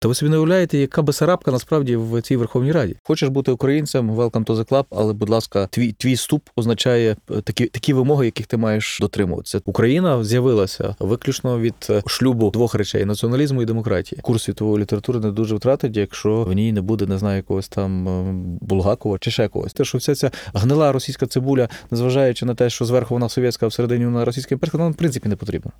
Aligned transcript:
Та 0.00 0.08
ви 0.08 0.14
собі 0.14 0.30
не 0.30 0.36
уявляєте, 0.36 0.78
яка 0.78 1.02
Бесарабка 1.02 1.50
насправді 1.50 1.96
в 1.96 2.22
цій 2.22 2.36
Верховній 2.36 2.72
Раді. 2.72 2.96
Хочеш 3.02 3.28
бути 3.28 3.50
українцем, 3.50 4.10
welcome 4.10 4.44
to 4.44 4.56
the 4.56 4.68
club, 4.68 4.84
але, 4.90 5.12
будь 5.12 5.28
ласка, 5.28 5.66
твій 5.66 5.92
твій 5.92 6.14
вступ 6.14 6.48
означає 6.56 7.16
е, 7.30 7.40
такі 7.40 7.66
такі 7.66 7.92
вимоги, 7.92 8.24
яких 8.24 8.46
ти 8.46 8.56
маєш 8.56 8.98
дотримуватися. 9.00 9.60
Україна 9.64 10.24
з'явилася 10.24 10.96
виключно 10.98 11.60
від 11.60 11.74
е, 11.90 12.02
шлюбу 12.06 12.50
двох 12.50 12.74
речей 12.74 13.04
націоналізму 13.04 13.62
і 13.62 13.66
демократії. 13.66 14.20
Курс 14.22 14.44
світової 14.44 14.82
літератури 14.82 15.20
не 15.20 15.30
дуже 15.30 15.54
втратить, 15.54 15.96
якщо 15.96 16.42
в 16.42 16.52
ній 16.52 16.72
не 16.72 16.80
буде, 16.80 17.06
не 17.06 17.18
знаю, 17.18 17.36
якогось 17.36 17.68
там 17.68 18.08
е, 18.08 18.32
Булгакова 18.60 19.18
чи 19.18 19.30
ще 19.30 19.48
когось. 19.48 19.72
Те, 19.72 19.84
що 19.84 19.98
вся 19.98 20.14
ця 20.14 20.30
гнила 20.54 20.92
російська 20.92 21.26
цибуля, 21.26 21.68
незважаючи 21.90 22.46
на 22.46 22.54
те, 22.54 22.70
що 22.70 22.84
зверху 22.84 23.14
вона 23.14 23.28
совєтська, 23.28 23.66
всередині 23.66 24.04
вона 24.04 24.24
російська 24.24 24.54
імперська, 24.54 24.78
вона 24.78 24.90
в 24.90 24.94
принципі 24.94 25.28
не 25.28 25.36
потрібна. 25.36 25.72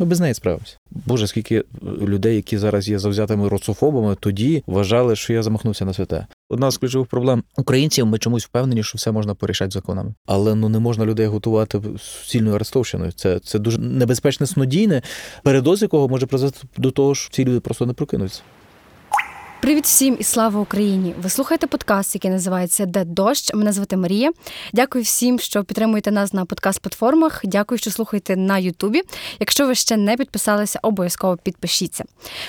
Ми 0.00 0.06
без 0.06 0.20
неї 0.20 0.34
справимося. 0.34 0.76
Боже, 0.90 1.26
скільки 1.26 1.64
людей, 1.82 2.36
які 2.36 2.58
зараз 2.58 2.88
є 2.88 2.98
завзятими 2.98 3.48
руцофобами, 3.48 4.16
тоді 4.20 4.62
вважали, 4.66 5.16
що 5.16 5.32
я 5.32 5.42
замахнувся 5.42 5.84
на 5.84 5.92
святе. 5.92 6.26
Одна 6.50 6.70
з 6.70 6.76
ключових 6.76 7.08
проблем 7.08 7.42
українців. 7.56 8.06
Ми 8.06 8.18
чомусь 8.18 8.44
впевнені, 8.44 8.82
що 8.82 8.98
все 8.98 9.12
можна 9.12 9.34
порішати 9.34 9.70
законами, 9.70 10.14
але 10.26 10.54
ну 10.54 10.68
не 10.68 10.78
можна 10.78 11.06
людей 11.06 11.26
готувати 11.26 11.80
суцільною 11.98 12.54
арестовщиною. 12.56 13.12
Це 13.12 13.38
це 13.38 13.58
дуже 13.58 13.78
небезпечне 13.78 14.46
снодійне, 14.46 15.02
передоз 15.42 15.82
якого 15.82 16.08
може 16.08 16.26
призвести 16.26 16.68
до 16.76 16.90
того, 16.90 17.14
що 17.14 17.30
ці 17.30 17.44
люди 17.44 17.60
просто 17.60 17.86
не 17.86 17.92
прокинуться. 17.92 18.42
Привіт 19.60 19.84
всім 19.84 20.16
і 20.20 20.24
слава 20.24 20.60
Україні! 20.60 21.14
Ви 21.22 21.30
слухаєте 21.30 21.66
подкаст, 21.66 22.14
який 22.14 22.30
називається 22.30 22.86
Де 22.86 23.04
дощ. 23.04 23.54
Мене 23.54 23.72
звати 23.72 23.96
Марія. 23.96 24.30
Дякую 24.72 25.04
всім, 25.04 25.38
що 25.38 25.64
підтримуєте 25.64 26.10
нас 26.10 26.32
на 26.32 26.44
подкаст-платформах. 26.44 27.40
Дякую, 27.44 27.78
що 27.78 27.90
слухаєте 27.90 28.36
на 28.36 28.58
Ютубі. 28.58 29.02
Якщо 29.40 29.66
ви 29.66 29.74
ще 29.74 29.96
не 29.96 30.16
підписалися, 30.16 30.78
обов'язково 30.82 31.36
підпишіться. 31.36 32.04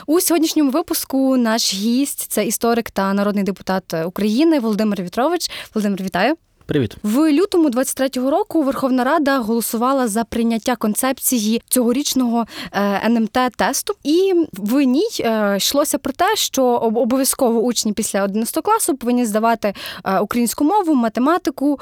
У 0.07 0.20
сьогоднішньому 0.21 0.71
випуску 0.71 1.37
наш 1.37 1.73
гість 1.73 2.31
це 2.31 2.45
історик 2.45 2.91
та 2.91 3.13
народний 3.13 3.43
депутат 3.43 3.93
України 4.05 4.59
Володимир 4.59 5.01
Вітрович. 5.01 5.51
Володимир, 5.73 6.04
вітаю! 6.04 6.35
Привіт 6.71 6.95
в 7.03 7.31
лютому 7.31 7.69
23-го 7.69 8.31
року 8.31 8.63
Верховна 8.63 9.03
Рада 9.03 9.37
голосувала 9.37 10.07
за 10.07 10.23
прийняття 10.23 10.75
концепції 10.75 11.61
цьогорічного 11.69 12.45
е, 12.71 13.01
НМТ 13.05 13.37
тесту, 13.57 13.93
і 14.03 14.33
в 14.53 14.81
ній 14.81 15.09
е, 15.19 15.57
йшлося 15.57 15.97
про 15.97 16.13
те, 16.13 16.35
що 16.35 16.63
обов'язково 16.65 17.59
учні 17.59 17.93
після 17.93 18.23
11 18.23 18.63
класу 18.63 18.95
повинні 18.95 19.25
здавати 19.25 19.73
е, 20.05 20.19
українську 20.19 20.63
мову, 20.63 20.95
математику 20.95 21.79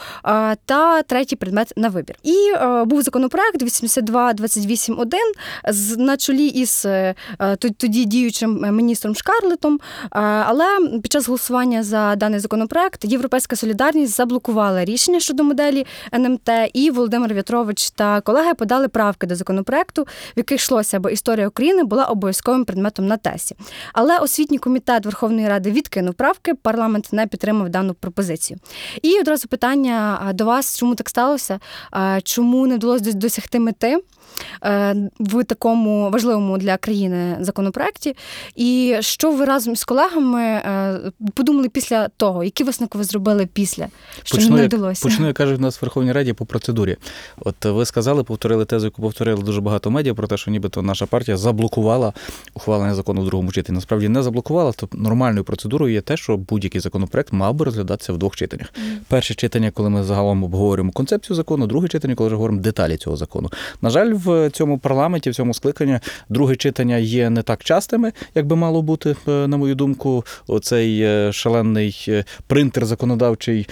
та 0.66 1.02
третій 1.02 1.36
предмет 1.36 1.74
на 1.76 1.90
вибір. 1.90 2.16
І 2.24 2.36
був 2.86 3.02
законопроект 3.02 3.64
82.28.1 3.64 5.98
на 5.98 6.18
чолі 6.18 6.48
із 6.48 6.88
тоді 7.60 8.06
діючим 8.06 8.76
міністром 8.76 9.16
Шкарлетом. 9.16 9.80
Але 10.12 10.66
під 11.04 11.12
час 11.12 11.28
голосування 11.28 11.84
за 11.84 12.16
даний 12.16 12.40
законопроект 12.40 13.06
Європейська 13.06 13.56
солідарність 13.56 14.16
заблокувала 14.16 14.79
прийняла 14.80 14.86
рішення 14.86 15.20
щодо 15.20 15.44
моделі 15.44 15.86
НМТ, 16.14 16.50
і 16.74 16.92
Володимир 16.92 17.34
В'ятрович 17.34 17.92
та 17.92 18.22
колеги 18.22 18.54
подали 18.54 18.88
правки 18.88 19.28
до 19.28 19.36
законопроекту, 19.36 20.04
в 20.04 20.08
яких 20.38 20.60
йшлося, 20.60 20.98
аби 20.98 21.14
історія 21.14 21.48
України 21.48 21.84
була 21.84 22.06
обов'язковим 22.06 22.66
предметом 22.66 23.08
на 23.08 23.18
тесі. 23.18 23.56
Але 23.94 24.18
освітній 24.18 24.58
комітет 24.58 25.06
Верховної 25.06 25.48
Ради 25.48 25.72
відкинув 25.72 26.14
правки, 26.14 26.54
парламент 26.54 27.10
не 27.12 27.28
підтримав 27.28 27.70
дану 27.70 27.94
пропозицію. 27.94 28.60
І 29.02 29.20
одразу 29.20 29.48
питання 29.48 30.20
до 30.34 30.46
вас, 30.46 30.78
чому 30.78 30.96
так 30.96 31.10
сталося? 31.10 31.60
Чому 32.24 32.68
не 32.68 32.76
вдалося 32.76 33.12
досягти 33.14 33.60
мети? 33.60 33.98
Е, 34.66 34.96
в 35.20 35.44
такому 35.44 36.10
важливому 36.10 36.58
для 36.58 36.78
країни 36.78 37.38
законопроекті. 37.40 38.16
І 38.56 38.96
що 39.00 39.32
ви 39.32 39.46
разом 39.46 39.76
з 39.76 39.84
колегами 39.84 40.42
е, 40.42 41.00
подумали 41.34 41.70
після 41.70 42.08
того, 42.08 42.44
які 42.44 42.64
висновки 42.64 42.98
ви 42.98 43.04
зробили 43.04 43.46
після? 43.54 43.88
Що 44.24 44.38
почну, 44.38 44.56
не 44.56 44.66
вдалося? 44.66 45.04
Почну, 45.04 45.28
я 45.28 45.34
кажуть, 45.34 45.60
в 45.60 45.62
нас 45.62 45.76
в 45.76 45.80
Верховній 45.82 46.12
Раді 46.12 46.34
по 46.34 46.46
процедурі. 46.46 46.98
От 47.38 47.66
ви 47.66 47.86
сказали, 47.86 48.24
повторили 48.24 48.66
тезу, 48.66 48.86
яку 48.86 49.02
повторили 49.02 49.44
дуже 49.44 49.62
багато 49.62 49.92
медіа 49.92 50.14
про 50.14 50.28
те, 50.28 50.38
що 50.38 50.52
нібито 50.52 50.82
наша 50.82 51.06
партія 51.06 51.38
заблокувала 51.38 52.14
ухвалення 52.54 52.96
закону 52.96 53.22
в 53.22 53.26
другому 53.26 53.52
читанні. 53.52 53.76
Насправді 53.76 54.10
не 54.10 54.24
заблокувала, 54.24 54.72
то 54.72 54.90
нормальною 54.92 55.44
процедурою 55.44 55.94
є 55.94 56.02
те, 56.02 56.18
що 56.18 56.38
будь-який 56.38 56.82
законопроект 56.82 57.34
мав 57.34 57.54
би 57.54 57.66
розглядатися 57.66 58.14
в 58.14 58.18
двох 58.18 58.36
читаннях. 58.36 58.68
Mm. 58.68 58.98
Перше 59.08 59.34
читання, 59.34 59.72
коли 59.72 59.90
ми 59.90 60.04
загалом 60.04 60.44
обговорюємо 60.44 60.92
концепцію 60.92 61.36
закону, 61.36 61.68
друге 61.68 61.88
читання, 61.88 62.16
коли 62.16 62.28
вже 62.28 62.36
говоримо 62.36 62.62
деталі 62.62 62.98
цього 62.98 63.18
закону. 63.18 63.50
На 63.82 63.90
жаль, 63.90 64.14
в 64.26 64.50
цьому 64.50 64.78
парламенті, 64.78 65.30
в 65.30 65.36
цьому 65.36 65.54
скликанні, 65.54 66.00
друге 66.30 66.56
читання 66.56 66.98
є 66.98 67.30
не 67.30 67.42
так 67.42 67.64
частими, 67.64 68.12
як 68.36 68.48
би 68.48 68.56
мало 68.56 68.82
бути, 68.82 69.16
е, 69.28 69.48
на 69.48 69.58
мою 69.58 69.76
думку. 69.76 70.26
Оцей 70.48 71.02
е, 71.02 71.32
шалений 71.34 72.06
е, 72.08 72.26
принтер 72.48 72.86
законодавчий 72.86 73.68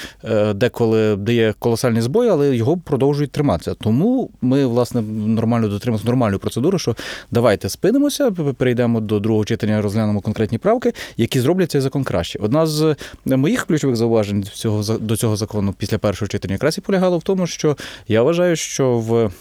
деколи 0.56 1.16
дає 1.16 1.54
колосальні 1.60 2.02
збої, 2.02 2.30
але 2.30 2.56
його 2.56 2.78
продовжують 2.78 3.32
триматися. 3.32 3.74
Тому 3.74 4.30
ми, 4.42 4.66
власне, 4.66 5.02
нормально 5.28 5.68
дотримуємося 5.68 6.06
нормальної 6.06 6.40
процедури, 6.40 6.80
що 6.80 6.96
давайте 7.32 7.70
спинимося, 7.70 8.32
перейдемо 8.32 9.00
до 9.00 9.20
другого 9.20 9.46
читання, 9.46 9.82
розглянемо 9.82 10.22
конкретні 10.22 10.58
правки, 10.58 10.94
які 11.18 11.40
зроблять 11.40 11.72
цей 11.72 11.82
закон 11.82 12.04
краще. 12.04 12.40
Одна 12.42 12.68
з 12.68 12.96
моїх 13.26 13.66
ключових 13.66 13.96
зауважень 13.96 14.44
цього 14.44 14.98
до 14.98 15.18
цього 15.18 15.36
закону 15.36 15.74
після 15.78 15.98
першого 15.98 16.30
читання 16.30 16.54
якраз 16.54 16.78
і 16.78 16.82
полягало 16.82 17.18
в 17.18 17.24
тому, 17.24 17.48
що 17.48 17.78
я 18.08 18.24
вважаю, 18.24 18.56
що 18.56 18.98
в 18.98 19.32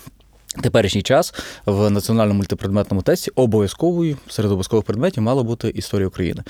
Теперішній 0.63 1.03
час 1.03 1.35
в 1.67 1.91
національному 1.91 2.37
мультипредметному 2.37 3.03
тесті 3.03 3.31
обов'язковою 3.35 4.17
серед 4.29 4.51
обов'язкових 4.51 4.85
предметів 4.85 5.23
мала 5.23 5.43
бути 5.43 5.69
історія 5.69 6.09
України. 6.09 6.43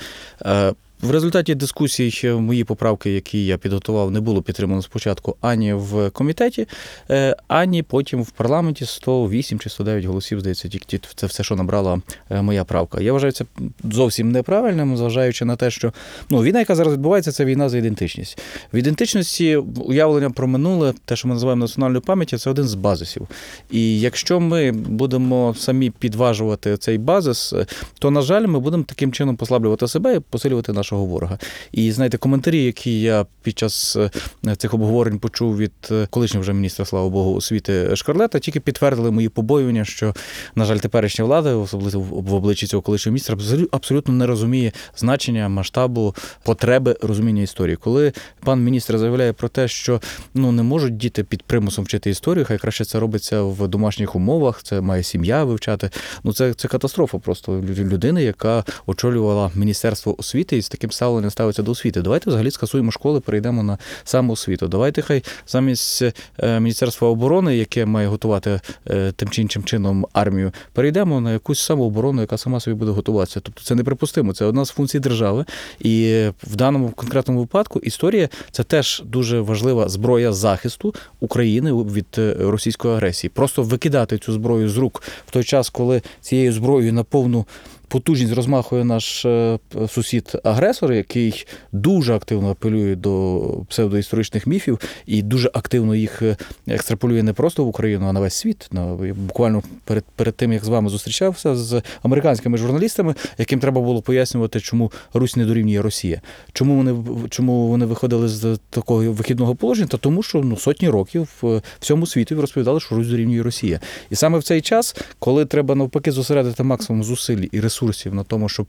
Е, 1.03 1.07
в 1.07 1.11
результаті 1.11 1.55
дискусій 1.55 2.31
мої 2.31 2.63
поправки, 2.63 3.11
які 3.11 3.45
я 3.45 3.57
підготував, 3.57 4.11
не 4.11 4.19
було 4.19 4.41
підтримано 4.41 4.81
спочатку 4.81 5.35
ані 5.41 5.73
в 5.73 6.09
комітеті, 6.09 6.67
е, 7.09 7.35
ані 7.47 7.83
потім 7.83 8.23
в 8.23 8.31
парламенті 8.31 8.85
108 8.85 9.59
чи 9.59 9.69
109 9.69 10.05
голосів. 10.05 10.39
Здається, 10.39 10.69
тільки 10.69 10.99
це 11.15 11.27
все, 11.27 11.43
що 11.43 11.55
набрала 11.55 12.01
е, 12.29 12.41
моя 12.41 12.63
правка. 12.63 13.01
Я 13.01 13.13
вважаю 13.13 13.31
це 13.31 13.45
зовсім 13.91 14.31
неправильним, 14.31 14.97
зважаючи 14.97 15.45
на 15.45 15.55
те, 15.55 15.71
що 15.71 15.93
ну 16.29 16.43
війна, 16.43 16.59
яка 16.59 16.75
зараз 16.75 16.93
відбувається, 16.93 17.31
це 17.31 17.45
війна 17.45 17.69
за 17.69 17.77
ідентичність. 17.77 18.39
В 18.73 18.77
ідентичності 18.77 19.55
уявлення 19.55 20.29
про 20.29 20.47
минуле, 20.47 20.93
те, 21.05 21.15
що 21.15 21.27
ми 21.27 21.33
називаємо 21.33 21.59
національною 21.59 22.01
пам'яттю, 22.01 22.37
це 22.37 22.49
один 22.49 22.65
з 22.67 22.73
базисів. 22.73 23.27
І 23.71 23.99
якщо 23.99 24.39
ми 24.39 24.71
будемо 24.71 25.55
самі 25.57 25.89
підважувати 25.89 26.77
цей 26.77 26.97
базис, 26.97 27.53
то 27.99 28.11
на 28.11 28.21
жаль, 28.21 28.47
ми 28.47 28.59
будемо 28.59 28.83
таким 28.83 29.11
чином 29.11 29.35
послаблювати 29.35 29.87
себе 29.87 30.15
і 30.15 30.19
посилювати 30.19 30.73
наш 30.73 30.86
нашого 30.87 31.05
ворога. 31.05 31.37
І 31.71 31.91
знаєте, 31.91 32.17
коментарі, 32.17 32.63
які 32.63 33.01
я 33.01 33.25
під 33.43 33.59
час 33.59 33.97
е, 34.45 34.55
цих 34.55 34.73
обговорень 34.73 35.19
почув 35.19 35.57
від 35.57 35.71
е, 35.91 36.07
колишнього 36.09 36.41
вже 36.41 36.53
міністра, 36.53 36.85
слава 36.85 37.09
Богу, 37.09 37.35
освіти 37.35 37.95
Шкарлета, 37.95 38.39
тільки 38.39 38.59
підтвердили 38.59 39.11
мої 39.11 39.29
побоювання, 39.29 39.85
що, 39.85 40.15
на 40.55 40.65
жаль, 40.65 40.77
теперішня 40.77 41.25
влада, 41.25 41.55
особливо 41.55 41.99
в 41.99 42.33
обличчі 42.33 42.67
цього 42.67 42.81
колишнього 42.81 43.13
міністра, 43.13 43.37
абсолютно 43.71 44.13
не 44.13 44.25
розуміє 44.27 44.71
значення 44.97 45.49
масштабу 45.49 46.15
потреби 46.43 46.95
розуміння 47.01 47.41
історії. 47.41 47.75
Коли 47.75 48.13
пан 48.39 48.63
міністр 48.63 48.97
заявляє 48.97 49.33
про 49.33 49.49
те, 49.49 49.67
що 49.67 50.01
ну 50.33 50.51
не 50.51 50.63
можуть 50.63 50.97
діти 50.97 51.23
під 51.23 51.43
примусом 51.43 51.85
вчити 51.85 52.09
історію, 52.09 52.45
хай 52.45 52.57
краще 52.57 52.85
це 52.85 52.99
робиться 52.99 53.41
в 53.41 53.67
домашніх 53.67 54.15
умовах, 54.15 54.63
це 54.63 54.81
має 54.81 55.03
сім'я 55.03 55.43
вивчати. 55.43 55.89
Ну 56.23 56.33
це 56.33 56.53
це 56.53 56.67
катастрофа 56.67 57.19
просто 57.19 57.61
людини, 57.61 58.23
яка 58.23 58.63
очолювала 58.85 59.51
міністерство 59.55 60.15
освіти 60.19 60.57
і 60.57 60.61
з 60.61 60.69
таким 60.77 60.91
ставленням 60.91 61.31
ставиться 61.31 61.63
до 61.63 61.71
освіти. 61.71 62.01
Давайте 62.01 62.29
взагалі 62.29 62.51
скасуємо 62.51 62.91
школи, 62.91 63.19
перейдемо 63.19 63.63
на 63.63 63.77
самоосвіту. 64.03 64.67
Давайте 64.67 65.01
хай 65.01 65.23
замість 65.47 66.03
е, 66.39 66.59
Міністерства 66.59 67.07
оборони, 67.07 67.57
яке 67.57 67.85
має 67.85 68.07
готувати 68.07 68.59
е, 68.89 69.11
тим 69.11 69.29
чи 69.29 69.41
іншим 69.41 69.63
чином 69.63 70.07
армію, 70.13 70.51
перейдемо 70.73 71.21
на 71.21 71.33
якусь 71.33 71.59
самооборону, 71.59 72.21
яка 72.21 72.37
сама 72.37 72.59
собі 72.59 72.75
буде 72.75 72.91
готуватися. 72.91 73.39
Тобто 73.39 73.63
це 73.63 73.75
неприпустимо. 73.75 74.33
Це 74.33 74.45
одна 74.45 74.65
з 74.65 74.69
функцій 74.69 74.99
держави. 74.99 75.45
І 75.79 76.25
в 76.43 76.55
даному 76.55 76.89
конкретному 76.89 77.39
випадку 77.39 77.79
історія 77.79 78.29
це 78.51 78.63
теж 78.63 79.03
дуже 79.05 79.41
важлива 79.41 79.89
зброя 79.89 80.33
захисту 80.33 80.95
України 81.19 81.73
від 81.73 82.07
е, 82.17 82.35
російської 82.39 82.93
агресії. 82.93 83.31
Просто 83.33 83.63
викидати 83.63 84.17
цю 84.17 84.33
зброю 84.33 84.69
з 84.69 84.77
рук 84.77 85.03
в 85.27 85.31
той 85.31 85.43
час, 85.43 85.69
коли 85.69 86.01
цією 86.21 86.53
зброєю 86.53 86.93
на 86.93 87.03
повну 87.03 87.45
потужність 87.87 88.33
розмахує 88.33 88.83
наш 88.83 89.25
е, 89.25 89.59
сусід-агресор, 89.87 90.93
який 90.93 91.47
дуже 91.71 92.15
активно 92.15 92.49
апелює 92.49 92.95
до 92.95 93.41
псевдоісторичних 93.69 94.47
міфів 94.47 94.79
і 95.05 95.21
дуже 95.21 95.51
активно 95.53 95.95
їх 95.95 96.21
е, 96.21 96.37
екстраполює 96.67 97.23
не 97.23 97.33
просто 97.33 97.63
в 97.63 97.67
Україну, 97.67 98.07
а 98.07 98.13
на 98.13 98.19
весь 98.19 98.33
світ. 98.33 98.69
Буквально 99.15 99.63
перед 99.83 100.03
перед 100.15 100.35
тим, 100.35 100.53
як 100.53 100.65
з 100.65 100.67
вами 100.67 100.89
зустрічався 100.89 101.55
з 101.55 101.81
американськими 102.03 102.57
журналістами, 102.57 103.15
яким 103.37 103.59
треба 103.59 103.81
було 103.81 104.01
пояснювати, 104.01 104.59
чому 104.59 104.91
Русь 105.13 105.35
не 105.35 105.45
дорівнює 105.45 105.81
Росія. 105.81 106.21
Чому 106.53 106.75
вони 106.75 106.95
чому 107.29 107.67
вони 107.67 107.85
виходили 107.85 108.27
з 108.27 108.59
такого 108.69 109.11
вихідного 109.11 109.55
положення? 109.55 109.87
Та 109.87 109.97
тому, 109.97 110.23
що 110.23 110.41
ну 110.41 110.57
сотні 110.57 110.89
років 110.89 111.43
всьому 111.79 112.07
світі 112.07 112.35
розповідали, 112.35 112.79
що 112.79 112.95
Русь 112.95 113.07
дорівнює 113.07 113.43
Росія. 113.43 113.79
І 114.09 114.15
саме 114.15 114.37
в 114.37 114.43
цей 114.43 114.61
час, 114.61 114.95
коли 115.19 115.45
треба 115.45 115.75
навпаки 115.75 116.11
зосередити 116.11 116.63
максимум 116.63 117.03
зусиль 117.03 117.47
і 117.51 117.59
ресурсів, 117.59 117.76
ресурсів 117.77 118.13
на 118.15 118.23
тому, 118.23 118.49
щоб 118.49 118.67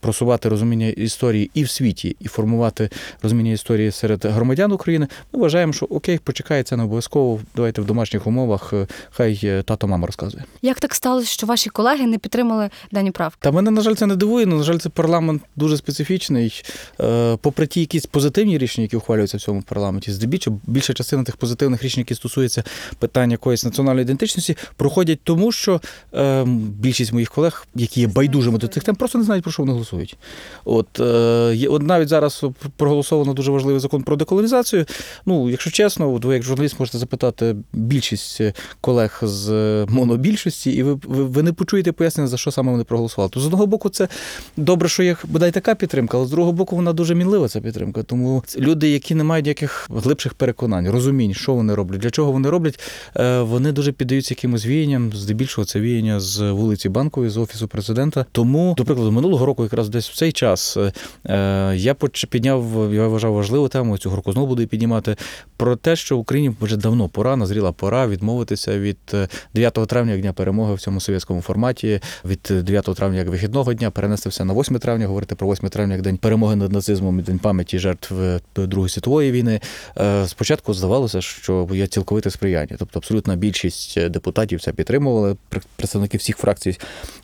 просувати 0.00 0.48
розуміння 0.48 0.86
історії 0.86 1.50
і 1.54 1.64
в 1.64 1.70
світі, 1.70 2.16
і 2.20 2.28
формувати 2.28 2.88
розуміння 3.22 3.50
історії 3.52 3.90
серед 3.90 4.24
громадян 4.24 4.72
України, 4.72 5.08
ми 5.32 5.40
вважаємо, 5.40 5.72
що 5.72 5.86
окей, 5.86 6.18
почекає 6.18 6.62
це 6.62 6.76
не 6.76 6.82
обов'язково. 6.82 7.40
Давайте 7.56 7.82
в 7.82 7.84
домашніх 7.84 8.26
умовах. 8.26 8.72
е, 8.72 8.86
Хай 9.10 9.40
е, 9.44 9.62
тато 9.62 9.86
мама 9.86 10.06
розказує. 10.06 10.44
Як 10.62 10.80
так 10.80 10.94
сталося, 10.94 11.26
що 11.26 11.46
ваші 11.46 11.70
колеги 11.70 12.06
не 12.06 12.18
підтримали 12.18 12.70
дані 12.92 13.10
правки? 13.10 13.38
Та 13.40 13.50
мене, 13.50 13.70
на 13.70 13.80
жаль, 13.80 13.94
це 13.94 14.06
не 14.06 14.16
дивує. 14.16 14.46
На 14.46 14.62
жаль, 14.62 14.78
це 14.78 14.88
парламент 14.88 15.42
дуже 15.56 15.76
специфічний. 15.76 16.62
Е, 17.00 17.36
Попри 17.36 17.66
ті 17.66 17.80
якісь 17.80 18.06
позитивні 18.06 18.58
рішення, 18.58 18.82
які 18.82 18.96
ухвалюються 18.96 19.36
в 19.36 19.40
цьому 19.40 19.62
парламенті, 19.62 20.12
здебільшого 20.12 20.60
більша 20.66 20.94
частина 20.94 21.24
тих 21.24 21.36
позитивних 21.36 21.82
рішень, 21.82 22.00
які 22.00 22.14
стосуються 22.14 22.64
питань 22.98 23.30
якоїсь 23.30 23.64
національної 23.64 24.04
ідентичності, 24.04 24.56
проходять 24.76 25.20
тому, 25.24 25.52
що 25.52 25.80
е, 26.14 26.44
більшість 26.78 27.12
моїх 27.12 27.30
колег, 27.30 27.66
які 27.74 28.00
є 28.00 28.06
байдужими 28.50 28.72
цих 28.72 28.84
тем, 28.84 28.94
просто 28.94 29.18
не 29.18 29.24
знають 29.24 29.44
про 29.44 29.52
що 29.52 29.62
вони 29.62 29.72
голосують. 29.72 30.16
От, 30.64 31.00
е, 31.00 31.66
от 31.68 31.82
навіть 31.82 32.08
зараз 32.08 32.44
проголосовано 32.76 33.34
дуже 33.34 33.50
важливий 33.50 33.80
закон 33.80 34.02
про 34.02 34.16
деколонізацію. 34.16 34.84
Ну, 35.26 35.50
якщо 35.50 35.70
чесно, 35.70 36.12
ви 36.12 36.34
як 36.34 36.42
журналіст 36.42 36.80
можете 36.80 36.98
запитати 36.98 37.56
більшість 37.72 38.40
е, 38.40 38.52
колег 38.80 39.20
з 39.22 39.50
е, 39.50 39.86
монобільшості, 39.88 40.70
і 40.70 40.82
ви, 40.82 40.98
ви, 41.04 41.42
не 41.42 41.52
почуєте 41.52 41.92
пояснення, 41.92 42.28
за 42.28 42.36
що 42.36 42.50
саме 42.50 42.72
вони 42.72 42.84
проголосували. 42.84 43.30
То 43.30 43.40
з 43.40 43.46
одного 43.46 43.66
боку, 43.66 43.88
це 43.88 44.08
добре, 44.56 44.88
що 44.88 45.02
є 45.02 45.16
бодай 45.24 45.50
така 45.50 45.74
підтримка, 45.74 46.16
але 46.16 46.26
з 46.26 46.30
другого 46.30 46.52
боку, 46.52 46.76
вона 46.76 46.92
дуже 46.92 47.14
мінлива, 47.14 47.48
ця 47.48 47.60
підтримка. 47.60 48.02
Тому 48.02 48.44
люди, 48.58 48.88
які 48.88 49.14
не 49.14 49.24
мають 49.24 49.46
ніяких 49.46 49.88
глибших 49.90 50.34
переконань, 50.34 50.90
розумінь, 50.90 51.34
що 51.34 51.54
вони 51.54 51.74
роблять, 51.74 52.00
для 52.00 52.10
чого 52.10 52.32
вони 52.32 52.50
роблять, 52.50 52.80
е, 53.16 53.40
вони 53.40 53.72
дуже 53.72 53.92
піддаються 53.92 54.34
якимось 54.34 54.66
віянням. 54.66 55.12
Здебільшого 55.12 55.64
це 55.64 55.80
віяння 55.80 56.20
з 56.20 56.50
вулиці 56.50 56.88
Банкової, 56.88 57.30
з 57.30 57.36
офісу 57.36 57.68
президента. 57.68 58.26
Тому, 58.32 58.74
до 58.78 58.84
прикладу, 58.84 59.12
минулого 59.12 59.46
року, 59.46 59.62
якраз 59.62 59.88
десь 59.88 60.08
в 60.08 60.16
цей 60.16 60.32
час, 60.32 60.76
е, 60.76 60.92
е, 61.26 61.76
я 61.76 61.94
підняв, 62.30 62.90
я 62.94 63.06
вважав 63.06 63.32
важливу 63.34 63.68
тему. 63.68 63.98
Цього 63.98 64.16
року 64.16 64.32
знову 64.32 64.46
буду 64.46 64.66
піднімати 64.66 65.16
про 65.56 65.76
те, 65.76 65.96
що 65.96 66.16
в 66.16 66.20
Україні 66.20 66.54
вже 66.60 66.76
давно 66.76 67.08
пора, 67.08 67.36
назріла 67.36 67.72
пора 67.72 68.06
відмовитися 68.06 68.78
від 68.78 68.98
е, 69.14 69.28
9 69.54 69.74
травня 69.86 70.12
як 70.12 70.20
дня 70.20 70.32
перемоги 70.32 70.74
в 70.74 70.80
цьому 70.80 71.00
совєтському 71.00 71.40
форматі, 71.42 72.00
від 72.24 72.48
е, 72.50 72.62
9 72.62 72.84
травня 72.84 73.18
як 73.18 73.28
вихідного 73.28 73.74
дня, 73.74 73.90
перенести 73.90 74.28
все 74.28 74.44
на 74.44 74.54
8 74.54 74.78
травня, 74.78 75.06
говорити 75.06 75.34
про 75.34 75.52
8 75.52 75.68
травня 75.68 75.94
як 75.94 76.02
день 76.02 76.16
перемоги 76.16 76.56
над 76.56 76.72
нацизмом 76.72 77.18
і 77.18 77.22
день 77.22 77.38
пам'яті 77.38 77.78
жертв 77.78 78.14
е, 78.20 78.40
Другої 78.56 78.88
світової 78.90 79.32
війни. 79.32 79.60
Е, 79.98 80.26
Спочатку 80.28 80.74
здавалося, 80.74 81.20
що 81.20 81.68
є 81.72 81.86
цілковите 81.86 82.30
сприяння, 82.30 82.76
тобто 82.78 82.98
абсолютна 82.98 83.36
більшість 83.36 83.98
е, 83.98 84.08
депутатів 84.08 84.60
це 84.60 84.72
підтримували. 84.72 85.36
Пр- 85.50 85.62
Представники 85.76 86.18
всіх 86.18 86.36
фракцій 86.36 86.78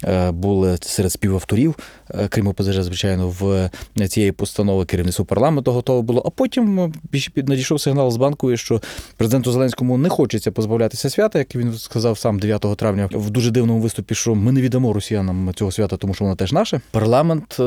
е, 0.04 0.30
були 0.30 0.78
серед 0.98 1.12
співавторів, 1.12 1.74
е, 2.10 2.28
крім 2.28 2.46
ОПЗЖ, 2.46 2.82
звичайно, 2.82 3.28
в 3.28 3.70
е, 4.00 4.08
цієї 4.08 4.32
постанови 4.32 4.84
керівництво 4.84 5.24
парламенту 5.24 5.72
готове 5.72 6.02
було. 6.02 6.22
А 6.26 6.30
потім 6.30 6.80
е, 6.80 6.92
надійшов 7.36 7.80
сигнал 7.80 8.10
з 8.10 8.16
банку, 8.16 8.56
що 8.56 8.80
президенту 9.16 9.52
Зеленському 9.52 9.98
не 9.98 10.08
хочеться 10.08 10.52
позбавлятися 10.52 11.10
свята, 11.10 11.38
як 11.38 11.56
він 11.56 11.72
сказав 11.74 12.18
сам 12.18 12.38
9 12.38 12.66
травня 12.76 13.08
в 13.12 13.30
дуже 13.30 13.50
дивному 13.50 13.80
виступі, 13.80 14.14
що 14.14 14.34
ми 14.34 14.52
не 14.52 14.60
віддамо 14.60 14.92
росіянам 14.92 15.54
цього 15.54 15.72
свята, 15.72 15.96
тому 15.96 16.14
що 16.14 16.24
воно 16.24 16.36
теж 16.36 16.52
наше. 16.52 16.80
Парламент 16.90 17.60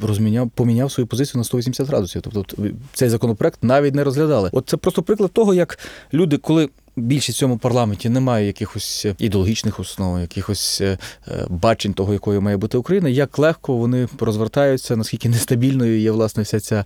розміняв 0.00 0.50
поміняв 0.50 0.92
свою 0.92 1.06
позицію 1.06 1.38
на 1.38 1.44
180 1.44 1.88
градусів. 1.88 2.22
Тобто 2.22 2.44
цей 2.92 3.08
законопроект 3.08 3.58
навіть 3.62 3.94
не 3.94 4.04
розглядали. 4.04 4.50
От 4.52 4.68
це 4.68 4.76
просто 4.76 5.02
приклад 5.02 5.32
того, 5.32 5.54
як 5.54 5.78
люди, 6.12 6.36
коли. 6.36 6.68
Більшість 6.98 7.38
в 7.38 7.40
цьому 7.40 7.58
парламенті 7.58 8.08
немає 8.08 8.46
якихось 8.46 9.06
е, 9.06 9.14
ідеологічних 9.18 9.80
основ, 9.80 10.20
якихось 10.20 10.80
е, 10.80 10.98
е, 11.28 11.46
бачень 11.48 11.94
того, 11.94 12.12
якою 12.12 12.42
має 12.42 12.56
бути 12.56 12.78
Україна. 12.78 13.08
Як 13.08 13.38
легко 13.38 13.76
вони 13.76 14.08
розвертаються, 14.20 14.96
наскільки 14.96 15.28
нестабільною 15.28 16.00
є 16.00 16.10
власне 16.10 16.42
вся 16.42 16.60
ця 16.60 16.84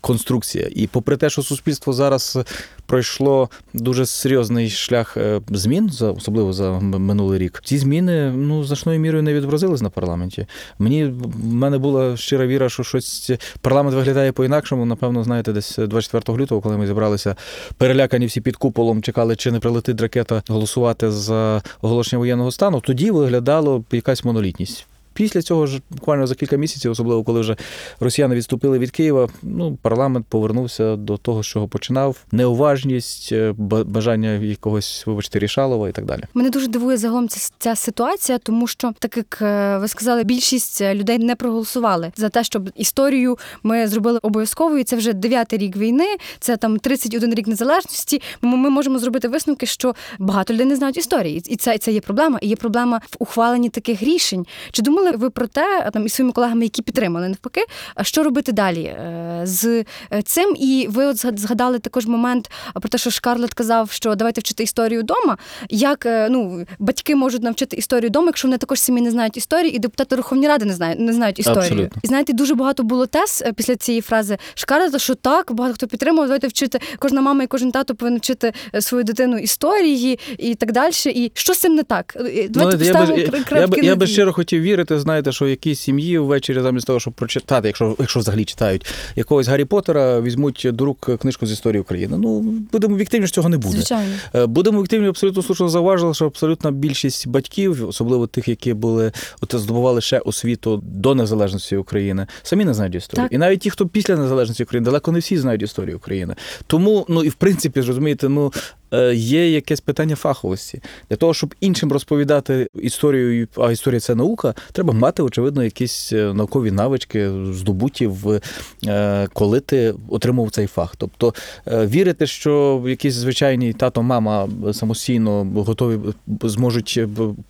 конструкція. 0.00 0.68
І 0.74 0.86
попри 0.86 1.16
те, 1.16 1.30
що 1.30 1.42
суспільство 1.42 1.92
зараз 1.92 2.38
пройшло 2.86 3.50
дуже 3.74 4.06
серйозний 4.06 4.70
шлях 4.70 5.16
змін, 5.50 5.90
особливо 6.00 6.52
за 6.52 6.70
минулий 6.80 7.38
рік, 7.38 7.62
ці 7.64 7.78
зміни 7.78 8.32
ну 8.36 8.64
значною 8.64 9.00
мірою 9.00 9.22
не 9.22 9.34
відобразились 9.34 9.80
на 9.80 9.90
парламенті. 9.90 10.46
Мені 10.78 11.04
в 11.04 11.54
мене 11.54 11.78
була 11.78 12.16
щира 12.16 12.46
віра, 12.46 12.68
що 12.68 12.82
щось 12.82 13.30
парламент 13.60 13.96
виглядає 13.96 14.32
по-інакшому. 14.32 14.84
Напевно, 14.84 15.24
знаєте, 15.24 15.52
десь 15.52 15.76
24 15.78 16.38
лютого, 16.38 16.60
коли 16.60 16.76
ми 16.76 16.86
зібралися 16.86 17.36
перелякані 17.78 18.26
всі 18.26 18.40
під 18.40 18.56
куполом, 18.56 19.02
чекали, 19.02 19.33
чи 19.36 19.50
не 19.50 19.60
прилетить 19.60 20.00
ракета 20.00 20.42
голосувати 20.48 21.10
за 21.10 21.62
оголошення 21.82 22.18
воєнного 22.18 22.50
стану. 22.50 22.80
Тоді 22.80 23.10
виглядало 23.10 23.84
якась 23.92 24.24
монолітність. 24.24 24.86
Після 25.14 25.42
цього 25.42 25.66
ж 25.66 25.80
буквально 25.90 26.26
за 26.26 26.34
кілька 26.34 26.56
місяців, 26.56 26.90
особливо 26.90 27.24
коли 27.24 27.40
вже 27.40 27.56
росіяни 28.00 28.34
відступили 28.34 28.78
від 28.78 28.90
Києва, 28.90 29.28
ну 29.42 29.78
парламент 29.82 30.26
повернувся 30.28 30.96
до 30.96 31.16
того, 31.16 31.42
з 31.42 31.46
чого 31.46 31.68
починав. 31.68 32.16
Неуважність, 32.32 33.32
е, 33.32 33.54
бажання 33.86 34.30
якогось, 34.30 35.06
вибачте, 35.06 35.38
рішалова 35.38 35.88
і 35.88 35.92
так 35.92 36.04
далі. 36.04 36.22
Мене 36.34 36.50
дуже 36.50 36.66
дивує 36.66 36.96
загалом 36.96 37.28
ця, 37.28 37.50
ця 37.58 37.76
ситуація, 37.76 38.38
тому 38.38 38.66
що, 38.66 38.92
так 38.98 39.16
як 39.16 39.38
е, 39.42 39.78
ви 39.78 39.88
сказали, 39.88 40.24
більшість 40.24 40.80
е, 40.80 40.94
людей 40.94 41.18
не 41.18 41.36
проголосували 41.36 42.12
за 42.16 42.28
те, 42.28 42.44
щоб 42.44 42.70
історію 42.76 43.38
ми 43.62 43.88
зробили 43.88 44.18
обов'язковою. 44.22 44.84
Це 44.84 44.96
вже 44.96 45.12
дев'ятий 45.12 45.58
рік 45.58 45.76
війни, 45.76 46.16
це 46.40 46.56
там 46.56 46.78
31 46.78 47.34
рік 47.34 47.46
незалежності. 47.46 48.22
Ми, 48.42 48.70
можемо 48.70 48.98
зробити 48.98 49.28
висновки, 49.28 49.66
що 49.66 49.94
багато 50.18 50.54
людей 50.54 50.66
не 50.66 50.76
знають 50.76 50.96
історії, 50.96 51.42
і 51.46 51.56
це, 51.56 51.78
це 51.78 51.92
є 51.92 52.00
проблема. 52.00 52.38
І 52.42 52.48
є 52.48 52.56
проблема 52.56 53.00
в 53.10 53.16
ухваленні 53.18 53.68
таких 53.68 54.02
рішень. 54.02 54.46
Чи 54.72 54.82
думали 54.82 55.03
ви 55.10 55.30
про 55.30 55.46
те, 55.46 55.90
там 55.92 56.06
із 56.06 56.12
своїми 56.12 56.32
колегами, 56.32 56.62
які 56.62 56.82
підтримали 56.82 57.28
навпаки, 57.28 57.60
а 57.94 58.04
що 58.04 58.22
робити 58.22 58.52
далі 58.52 58.82
е, 58.82 59.40
з 59.44 59.84
е, 60.12 60.22
цим? 60.24 60.56
І 60.58 60.86
ви 60.90 61.06
от 61.06 61.16
згад- 61.16 61.38
згадали 61.38 61.78
також 61.78 62.06
момент 62.06 62.50
про 62.74 62.88
те, 62.88 62.98
що 62.98 63.10
Шкарлет 63.10 63.54
казав, 63.54 63.90
що 63.90 64.14
давайте 64.14 64.40
вчити 64.40 64.62
історію 64.62 65.00
вдома. 65.00 65.36
Як 65.70 66.06
е, 66.06 66.28
ну 66.30 66.66
батьки 66.78 67.14
можуть 67.14 67.42
навчити 67.42 67.76
історію 67.76 68.08
вдома, 68.08 68.26
якщо 68.26 68.48
вони 68.48 68.58
також 68.58 68.80
самі 68.80 69.00
не 69.00 69.10
знають 69.10 69.36
історії, 69.36 69.76
і 69.76 69.78
депутати 69.78 70.16
Верховної 70.16 70.48
Ради 70.48 70.64
не 70.64 70.74
знають, 70.74 71.00
не 71.00 71.12
знають 71.12 71.38
історію. 71.38 71.60
Абсолютно. 71.62 72.00
І 72.02 72.06
знаєте, 72.06 72.32
дуже 72.32 72.54
багато 72.54 72.82
було 72.82 73.06
тез 73.06 73.44
після 73.56 73.76
цієї 73.76 74.02
фрази 74.02 74.38
Шкарлета, 74.54 74.98
що 74.98 75.14
так, 75.14 75.52
багато 75.52 75.74
хто 75.74 75.86
підтримував, 75.86 76.26
давайте 76.26 76.46
вчити. 76.46 76.80
Кожна 76.98 77.20
мама 77.20 77.42
і 77.42 77.46
кожен 77.46 77.72
тато 77.72 77.94
повинен 77.94 78.18
вчити 78.18 78.52
свою 78.80 79.04
дитину 79.04 79.38
історії 79.38 80.18
і 80.38 80.54
так 80.54 80.72
далі. 80.72 80.92
І 81.06 81.32
що 81.34 81.54
з 81.54 81.58
цим 81.58 81.74
не 81.74 81.82
так? 81.82 82.16
Давайте 82.50 82.78
Ну, 82.78 82.84
я, 82.84 83.06
би, 83.06 83.30
я, 83.50 83.68
я, 83.76 83.82
я 83.82 83.96
би 83.96 84.06
щиро 84.06 84.32
хотів 84.32 84.62
вірити, 84.62 84.93
знаєте, 84.98 85.32
що 85.32 85.48
якісь 85.48 85.80
сім'ї 85.80 86.18
ввечері 86.18 86.60
замість 86.60 86.86
того, 86.86 87.00
щоб 87.00 87.14
прочитати, 87.14 87.68
якщо, 87.68 87.96
якщо 87.98 88.20
взагалі 88.20 88.44
читають 88.44 88.86
якогось 89.16 89.48
Гаррі 89.48 89.64
Поттера, 89.64 90.20
візьмуть 90.20 90.68
до 90.72 90.84
рук 90.84 91.10
книжку 91.20 91.46
з 91.46 91.52
історії 91.52 91.80
України. 91.80 92.16
Ну, 92.18 92.40
будемо 92.72 92.94
об'єктивні, 92.94 93.26
що 93.26 93.34
цього 93.34 93.48
не 93.48 93.58
буде. 93.58 93.76
Звичайно. 93.76 94.12
Е, 94.34 94.46
Будемо 94.46 94.78
об'єктивні, 94.78 95.08
абсолютно 95.08 95.42
слушно 95.42 95.68
зауважили, 95.68 96.14
що 96.14 96.26
абсолютна 96.26 96.70
більшість 96.70 97.28
батьків, 97.28 97.88
особливо 97.88 98.26
тих, 98.26 98.48
які 98.48 98.74
були 98.74 99.12
от 99.40 99.54
здобували 99.54 100.00
ще 100.00 100.18
освіту 100.18 100.82
до 100.84 101.14
незалежності 101.14 101.76
України, 101.76 102.26
самі 102.42 102.64
не 102.64 102.74
знають 102.74 102.94
історію. 102.94 103.24
Так. 103.24 103.32
І 103.32 103.38
навіть 103.38 103.60
ті, 103.60 103.70
хто 103.70 103.86
після 103.86 104.16
незалежності 104.16 104.62
України, 104.62 104.84
далеко 104.84 105.12
не 105.12 105.18
всі 105.18 105.38
знають 105.38 105.62
історію 105.62 105.96
України. 105.96 106.34
Тому, 106.66 107.06
ну 107.08 107.24
і 107.24 107.28
в 107.28 107.34
принципі, 107.34 107.82
зрозумієте, 107.82 108.28
ну. 108.28 108.52
Е, 108.94 109.14
Є 109.14 109.50
якесь 109.50 109.80
питання 109.80 110.16
фаховості 110.16 110.80
для 111.10 111.16
того, 111.16 111.34
щоб 111.34 111.54
іншим 111.60 111.92
розповідати 111.92 112.68
історію, 112.74 113.48
а 113.56 113.72
історія 113.72 114.00
це 114.00 114.14
наука, 114.14 114.54
треба 114.72 114.92
мати 114.92 115.22
очевидно 115.22 115.64
якісь 115.64 116.12
е, 116.12 116.34
наукові 116.34 116.70
навички, 116.70 117.30
здобуті 117.52 118.06
в 118.06 118.40
е, 118.86 119.28
коли 119.32 119.60
ти 119.60 119.94
отримав 120.08 120.50
цей 120.50 120.66
фах. 120.66 120.96
Тобто 120.96 121.34
вірити, 121.66 122.26
що 122.26 122.84
якісь 122.86 123.14
звичайні 123.14 123.72
тато, 123.72 124.02
мама 124.02 124.48
самостійно 124.72 125.44
готові 125.56 125.98
зможуть 126.42 127.00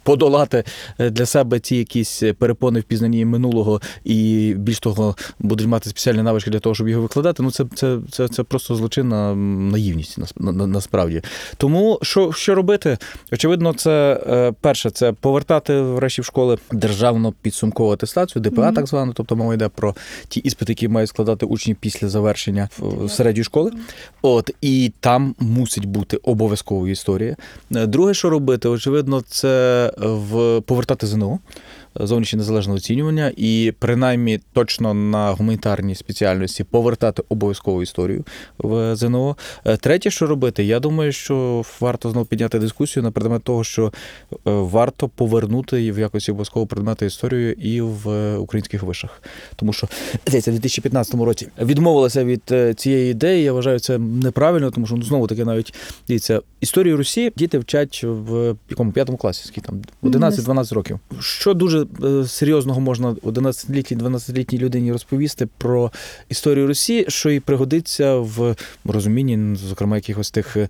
подолати 0.03 0.65
для 0.99 1.27
себе 1.27 1.61
ті 1.61 1.77
якісь 1.77 2.23
перепони 2.39 2.81
в 2.81 2.83
пізнанні 2.83 3.25
минулого, 3.25 3.81
і 4.05 4.55
більш 4.59 4.79
того, 4.79 5.17
будуть 5.39 5.67
мати 5.67 5.91
спеціальні 5.91 6.23
навички 6.23 6.51
для 6.51 6.61
того, 6.61 6.75
щоб 6.75 6.89
його 6.89 7.03
викладати. 7.03 7.43
Ну 7.43 7.51
це, 7.51 7.65
це, 7.75 7.99
це, 8.11 8.29
це 8.29 8.43
просто 8.43 8.77
злочинна 8.77 9.35
наївність 9.35 10.19
нас- 10.19 10.35
на, 10.37 10.53
на, 10.53 10.67
насправді. 10.67 11.23
Тому 11.57 11.99
що, 12.03 12.33
що 12.33 12.55
робити? 12.55 12.99
Очевидно, 13.33 13.73
це 13.73 14.21
е, 14.31 14.53
перше, 14.61 14.91
це 14.91 15.13
повертати 15.13 15.81
врешті 15.81 16.23
в 16.23 16.25
школи 16.25 16.59
державну 16.73 17.33
підсумкову 17.43 17.91
атестацію, 17.93 18.43
ДПА, 18.43 18.63
Мгм. 18.63 18.75
так 18.75 18.87
звану. 18.87 19.13
Тобто 19.13 19.37
мова 19.37 19.55
йде 19.55 19.69
про 19.69 19.95
ті 20.29 20.41
іспити, 20.41 20.73
які 20.73 20.89
мають 20.89 21.09
складати 21.09 21.47
учні 21.47 21.75
після 21.75 22.09
завершення 22.09 22.69
в- 22.79 23.09
середньої 23.09 23.45
школи. 23.45 23.71
От 24.23 24.51
і 24.61 24.93
там 25.01 25.35
мусить 25.39 25.85
бути 25.85 26.17
обов'язковою 26.17 26.93
історія. 26.93 27.37
Е, 27.77 27.87
Друге, 27.87 28.15
що 28.15 28.31
робити, 28.31 28.69
очевидно, 28.69 29.21
це 29.21 29.93
в 29.99 30.61
повертати 30.61 31.07
ЗНО. 31.07 31.39
Зовнішнє 32.01 32.37
незалежне 32.37 32.75
оцінювання, 32.75 33.33
і 33.37 33.73
принаймні 33.79 34.41
точно 34.53 34.95
на 34.95 35.31
гуманітарній 35.31 35.95
спеціальності 35.95 36.65
повертати 36.65 37.23
обов'язкову 37.29 37.83
історію 37.83 38.25
в 38.59 38.97
ЗНО. 38.97 39.37
Е, 39.65 39.77
Третє, 39.77 40.11
що 40.11 40.27
робити, 40.27 40.65
я 40.65 40.81
думаю, 40.81 41.13
що 41.13 41.65
варто 41.81 42.11
знову 42.11 42.27
підняти 42.27 42.59
дискусію 42.59 43.03
на 43.03 43.11
предмет 43.11 43.43
того, 43.43 43.65
що 43.65 43.93
е, 44.33 44.37
варто 44.45 45.09
повернути 45.09 45.93
в 45.93 45.99
якості 45.99 46.31
обов'язкового 46.31 46.67
предмету 46.67 47.05
історію 47.05 47.53
і 47.53 47.81
в 47.81 48.11
е, 48.11 48.37
українських 48.37 48.83
вишах. 48.83 49.23
Тому 49.57 49.73
що 49.73 49.89
здається, 50.27 50.51
в 50.51 50.55
2015 50.55 51.15
році 51.15 51.49
відмовилася 51.63 52.25
від 52.25 52.55
цієї 52.77 53.11
ідеї. 53.11 53.43
Я 53.43 53.53
вважаю 53.53 53.79
це 53.79 53.99
неправильно, 53.99 54.71
тому 54.71 54.87
що 54.87 54.97
ну 54.97 55.03
знову 55.03 55.27
таки 55.27 55.45
навіть 55.45 55.75
дивіться, 56.09 56.41
історію 56.61 56.97
Русі 56.97 57.33
діти 57.37 57.59
вчать 57.59 58.05
в 58.05 58.55
якому 58.71 58.93
п'ятому 58.93 59.19
класі, 59.19 59.49
скільки 59.49 59.67
там 59.67 59.83
11-12 60.03 60.75
років. 60.75 61.01
Що 61.21 61.55
дуже 61.55 61.84
е, 62.05 62.25
серйозного 62.27 62.81
можна 62.81 63.13
11-літній, 63.13 63.97
12-літній 63.97 64.59
людині 64.59 64.93
розповісти 64.93 65.49
про 65.59 65.93
історію 66.29 66.67
Русі, 66.67 67.05
що 67.09 67.31
і 67.31 67.41
пригодиться 67.41 68.17
в 68.17 68.57
розумінні, 68.85 69.57
зокрема, 69.57 69.97
якихось 69.97 70.31
тих 70.31 70.57
е, 70.57 70.69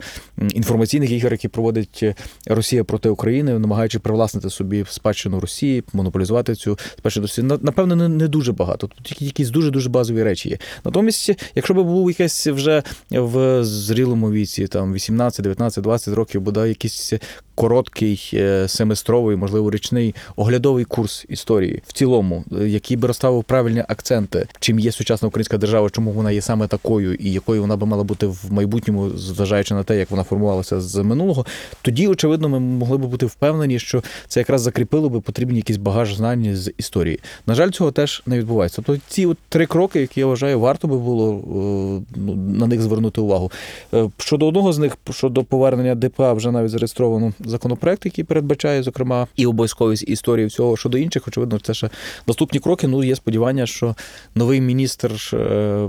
інформаційних 0.55 1.11
ігор, 1.11 1.33
які 1.33 1.49
проводить 1.49 2.01
е, 2.03 2.15
Росія 2.47 2.85
проти 2.85 3.09
України, 3.09 3.59
намагаючи 3.59 3.99
привласнити 3.99 4.51
собі 4.51 4.85
спадщину 4.91 5.41
Росії, 5.41 5.85
монополізувати 5.93 6.55
цю 6.55 6.79
спадщину 6.99 7.25
Росії. 7.25 7.47
На- 7.47 7.59
Напевно, 7.63 8.09
не, 8.09 8.29
дуже 8.29 8.53
багато. 8.53 8.87
Тут 8.87 9.23
якісь 9.23 9.51
дуже 9.51 9.71
дуже 9.71 9.89
базові 9.91 10.23
речі 10.23 10.49
є. 10.49 10.59
Натомість, 10.85 11.31
якщо 11.55 11.75
б 11.75 11.77
був 11.77 12.11
якийсь 12.11 12.47
вже 12.47 12.83
в 13.11 13.65
зрілому 13.65 14.31
віці, 14.33 14.67
там 14.67 14.93
18, 14.93 15.43
19, 15.43 15.85
20 15.85 16.15
років, 16.15 16.41
бодай 16.41 16.69
якийсь 16.69 17.13
короткий 17.55 18.33
семестровий, 18.67 19.37
можливо, 19.37 19.71
річний 19.71 20.15
оглядовий 20.37 20.85
курс 20.85 21.04
історії 21.29 21.83
в 21.87 21.93
цілому, 21.93 22.45
е, 22.61 22.69
який 22.69 22.97
би 22.97 23.09
розставив 23.09 23.45
правильні 23.45 23.85
акценти, 23.89 24.47
чим 24.61 24.79
є 24.79 24.93
сучасна 24.93 25.29
українська 25.29 25.59
держава, 25.59 25.91
чому 25.91 26.11
вона 26.11 26.31
є 26.31 26.41
саме 26.43 26.67
такою, 26.67 27.15
і 27.15 27.33
якою 27.33 27.61
вона 27.61 27.77
би 27.77 27.87
мала 27.87 28.05
бути 28.05 28.27
в 28.27 28.45
майбутньому, 28.51 29.11
зважаючи 29.11 29.75
на 29.75 29.83
те, 29.83 29.99
як 29.99 30.11
вона 30.11 30.23
формувалася 30.23 30.81
з 30.81 31.03
минулого, 31.03 31.47
тоді, 31.83 32.09
очевидно, 32.09 32.49
ми 32.49 32.61
могли 32.61 32.99
б 32.99 33.01
бути 33.01 33.27
впевнені, 33.27 33.79
що 33.79 34.03
це 34.29 34.41
якраз 34.41 34.61
закріпило 34.61 35.09
би 35.09 35.21
потрібні 35.21 35.57
якісь 35.57 35.77
багаж 35.77 36.15
знань 36.15 36.57
з 36.57 36.73
історії. 36.79 37.21
На 37.47 37.55
жаль, 37.55 37.71
цього 37.71 37.93
теж 37.93 38.23
не 38.27 38.39
відбувається. 38.39 38.83
Тобто 38.87 39.03
ці 39.09 39.27
от 39.27 39.39
три 39.49 39.67
кроки, 39.67 40.01
які 40.01 40.21
я 40.21 40.27
вважаю, 40.27 40.61
варто 40.61 40.89
би 40.89 40.99
було 40.99 41.33
е, 41.33 42.17
ну, 42.17 42.35
на 42.35 42.67
них 42.67 42.83
звернути 42.83 43.21
увагу. 43.21 43.53
Е, 43.95 44.11
Щодо 44.19 44.49
одного 44.49 44.73
з 44.73 44.79
них, 44.79 44.97
щодо 45.11 45.45
повернення 45.45 45.95
ДПА, 45.95 46.33
вже 46.33 46.51
навіть 46.51 46.71
зареєстровано 46.71 47.33
законопроект, 47.41 48.05
який 48.05 48.25
передбачає, 48.25 48.83
зокрема, 48.83 49.27
і 49.37 49.47
обов'язковість 49.47 50.09
історії 50.09 50.47
всього. 50.47 50.77
Щодо 50.77 50.94
інших, 51.01 51.29
очевидно, 51.29 51.59
це 51.59 51.75
ще 51.75 51.91
наступні 52.27 52.61
кроки. 52.61 52.87
Ну, 52.87 53.05
є 53.05 53.17
сподівання, 53.17 53.67
що 53.67 53.95
новий 54.35 54.61
міністр 54.61 55.13
е, 55.33 55.89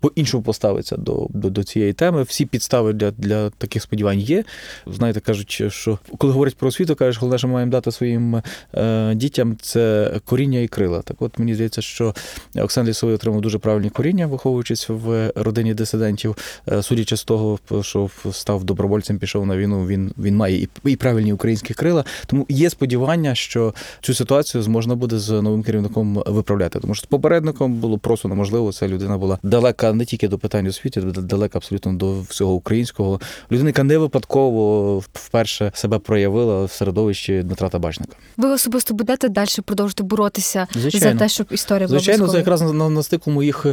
по-іншому 0.00 0.42
поставиться 0.42 0.96
до, 0.96 1.26
до, 1.30 1.50
до 1.50 1.64
цієї 1.64 1.92
теми. 1.92 2.22
Всі 2.22 2.46
підстави 2.46 2.92
для, 2.92 3.10
для 3.10 3.50
таких 3.50 3.82
сподівань 3.82 4.18
є. 4.18 4.44
Знаєте, 4.86 5.20
кажуть, 5.20 5.62
що 5.68 5.98
коли 6.18 6.32
говорять 6.32 6.56
про 6.56 6.68
освіту, 6.68 6.94
кажуть, 6.94 7.20
головне, 7.20 7.38
що 7.38 7.48
ми 7.48 7.54
маємо 7.54 7.72
дати 7.72 7.92
своїм 7.92 8.42
е, 8.74 9.14
дітям 9.14 9.56
це 9.62 10.12
коріння 10.24 10.58
і 10.58 10.68
крила. 10.68 11.02
Так 11.02 11.22
от 11.22 11.38
мені 11.38 11.54
здається, 11.54 11.82
що 11.82 12.14
Оксан 12.56 12.86
Лісовий 12.86 13.14
отримав 13.14 13.40
дуже 13.40 13.58
правильні 13.58 13.90
коріння, 13.90 14.26
виховуючись 14.26 14.88
в 14.88 15.32
родині 15.36 15.74
дисидентів. 15.74 16.36
Е, 16.68 16.82
Судячи 16.82 17.16
з 17.16 17.24
того, 17.24 17.58
що 17.82 18.10
став 18.32 18.64
добровольцем, 18.64 19.18
пішов 19.18 19.46
на 19.46 19.56
війну, 19.56 19.86
він, 19.86 20.12
він 20.18 20.36
має 20.36 20.62
і, 20.62 20.68
і 20.84 20.96
правильні 20.96 21.32
українські 21.32 21.74
крила. 21.74 22.04
Тому 22.26 22.46
є 22.48 22.70
сподівання, 22.70 23.34
що 23.34 23.74
цю 24.00 24.14
ситуацію 24.16 24.64
можна 24.68 24.94
буде 24.94 25.18
з 25.18 25.30
новим 25.30 25.62
керівником 25.62 26.22
виправляти. 26.26 26.80
Тому 26.80 26.94
що 26.94 27.02
з 27.02 27.06
попередником 27.06 27.74
було 27.74 27.98
просто 27.98 28.28
неможливо. 28.28 28.72
Ця 28.72 28.88
людина 28.88 29.18
була 29.18 29.38
далека 29.42 29.92
не 29.92 30.04
тільки 30.04 30.28
до 30.28 30.38
питань 30.38 30.66
освіти, 30.66 31.00
далека 31.00 31.58
абсолютно 31.58 31.92
до 31.92 32.20
всього 32.20 32.54
українського. 32.54 33.20
Людина, 33.52 33.68
яка 33.68 33.82
не 33.82 33.98
випадково 33.98 34.98
вперше 34.98 35.72
себе 35.74 35.98
проявила 35.98 36.64
в 36.64 36.70
середовищі 36.70 37.42
Дмитра 37.42 37.68
Табачника. 37.68 38.16
Ви 38.36 38.48
особисто 38.48 38.94
будете 38.94 39.28
далі 39.28 39.48
продовжувати 39.64 40.02
боротися 40.02 40.66
Звичайно. 40.74 41.12
за 41.12 41.18
те, 41.18 41.28
щоб 41.28 41.46
історія 41.50 41.86
була 41.86 41.98
Звичайно, 41.98 42.28
це 42.28 42.38
якраз 42.38 42.62
на, 42.62 42.88
на 42.88 43.02
стику 43.02 43.30
моїх 43.30 43.66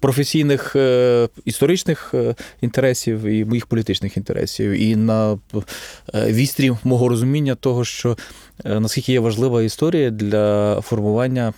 професійних 0.00 0.76
е, 0.76 1.28
історичних 1.44 2.10
е, 2.14 2.34
інтересів 2.60 3.24
і 3.24 3.44
моїх 3.44 3.66
політичних 3.66 4.16
інтересів, 4.16 4.70
і 4.70 4.96
на 4.96 5.38
е, 6.14 6.32
вістрі 6.32 6.72
мого 6.84 7.08
розуміння 7.08 7.54
того, 7.54 7.84
що 7.84 8.16
наскільки 8.64 9.12
є 9.12 9.20
важлива 9.20 9.62
історія 9.62 10.10
для 10.10 10.80
формування 10.80 11.52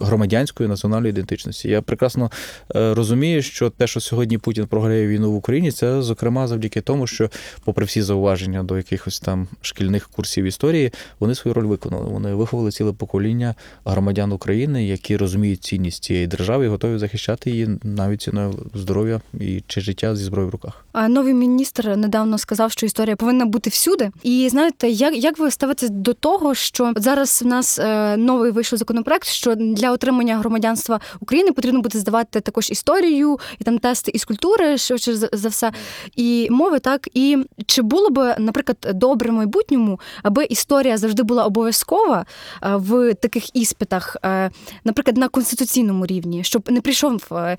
громадянської 0.00 0.68
національної 0.68 1.10
ідентичності. 1.10 1.68
Я 1.68 1.82
прекрасно 1.82 2.30
е, 2.76 2.94
розумію, 2.94 3.42
що 3.42 3.70
те, 3.70 3.86
що 3.86 4.00
сьогодні 4.00 4.38
Путін 4.38 4.66
програє 4.66 5.06
війну 5.06 5.32
в 5.32 5.34
Україні, 5.34 5.72
це 5.72 6.02
зокрема 6.02 6.48
завдяки 6.48 6.80
тому, 6.80 7.06
що, 7.06 7.30
попри 7.64 7.84
всі 7.84 8.02
зауваження 8.02 8.62
до 8.62 8.76
якихось 8.76 9.20
там 9.20 9.48
шкільних 9.60 10.08
курсів 10.08 10.44
історії, 10.44 10.92
вони 11.20 11.34
свою 11.34 11.54
роль 11.54 11.64
виконали. 11.64 12.10
Вони 12.10 12.34
виховали 12.34 12.70
ціле 12.70 12.92
покоління 12.92 13.54
громадян 13.84 14.32
України, 14.32 14.86
які 14.86 15.16
розуміють 15.16 15.64
цінність 15.64 16.04
цієї 16.04 16.26
держави 16.26 16.64
і 16.64 16.68
готові 16.68 16.98
захищати 16.98 17.50
її 17.50 17.68
навіть 17.82 18.22
ціною 18.22 18.54
здоров'я 18.74 19.20
і 19.40 19.62
чи 19.66 19.80
життя 19.80 20.16
зі 20.16 20.24
зброєю 20.24 20.48
в 20.48 20.52
руках. 20.52 20.84
А 20.92 21.08
Новий 21.08 21.34
міністр 21.34 21.88
недавно 21.88 22.38
сказав, 22.38 22.72
що 22.72 22.86
історія 22.86 23.16
повинна 23.16 23.46
бути 23.46 23.70
всюди. 23.70 24.10
І 24.22 24.48
знаєте, 24.50 24.88
як, 24.88 25.16
як 25.16 25.38
ви 25.38 25.50
ставитесь 25.50 25.89
до 25.90 26.14
того, 26.14 26.54
що 26.54 26.92
зараз 26.96 27.42
в 27.42 27.46
нас 27.46 27.78
е, 27.78 28.16
новий 28.16 28.50
вийшов 28.50 28.78
законопроект, 28.78 29.28
що 29.28 29.54
для 29.54 29.92
отримання 29.92 30.38
громадянства 30.38 31.00
України 31.20 31.52
потрібно 31.52 31.80
буде 31.80 31.98
здавати 31.98 32.40
також 32.40 32.70
історію 32.70 33.38
і 33.58 33.64
там 33.64 33.78
тести 33.78 34.10
із 34.14 34.24
культури, 34.24 34.78
швидше 34.78 35.14
за 35.32 35.48
все, 35.48 35.72
і 36.16 36.48
мови, 36.50 36.78
так 36.78 37.08
і 37.14 37.38
чи 37.66 37.82
було 37.82 38.10
би, 38.10 38.34
наприклад, 38.38 38.76
добре 38.94 39.30
в 39.30 39.32
майбутньому, 39.32 40.00
аби 40.22 40.44
історія 40.44 40.96
завжди 40.96 41.22
була 41.22 41.44
обов'язкова 41.44 42.26
е, 42.62 42.76
в 42.76 43.14
таких 43.14 43.56
іспитах, 43.56 44.16
е, 44.24 44.50
наприклад, 44.84 45.16
на 45.16 45.28
конституційному 45.28 46.06
рівні, 46.06 46.44
щоб 46.44 46.62
не 46.70 46.80
прийшов 46.80 47.22
е, 47.32 47.56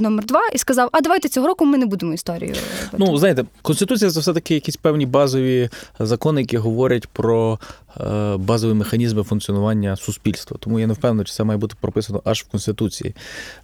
номер 0.00 0.24
два 0.24 0.40
і 0.52 0.58
сказав: 0.58 0.88
А 0.92 1.00
давайте 1.00 1.28
цього 1.28 1.46
року 1.46 1.64
ми 1.64 1.78
не 1.78 1.86
будемо 1.86 2.12
історію. 2.12 2.54
Ну, 2.98 3.16
знаєте, 3.18 3.44
конституція 3.62 4.10
це 4.10 4.20
все-таки 4.20 4.54
якісь 4.54 4.76
певні 4.76 5.06
базові 5.06 5.68
закони, 5.98 6.40
які 6.40 6.56
говорять 6.56 7.06
про 7.06 7.25
е, 7.30 7.56
базові 8.38 8.74
механізми 8.74 9.22
функціонування 9.22 9.96
суспільства. 9.96 10.56
Тому 10.60 10.80
я 10.80 10.86
не 10.86 10.92
впевнений, 10.92 11.24
чи 11.24 11.32
це 11.32 11.44
має 11.44 11.58
бути 11.58 11.74
прописано 11.80 12.22
аж 12.24 12.42
в 12.42 12.50
Конституції. 12.50 13.14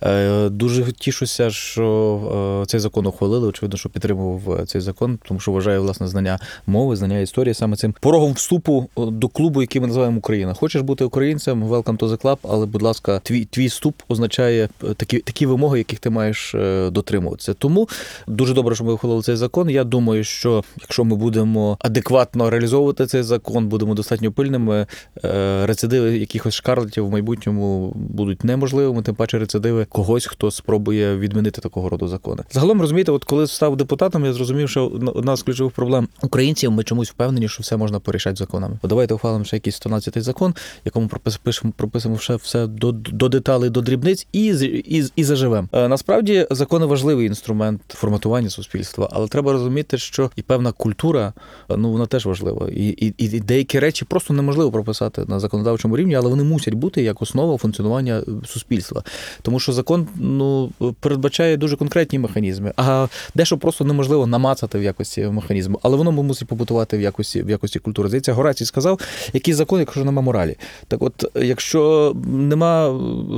Е, 0.02 0.48
Дуже 0.48 0.92
тішуся, 0.92 1.50
що 1.50 2.62
е, 2.62 2.66
цей 2.66 2.80
закон 2.80 3.06
ухвалили. 3.06 3.48
Очевидно, 3.48 3.78
що 3.78 3.88
підтримував 3.88 4.60
е, 4.60 4.66
цей 4.66 4.80
закон, 4.80 5.18
тому 5.28 5.40
що 5.40 5.52
вважаю 5.52 5.82
власне 5.82 6.08
знання 6.08 6.38
мови, 6.66 6.96
знання 6.96 7.18
історії 7.18 7.54
саме 7.54 7.76
цим 7.76 7.94
порогом 8.00 8.32
вступу 8.32 8.88
е, 8.98 9.06
до 9.06 9.28
клубу, 9.28 9.60
який 9.60 9.80
ми 9.80 9.86
називаємо 9.86 10.18
Україна. 10.18 10.54
Хочеш 10.54 10.82
бути 10.82 11.04
українцем, 11.04 11.64
welcome 11.64 11.98
to 11.98 12.08
the 12.08 12.22
club, 12.22 12.38
але, 12.42 12.66
будь 12.66 12.82
ласка, 12.82 13.18
твій 13.18 13.44
твій 13.44 13.66
вступ 13.66 14.02
означає 14.08 14.68
е, 14.84 14.94
такі, 14.94 15.18
такі 15.18 15.46
вимоги, 15.46 15.78
яких 15.78 15.98
ти 15.98 16.10
маєш 16.10 16.54
е, 16.54 16.90
дотримуватися. 16.90 17.54
Тому 17.54 17.88
дуже 18.26 18.54
добре, 18.54 18.74
що 18.74 18.84
ми 18.84 18.92
ухвалили 18.92 19.22
цей 19.22 19.36
закон. 19.36 19.70
Я 19.70 19.84
думаю, 19.84 20.24
що 20.24 20.64
якщо 20.80 21.04
ми 21.04 21.16
будемо 21.16 21.78
адекватно 21.80 22.50
реалізовувати 22.50 23.06
цей 23.06 23.22
закон, 23.22 23.68
будемо 23.68 23.94
достатньо 23.94 24.21
пильними, 24.30 24.86
е, 25.24 25.66
рецидиви 25.66 26.18
якихось 26.18 26.54
шкарлетів 26.54 27.06
в 27.06 27.10
майбутньому 27.10 27.92
будуть 27.96 28.44
неможливими, 28.44 29.02
тим 29.02 29.14
паче 29.14 29.38
рецидиви 29.38 29.84
когось, 29.84 30.26
хто 30.26 30.50
спробує 30.50 31.16
відмінити 31.16 31.60
такого 31.60 31.88
роду 31.88 32.08
закони. 32.08 32.42
Загалом 32.50 32.80
розумієте, 32.80 33.12
от 33.12 33.24
коли 33.24 33.46
став 33.46 33.76
депутатом, 33.76 34.24
я 34.24 34.32
зрозумів, 34.32 34.68
що 34.68 34.86
одна 35.14 35.36
з 35.36 35.42
ключових 35.42 35.72
проблем 35.72 36.08
українців, 36.22 36.70
ми 36.72 36.84
чомусь 36.84 37.10
впевнені, 37.10 37.48
що 37.48 37.62
все 37.62 37.76
можна 37.76 38.00
порішати 38.00 38.36
законами. 38.36 38.78
От 38.82 38.88
давайте 38.88 39.14
ухвалимо 39.14 39.44
ще 39.44 39.56
якийсь 39.56 39.80
112-й 39.82 40.20
закон, 40.20 40.54
якому 40.84 41.06
пропис- 41.06 41.40
пишемо- 41.44 41.72
прописуємо 41.76 42.18
ще 42.20 42.34
все 42.36 42.66
до, 42.66 42.92
до 42.92 43.28
деталей, 43.28 43.70
до 43.70 43.80
дрібниць 43.80 44.26
і, 44.32 44.46
і, 44.46 45.04
і 45.16 45.24
заживемо. 45.24 45.68
Е, 45.72 45.88
Насправді 45.88 46.46
закони 46.50 46.86
важливий 46.86 47.26
інструмент 47.26 47.80
форматування 47.88 48.50
суспільства, 48.50 49.08
але 49.12 49.28
треба 49.28 49.52
розуміти, 49.52 49.98
що 49.98 50.30
і 50.36 50.42
певна 50.42 50.72
культура, 50.72 51.32
е, 51.70 51.76
ну 51.76 51.92
вона 51.92 52.06
теж 52.06 52.26
важлива. 52.26 52.68
І, 52.70 52.86
і, 52.88 53.14
і 53.18 53.40
деякі 53.40 53.78
речі 53.78 54.04
просто 54.12 54.34
неможливо 54.34 54.70
прописати 54.70 55.24
на 55.28 55.40
законодавчому 55.40 55.96
рівні, 55.96 56.14
але 56.14 56.28
вони 56.28 56.42
мусять 56.42 56.74
бути 56.74 57.02
як 57.02 57.22
основа 57.22 57.58
функціонування 57.58 58.22
е, 58.28 58.46
суспільства. 58.46 59.02
Тому 59.42 59.60
що 59.60 59.72
закон 59.72 60.08
ну 60.16 60.70
передбачає 61.00 61.56
дуже 61.56 61.76
конкретні 61.76 62.18
механізми, 62.18 62.72
а 62.76 63.06
дещо 63.34 63.58
просто 63.58 63.84
неможливо 63.84 64.26
намацати 64.26 64.78
в 64.78 64.82
якості 64.82 65.20
механізму, 65.22 65.80
але 65.82 65.96
воно 65.96 66.12
мусить 66.12 66.48
побутувати 66.48 66.98
в 66.98 67.00
якості 67.00 67.42
в 67.42 67.50
якості 67.50 67.78
культури. 67.78 68.08
Здається, 68.08 68.32
Горацій 68.32 68.64
сказав, 68.64 69.00
який 69.32 69.54
закон, 69.54 69.80
якщо 69.80 70.04
нема 70.04 70.22
моралі. 70.22 70.56
Так, 70.88 71.02
от, 71.02 71.24
якщо 71.34 72.12
нема 72.26 72.92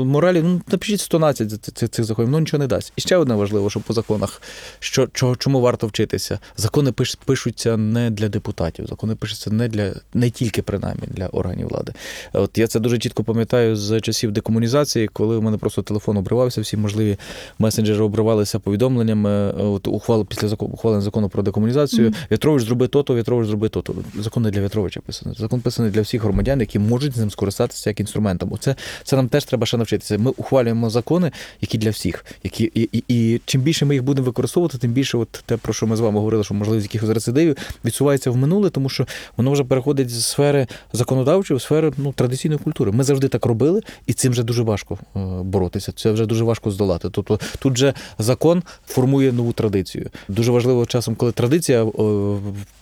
моралі, 0.05 0.43
ну 0.43 0.61
напишіть 0.69 1.01
112 1.01 1.51
ц- 1.51 1.73
ц- 1.73 1.89
цих 1.89 2.05
законів, 2.05 2.31
ну 2.31 2.41
нічого 2.41 2.59
не 2.59 2.67
дасть. 2.67 2.93
І 2.97 3.01
ще 3.01 3.17
одне 3.17 3.35
важливо, 3.35 3.71
що 3.71 3.81
по 3.81 3.93
законах, 3.93 4.43
що, 4.79 5.09
чого, 5.13 5.37
чому 5.37 5.61
варто 5.61 5.87
вчитися. 5.87 6.39
Закони 6.57 6.93
пиш, 6.93 7.19
пишуться 7.25 7.77
не 7.77 8.11
для 8.11 8.29
депутатів, 8.29 8.87
закони 8.87 9.15
пишуться 9.15 9.51
не 9.51 9.69
для 9.69 9.95
не 10.15 10.31
тільки 10.31 10.54
тільки 10.55 10.63
принаймні 10.63 11.03
для 11.09 11.27
органів 11.27 11.69
влади. 11.69 11.93
От 12.33 12.59
я 12.59 12.67
це 12.67 12.81
дуже 12.81 12.99
чітко 12.99 13.25
пам'ятаю 13.25 13.77
з 13.77 14.01
часів 14.01 14.33
декомунізації, 14.33 15.09
коли 15.09 15.37
у 15.37 15.43
мене 15.43 15.57
просто 15.57 15.83
телефон 15.83 16.17
обривався, 16.17 16.61
всі 16.61 16.77
можливі 16.77 17.17
месенджери 17.59 18.03
обривалися 18.03 18.59
повідомленнями. 18.59 19.53
От 19.53 19.89
ухвали 19.89 20.25
після 20.25 20.49
закону 20.49 20.73
ухвалення 20.73 21.03
закону 21.03 21.29
про 21.29 21.43
декомунізацію. 21.43 22.09
Мгм. 22.11 22.15
В'ятрович 22.31 22.65
зроби 22.65 22.89
то-то, 22.89 23.15
В'ятрович 23.15 23.49
зроби 23.49 23.69
то-то. 23.69 23.95
Закон 24.19 24.43
не 24.43 24.51
для 24.51 24.61
В'ятровича 24.61 25.01
писаний. 25.01 25.37
Закон 25.39 25.61
писаний 25.61 25.91
для 25.91 26.01
всіх 26.01 26.23
громадян, 26.23 26.61
які 26.61 26.79
можуть 26.79 27.15
з 27.15 27.19
ним 27.19 27.31
скористатися 27.31 27.91
як 27.91 28.01
інструментом. 28.01 28.53
Оце 28.53 28.77
це 29.05 29.17
нам 29.17 29.29
теж 29.29 29.45
треба 29.45 29.67
ще 29.67 29.77
навчитися. 29.77 30.19
Ми 30.19 30.31
ухвалюємо 30.37 30.91
закони, 30.91 31.33
які 31.61 31.79
для 31.79 31.91
всіх, 31.91 32.25
які 32.45 32.65
і, 32.75 32.89
і, 32.93 33.05
і 33.09 33.41
чим 33.45 33.61
більше 33.61 33.85
ми 33.85 33.95
їх 33.95 34.05
будемо 34.05 34.27
використовувати, 34.27 34.79
тим 34.79 34.93
більше, 34.93 35.19
от 35.19 35.29
те, 35.47 35.57
про 35.57 35.73
що 35.73 35.87
ми 35.87 35.97
з 35.97 36.01
вами 36.01 36.19
говорили, 36.19 36.45
що 36.45 36.55
можливість 36.55 36.87
якихось 36.87 37.11
рецидивів 37.15 37.57
відсувається 37.85 38.31
в 38.31 38.37
минуле, 38.37 38.71
тому 38.71 38.89
що 38.89 39.07
воно 39.37 39.51
вже 39.51 39.65
переходить 39.65 40.11
з 40.11 40.25
сфери 40.45 40.67
законодавчої 40.93 41.59
в 41.59 41.63
сферу 41.63 41.93
ну, 41.97 42.13
традиційної 42.13 42.61
культури. 42.65 42.93
Ми 42.93 43.05
завжди 43.05 43.29
так 43.29 43.47
робили, 43.47 43.83
і 44.07 44.13
цим 44.13 44.33
вже 44.33 44.43
дуже 44.43 44.63
важко 44.63 44.99
е, 45.17 45.21
боротися. 45.43 45.93
Це 45.93 46.13
вже 46.13 46.27
дуже 46.27 46.45
важко 46.45 46.71
здолати. 46.71 47.09
Тобто 47.11 47.41
тут 47.59 47.79
же 47.79 47.95
закон 48.19 48.63
формує 48.87 49.33
нову 49.33 49.53
традицію. 49.53 50.11
Дуже 50.29 50.53
важливо 50.53 50.87
часом, 50.87 51.15
коли 51.15 51.33
традиція 51.33 51.85
е, 51.85 51.91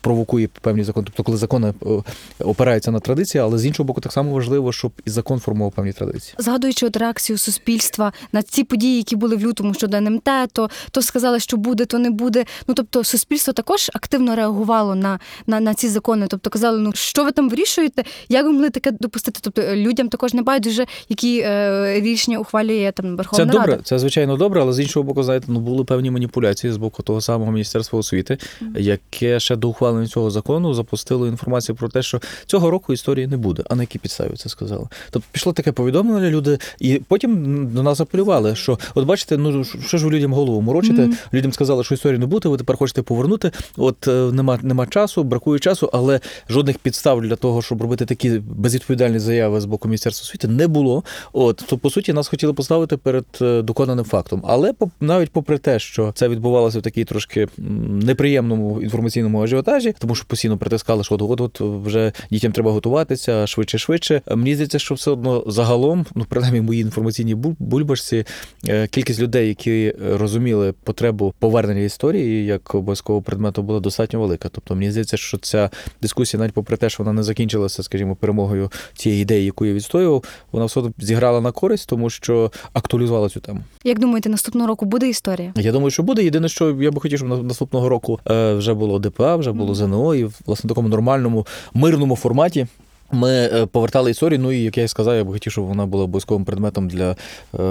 провокує 0.01 0.49
певні 0.61 0.85
закони, 0.85 1.07
тобто 1.07 1.23
коли 1.23 1.39
закони 1.39 1.75
е, 1.87 2.03
опираються 2.45 2.91
на 2.91 3.01
традиції, 3.01 3.43
але 3.43 3.59
з 3.59 3.67
іншого 3.67 3.87
боку, 3.87 4.01
так 4.01 4.13
само 4.13 4.33
важливо, 4.33 4.73
щоб 4.73 4.93
і 5.05 5.11
закон 5.11 5.39
формував 5.39 5.73
певні 5.73 5.93
традиції. 5.93 6.35
Згадуючи 6.39 6.87
от 6.87 6.97
реакцію 6.97 7.39
суспільства 7.39 8.13
на 8.33 8.43
ці 8.43 8.65
події, 8.65 8.97
які 8.97 9.17
були 9.17 9.37
в 9.37 9.41
лютому 9.41 9.75
щодо 9.75 9.97
НМТ, 9.97 10.29
то, 10.53 10.71
то 10.91 11.03
сказали, 11.03 11.41
що 11.41 11.57
буде, 11.57 11.85
то 11.85 11.99
не 11.99 12.11
буде. 12.11 12.45
Ну 12.69 12.75
тобто, 12.75 13.05
суспільство 13.05 13.53
також 13.53 13.91
активно 13.95 14.37
реагувало 14.37 14.95
на, 14.95 15.19
на, 15.47 15.61
на 15.61 15.75
ці 15.75 15.89
закони. 15.89 16.27
Тобто 16.29 16.51
казали, 16.51 16.79
ну 16.79 16.93
що 16.95 17.25
ви 17.25 17.33
там 17.33 17.49
вирішуєте, 17.53 18.05
як 18.29 18.47
ви 18.47 18.53
могли 18.53 18.71
таке 18.71 18.91
допустити? 18.91 19.41
Тобто 19.43 19.63
е, 19.63 19.77
людям 19.77 20.09
також 20.09 20.35
не 20.35 20.43
байдуже, 20.43 20.87
які 21.09 21.41
е, 21.41 22.01
рішення 22.01 22.39
ухвалює 22.39 22.93
там 22.95 23.07
Це 23.07 23.13
Верховна 23.13 23.45
добре, 23.45 23.73
Рада. 23.73 23.83
це 23.83 23.99
звичайно 23.99 24.37
добре, 24.37 24.61
але 24.61 24.73
з 24.73 24.81
іншого 24.81 25.05
боку, 25.05 25.23
знаєте, 25.23 25.47
ну 25.49 25.61
були 25.61 25.85
певні 25.85 26.11
маніпуляції 26.11 26.73
з 26.73 26.77
боку 26.77 27.03
того 27.03 27.21
самого 27.21 27.53
Міністерства 27.53 27.99
освіти, 27.99 28.39
яке 28.77 29.41
ще 29.41 29.57
до 29.57 29.69
ухвалення 29.69 30.07
цього 30.07 30.31
закону 30.31 30.75
запустило 30.75 31.27
інформацію 31.27 31.77
про 31.77 31.89
те, 31.89 32.03
що 32.03 32.21
цього 32.47 32.71
року 32.71 32.93
історії 32.93 33.27
не 33.27 33.37
буде. 33.37 33.63
А 33.71 33.75
на 33.75 33.83
якій 33.83 33.99
підставі 33.99 34.37
це 34.37 34.49
сказали? 34.49 34.87
Тобто 35.11 35.29
пішло 35.33 35.53
таке 35.53 35.73
повідомлення, 35.73 36.31
люди, 36.31 36.59
і 36.81 37.01
потім 37.09 37.67
до 37.75 37.83
нас 37.83 38.01
апелювали, 38.01 38.57
що 38.57 38.79
от 38.95 39.07
бачите, 39.07 39.37
ну 39.37 39.65
що 39.65 39.99
ж 39.99 40.07
ви 40.07 40.11
людям 40.11 40.33
голову 40.33 40.61
морочите? 40.61 41.03
Мгм. 41.03 41.17
Людям 41.33 41.53
сказали, 41.53 41.85
що 41.85 41.95
історії 41.95 42.19
не 42.19 42.27
буде, 42.27 42.49
ви 42.49 42.57
тепер 42.57 42.77
хочете 42.77 43.03
повернути. 43.03 43.51
От 43.77 44.09
е, 44.09 44.11
нема, 44.11 44.59
нема 44.63 44.87
часу, 44.87 45.25
бракує 45.25 45.59
часу, 45.59 45.91
але 45.93 46.21
жодних 46.49 46.79
підстав 46.79 47.23
для 47.23 47.37
того, 47.43 47.63
щоб 47.63 47.83
робити 47.83 48.07
такі 48.07 48.31
безвідповідальні 48.39 49.19
заяви 49.19 49.61
з 49.61 49.65
боку 49.65 49.89
Міністерства 49.89 50.25
освіти, 50.25 50.49
не 50.49 50.69
було. 50.69 51.05
От 51.33 51.65
то 51.67 51.79
по 51.79 51.91
суті 51.91 52.13
нас 52.13 52.29
хотіли 52.29 52.53
поставити 52.53 52.97
перед 52.97 53.25
е, 53.41 53.63
доконаним 53.63 54.05
фактом. 54.05 54.43
Але 54.47 54.75
навіть 55.01 55.31
попри 55.31 55.59
те, 55.59 55.79
що 55.79 56.13
це 56.15 56.29
відбувалося 56.29 56.79
в 56.79 56.83
такій 56.83 57.05
трошки 57.05 57.49
неприємному 57.89 58.83
інформаційному 58.83 59.43
ажіотажі, 59.43 59.95
тому 59.99 60.15
що 60.15 60.25
постійно 60.27 60.59
притискали, 60.59 61.05
що 61.05 61.15
от 61.15 61.41
от 61.41 61.61
вже 61.61 62.13
дітям 62.31 62.53
треба 62.53 62.73
готуватися 62.73 63.47
швидше, 63.47 63.79
швидше. 63.79 64.23
Мені 64.35 64.55
здається, 64.55 64.79
що 64.79 64.95
все 64.95 65.11
одно 65.11 65.45
загалом, 65.47 66.07
ну 66.15 66.27
принаймні 66.29 66.61
в 66.61 66.63
моїй 66.63 66.81
інформаційній 66.81 67.35
бульбашці, 67.35 68.25
е, 68.69 68.87
кількість 68.87 69.21
людей, 69.21 69.49
які 69.49 69.95
розуміли 70.13 70.75
потребу 70.85 71.35
повернення 71.39 71.81
історії 71.81 72.47
як 72.47 72.75
обов'язкового 72.75 73.23
предмету, 73.23 73.63
була 73.63 73.81
достатньо 73.81 74.21
велика. 74.21 74.49
Тобто 74.49 74.75
мені 74.75 74.91
здається, 74.91 75.17
що 75.17 75.39
ця 75.39 75.71
дискусія, 76.03 76.41
навіть 76.41 76.55
попри 76.55 76.77
те, 76.77 76.91
що 76.91 77.03
вона 77.03 77.13
не 77.13 77.23
закінчилася, 77.33 77.83
скажімо, 77.83 78.17
перемогою 78.17 78.71
цієї 78.95 79.23
ідеї, 79.23 79.45
яку 79.45 79.67
я 79.67 79.73
відстоював, 79.73 80.25
вона 80.53 80.65
все 80.65 80.81
зіграла 80.99 81.41
на 81.41 81.53
користь, 81.53 81.89
тому 81.89 82.11
що 82.11 82.53
актуалізувала 82.73 83.29
цю 83.29 83.41
тему. 83.41 83.61
Як 83.85 83.99
думаєте, 83.99 84.29
наступного 84.29 84.69
року 84.69 84.85
буде 84.85 85.09
історія? 85.09 85.53
Я 85.57 85.73
думаю, 85.73 85.91
що 85.91 86.03
буде. 86.03 86.25
Єдине, 86.25 86.49
що 86.49 86.83
я 86.83 86.91
би 86.91 87.01
хотів, 87.01 87.19
щоб 87.19 87.45
наступного 87.45 87.89
року 87.89 88.21
е, 88.31 88.55
вже 88.55 88.75
було 88.75 88.99
ДПА, 88.99 89.37
вже 89.37 89.53
було 89.53 89.75
ЗНО, 89.75 90.15
і 90.15 90.25
власне 90.47 90.69
в 90.69 90.69
такому 90.69 90.89
нормальному 90.89 91.47
мирному 91.75 92.17
форматі. 92.17 92.67
Ми 93.13 93.31
е, 93.31 93.67
повертали 93.67 94.11
історію. 94.11 94.41
Ну 94.41 94.53
і 94.53 94.63
як 94.63 94.79
я 94.79 94.85
і 94.85 94.89
сказав, 94.89 95.17
я 95.17 95.25
би 95.25 95.33
хотів, 95.33 95.53
щоб 95.53 95.65
вона 95.65 95.87
була 95.87 96.05
обов'язковим 96.05 96.45
предметом 96.45 96.89
для 96.89 97.11
е, 97.11 97.17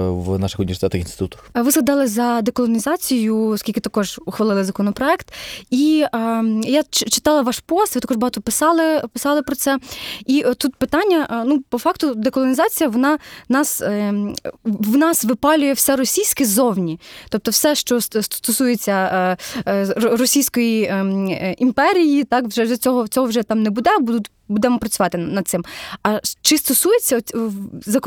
в 0.08 0.38
наших 0.38 0.60
університетах 0.60 0.98
і 0.98 1.02
інститутах. 1.02 1.50
Ви 1.54 1.70
згадали 1.70 2.06
за 2.06 2.42
деколонізацію, 2.42 3.46
оскільки 3.46 3.80
також 3.80 4.20
ухвалили 4.26 4.64
законопроект. 4.64 5.32
І 5.70 6.04
е, 6.14 6.44
я 6.64 6.82
читала 6.90 7.42
ваш 7.42 7.58
пост, 7.58 7.94
ви 7.94 8.00
також 8.00 8.16
багато 8.16 8.40
писали, 8.40 9.02
писали 9.12 9.42
про 9.42 9.56
це. 9.56 9.78
І 10.26 10.44
е, 10.46 10.54
тут 10.54 10.76
питання: 10.76 11.44
ну, 11.46 11.62
по 11.68 11.78
факту, 11.78 12.14
деколонізація 12.14 12.90
вона 12.90 13.18
нас 13.48 13.80
е, 13.80 14.14
в 14.64 14.96
нас 14.96 15.24
випалює 15.24 15.72
все 15.72 15.96
російське 15.96 16.44
ззовні. 16.44 17.00
Тобто, 17.28 17.50
все, 17.50 17.74
що 17.74 18.00
стосується 18.00 19.36
е, 19.66 19.84
російської 19.96 20.82
е, 20.82 20.94
е, 20.94 21.54
імперії, 21.58 22.24
так 22.24 22.44
вже 22.44 22.76
цього, 22.76 23.08
цього 23.08 23.26
вже 23.26 23.42
там 23.42 23.62
не 23.62 23.70
буде, 23.70 23.98
будуть. 23.98 24.30
Будемо 24.48 24.78
працювати 24.78 25.18
над 25.18 25.48
цим. 25.48 25.64
А 26.02 26.20
чи 26.42 26.58
стосується 26.58 27.20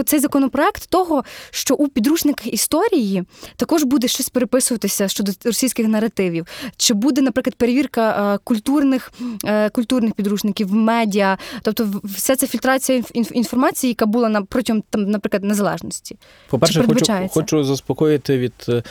цей 0.05 0.19
законопроект 0.19 0.89
того, 0.89 1.23
що 1.51 1.75
у 1.75 1.87
підручниках 1.87 2.53
історії 2.53 3.23
також 3.55 3.83
буде 3.83 4.07
щось 4.07 4.29
переписуватися 4.29 5.07
щодо 5.07 5.31
російських 5.45 5.87
наративів? 5.87 6.45
Чи 6.77 6.93
буде, 6.93 7.21
наприклад, 7.21 7.55
перевірка 7.55 8.33
е, 8.35 8.39
культурних, 8.43 9.11
е, 9.45 9.69
культурних 9.69 10.13
підручників, 10.13 10.73
медіа, 10.73 11.37
тобто 11.61 12.01
вся 12.03 12.35
ця 12.35 12.47
фільтрація 12.47 12.99
інф- 12.99 13.11
інф- 13.11 13.31
інформації, 13.31 13.91
яка 13.91 14.05
була 14.05 14.29
на 14.29 14.41
протягом 14.41 14.83
там, 14.89 15.09
наприклад, 15.09 15.43
незалежності? 15.43 16.17
По-перше, 16.49 16.83
хочу, 16.87 17.13
хочу 17.33 17.63
заспокоїти 17.63 18.37
від 18.37 18.53
е, 18.69 18.83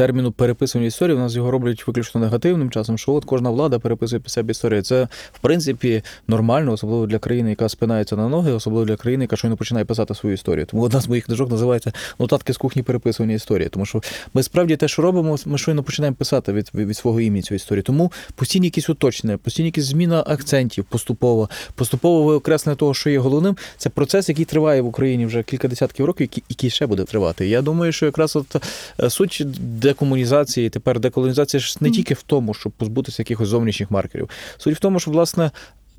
терміну 0.00 0.32
переписування 0.32 0.88
історії. 0.88 1.16
У 1.16 1.20
нас 1.20 1.34
його 1.34 1.50
роблять 1.50 1.86
виключно 1.86 2.20
негативним 2.20 2.70
часом, 2.70 2.98
що 2.98 3.12
от 3.12 3.24
кожна 3.24 3.50
влада 3.50 3.78
переписує 3.78 4.20
під 4.20 4.32
себе 4.32 4.50
історію. 4.50 4.82
Це 4.82 5.08
в 5.32 5.38
принципі 5.38 6.02
нормально, 6.28 6.72
особливо 6.72 7.06
для 7.06 7.18
країни, 7.18 7.50
яка 7.50 7.68
спинається 7.68 8.16
на 8.16 8.28
ноги, 8.28 8.52
особливо 8.52 8.84
для 8.84 8.96
країни, 8.96 9.24
яка 9.24 9.36
щойно 9.36 9.56
починає 9.56 9.84
писати 9.84 10.14
свою 10.14 10.34
історію. 10.34 10.66
Тому 10.66 10.82
одна 10.82 11.00
з 11.00 11.08
моїх 11.08 11.24
книжок 11.24 11.50
називається 11.50 11.92
Нотатки 12.18 12.52
з 12.52 12.56
кухні 12.56 12.82
переписування 12.82 13.34
історії. 13.34 13.68
Тому 13.68 13.86
що 13.86 14.02
ми 14.34 14.42
справді 14.42 14.76
те, 14.76 14.88
що 14.88 15.02
робимо, 15.02 15.36
ми 15.46 15.58
щойно 15.58 15.82
починаємо 15.82 16.16
писати 16.16 16.52
від, 16.52 16.70
від, 16.74 16.96
свого 16.96 17.20
імені 17.20 17.42
цю 17.42 17.54
історію. 17.54 17.82
Тому 17.82 18.12
постійні 18.34 18.66
якісь 18.66 18.88
уточнення, 18.88 19.38
постійні 19.38 19.66
якісь 19.68 19.84
зміна 19.84 20.24
акцентів 20.26 20.84
поступово, 20.84 21.50
поступово 21.74 22.24
виокреслення 22.24 22.76
того, 22.76 22.94
що 22.94 23.10
є 23.10 23.18
головним. 23.18 23.56
Це 23.76 23.90
процес, 23.90 24.28
який 24.28 24.44
триває 24.44 24.80
в 24.80 24.86
Україні 24.86 25.26
вже 25.26 25.42
кілька 25.42 25.68
десятків 25.68 26.06
років, 26.06 26.28
який, 26.48 26.70
ще 26.70 26.86
буде 26.86 27.04
тривати. 27.04 27.48
Я 27.48 27.62
думаю, 27.62 27.92
що 27.92 28.06
якраз 28.06 28.36
от 28.36 28.56
е, 29.00 29.10
суть 29.10 29.44
декомунізації, 29.90 30.70
тепер 30.70 31.00
деколонізація 31.00 31.60
ж 31.60 31.76
не 31.80 31.90
тільки 31.90 32.14
в 32.14 32.22
тому, 32.22 32.54
щоб 32.54 32.72
позбутися 32.72 33.22
якихось 33.22 33.48
зовнішніх 33.48 33.90
маркерів. 33.90 34.30
Суть 34.58 34.76
в 34.76 34.80
тому, 34.80 35.00
що 35.00 35.10
власне. 35.10 35.50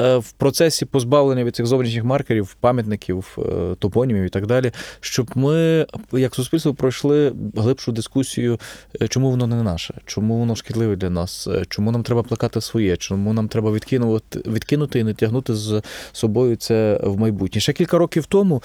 Е, 0.01 0.17
В 0.17 0.31
процесі 0.31 0.85
позбавлення 0.85 1.43
від 1.43 1.55
цих 1.55 1.65
зовнішніх 1.65 2.03
маркерів, 2.03 2.55
пам'ятників, 2.59 3.37
е, 3.37 3.75
топонімів 3.79 4.23
і 4.23 4.29
так 4.29 4.47
далі, 4.47 4.71
щоб 4.99 5.31
ми, 5.35 5.85
як 6.11 6.35
суспільство, 6.35 6.73
пройшли 6.73 7.33
глибшу 7.55 7.91
дискусію, 7.91 8.59
е, 9.01 9.07
чому 9.07 9.31
воно 9.31 9.47
не 9.47 9.63
наше, 9.63 9.93
чому 10.05 10.37
воно 10.37 10.55
шкідливе 10.55 10.95
для 10.95 11.09
нас, 11.09 11.47
чому 11.69 11.91
нам 11.91 12.03
треба 12.03 12.23
плекати 12.23 12.61
своє, 12.61 12.97
чому 12.97 13.33
нам 13.33 13.47
треба 13.47 13.71
відкинути, 13.71 14.39
відкинути 14.49 14.99
і 14.99 15.03
не 15.03 15.13
тягнути 15.13 15.55
з 15.55 15.81
собою 16.11 16.55
це 16.55 16.99
в 17.03 17.19
майбутнє. 17.19 17.61
Ще 17.61 17.73
кілька 17.73 17.97
років 17.97 18.25
тому, 18.25 18.63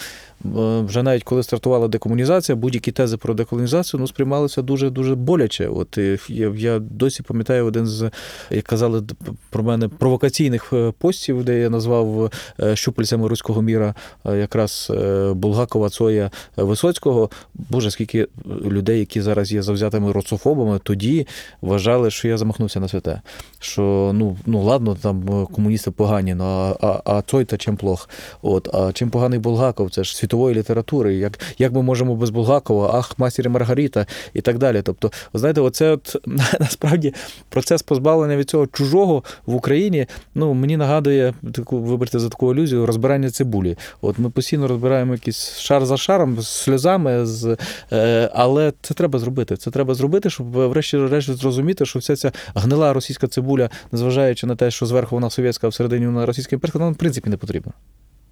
вже 0.85 1.03
навіть 1.03 1.25
коли 1.25 1.43
стартувала 1.43 1.89
декомунізація, 1.89 2.57
будь-які 2.57 2.93
тези 2.93 3.17
про 3.17 3.35
деколонізацію 3.35 4.01
ну, 4.01 4.07
сприймалися 4.07 4.63
дуже 4.63 4.91
дуже 4.91 5.15
боляче. 5.15 5.69
От 5.69 5.99
я, 6.29 6.53
я 6.57 6.79
досі 6.79 7.23
пам'ятаю 7.23 7.67
один 7.67 7.87
з, 7.87 8.11
як 8.51 8.65
казали 8.65 9.03
про 9.51 9.63
мене, 9.63 9.89
провокаційних 9.89 10.73
е, 10.73 10.93
постів, 11.27 11.45
де 11.45 11.59
я 11.61 11.71
назвав 11.71 12.31
е, 12.61 12.77
щупальцями 12.77 13.29
руського 13.29 13.63
міра 13.63 13.95
е, 14.27 14.37
якраз 14.37 14.93
е, 14.95 15.33
Булгакова, 15.33 15.89
Цоя 15.89 16.31
Висоцького. 16.57 17.31
Боже, 17.55 17.91
скільки 17.91 18.29
людей, 18.65 18.99
які 18.99 19.21
зараз 19.21 19.53
є 19.53 19.63
завзятими 19.63 20.13
роцофобами, 20.13 20.81
тоді 20.83 21.27
вважали, 21.61 22.11
що 22.11 22.29
я 22.29 22.39
замахнувся 22.39 22.81
на 22.81 22.89
святе. 22.89 23.21
Що 23.61 24.11
ну, 24.15 24.37
ну 24.47 24.63
ладно, 24.63 24.97
там 25.03 25.47
комуністи 25.53 25.91
погані, 25.91 26.35
ну, 26.35 26.45
а, 26.45 26.75
а, 26.81 27.01
а 27.05 27.23
Цой 27.23 27.45
та 27.45 27.57
чим 27.57 27.77
плох. 27.77 28.09
От, 28.43 28.75
а 28.75 28.93
чим 28.93 29.11
поганий 29.11 29.39
Булгаков? 29.39 29.91
Це 29.91 30.05
ж 30.05 30.17
світової 30.17 30.55
літератури. 30.55 31.15
Як, 31.15 31.39
як 31.59 31.73
ми 31.73 31.83
можемо 31.83 32.15
без 32.17 32.31
Булгакова, 32.31 32.91
ах, 32.95 33.19
мастер 33.19 33.47
і 33.47 33.49
Маргарита 33.49 34.07
і 34.35 34.41
так 34.41 34.59
далі. 34.59 34.83
Тобто, 34.83 35.11
знаєте, 35.35 35.61
оце 35.61 35.91
от 35.91 36.17
насправді 36.61 37.15
процес 37.49 37.83
позбавлення 37.83 38.37
від 38.37 38.51
цього 38.51 38.67
чужого 38.67 39.23
в 39.47 39.55
Україні. 39.55 40.07
Ну 40.35 40.55
мені 40.55 40.77
нагадує. 40.77 41.06
Нагадує 41.07 41.35
таку, 41.53 41.79
вибачте 41.79 42.19
за 42.19 42.29
таку 42.29 42.51
алюзію, 42.51 42.87
розбирання 42.87 43.31
цибулі. 43.31 43.77
От 44.01 44.19
ми 44.19 44.31
постійно 44.31 44.69
розбираємо 44.69 45.13
якийсь 45.13 45.59
шар 45.59 45.87
за 45.87 45.97
шаром, 45.97 46.41
з 46.41 46.49
сльозами, 46.49 47.27
з, 47.27 47.57
е, 47.93 48.31
але 48.35 48.73
це 48.83 48.95
треба 48.95 49.19
зробити. 49.19 49.57
Це 49.57 49.71
треба 49.71 49.95
зробити, 49.95 50.31
щоб 50.31 50.47
врешті-решт 50.47 51.31
зрозуміти, 51.31 51.87
що 51.87 51.99
вся 51.99 52.17
ця 52.17 52.33
гнила 52.55 52.93
російська 52.93 53.27
цибуля, 53.27 53.71
незважаючи 53.93 54.47
на 54.47 54.57
те, 54.57 54.71
що 54.71 54.87
зверху 54.87 55.17
вона 55.17 55.31
совєтська, 55.31 55.67
а 55.67 55.71
всередині 55.71 56.07
вона 56.07 56.27
російська 56.27 56.57
імперська, 56.57 56.79
нам 56.79 56.93
в 56.93 56.97
принципі 56.97 57.31
не 57.31 57.37
потрібна. 57.37 57.73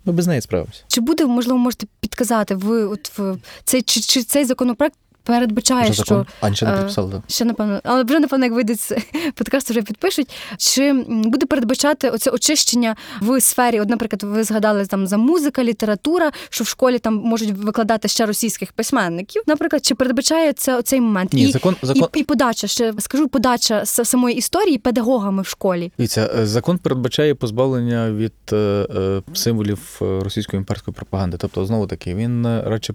Ми 0.04 0.12
без 0.12 0.26
неї 0.26 0.40
справимося. 0.40 0.82
Чи 0.88 1.00
буде, 1.00 1.26
можливо, 1.26 1.58
можете 1.58 1.86
підказати, 2.00 2.54
ви 2.54 2.84
от 2.84 3.18
в 3.18 3.36
цей 3.64 3.82
чи, 3.82 4.00
чи 4.00 4.22
цей 4.22 4.44
законопроект 4.44 4.96
передбачає, 5.24 5.90
Вже 5.90 6.02
що. 6.04 6.26
А 6.40 6.54
ще 6.54 6.66
не 6.66 6.72
підписали. 6.72 7.10
да. 7.10 7.22
ще 7.28 7.44
напевно, 7.44 7.80
але 7.84 8.04
вже 8.04 8.18
напевно, 8.20 8.44
як 8.44 8.54
вийде 8.54 8.74
з 8.74 8.92
подкасту, 9.34 9.72
вже 9.72 9.82
підпишуть. 9.82 10.30
Чи 10.58 10.92
буде 11.08 11.46
передбачати 11.46 12.10
оце 12.10 12.30
очищення 12.30 12.96
в 13.20 13.40
сфері? 13.40 13.80
От, 13.80 13.88
наприклад, 13.88 14.22
ви 14.22 14.44
згадали 14.44 14.86
там 14.86 15.06
за 15.06 15.16
музика, 15.16 15.64
література, 15.64 16.32
що 16.50 16.64
в 16.64 16.66
школі 16.66 16.98
там 16.98 17.14
можуть 17.14 17.50
викладати 17.50 18.08
ще 18.08 18.26
російських 18.26 18.72
письменників. 18.72 19.42
Наприклад, 19.46 19.84
чи 19.84 19.94
передбачає 19.94 20.52
це 20.52 20.78
оцей 20.78 21.00
момент? 21.00 21.32
Ні, 21.32 21.42
і, 21.42 21.52
закон, 21.52 21.76
закон, 21.82 22.08
і, 22.14 22.20
і 22.20 22.24
подача 22.24 22.66
ще 22.66 22.92
скажу, 22.98 23.28
подача 23.28 23.84
самої 23.86 24.36
історії 24.36 24.78
педагогами 24.78 25.42
в 25.42 25.46
школі. 25.46 25.92
Дивіться, 25.98 26.30
е, 26.38 26.46
закон 26.46 26.78
передбачає 26.78 27.34
позбавлення 27.34 28.12
від 28.12 28.32
е, 28.52 28.56
е, 28.56 29.22
символів 29.34 29.98
е, 30.02 30.20
російської 30.24 30.58
імперської 30.58 30.94
пропаганди. 30.94 31.36
Тобто, 31.36 31.66
знову 31.66 31.86
таки, 31.86 32.14
він 32.14 32.46
е, 32.46 32.62
радше 32.66 32.94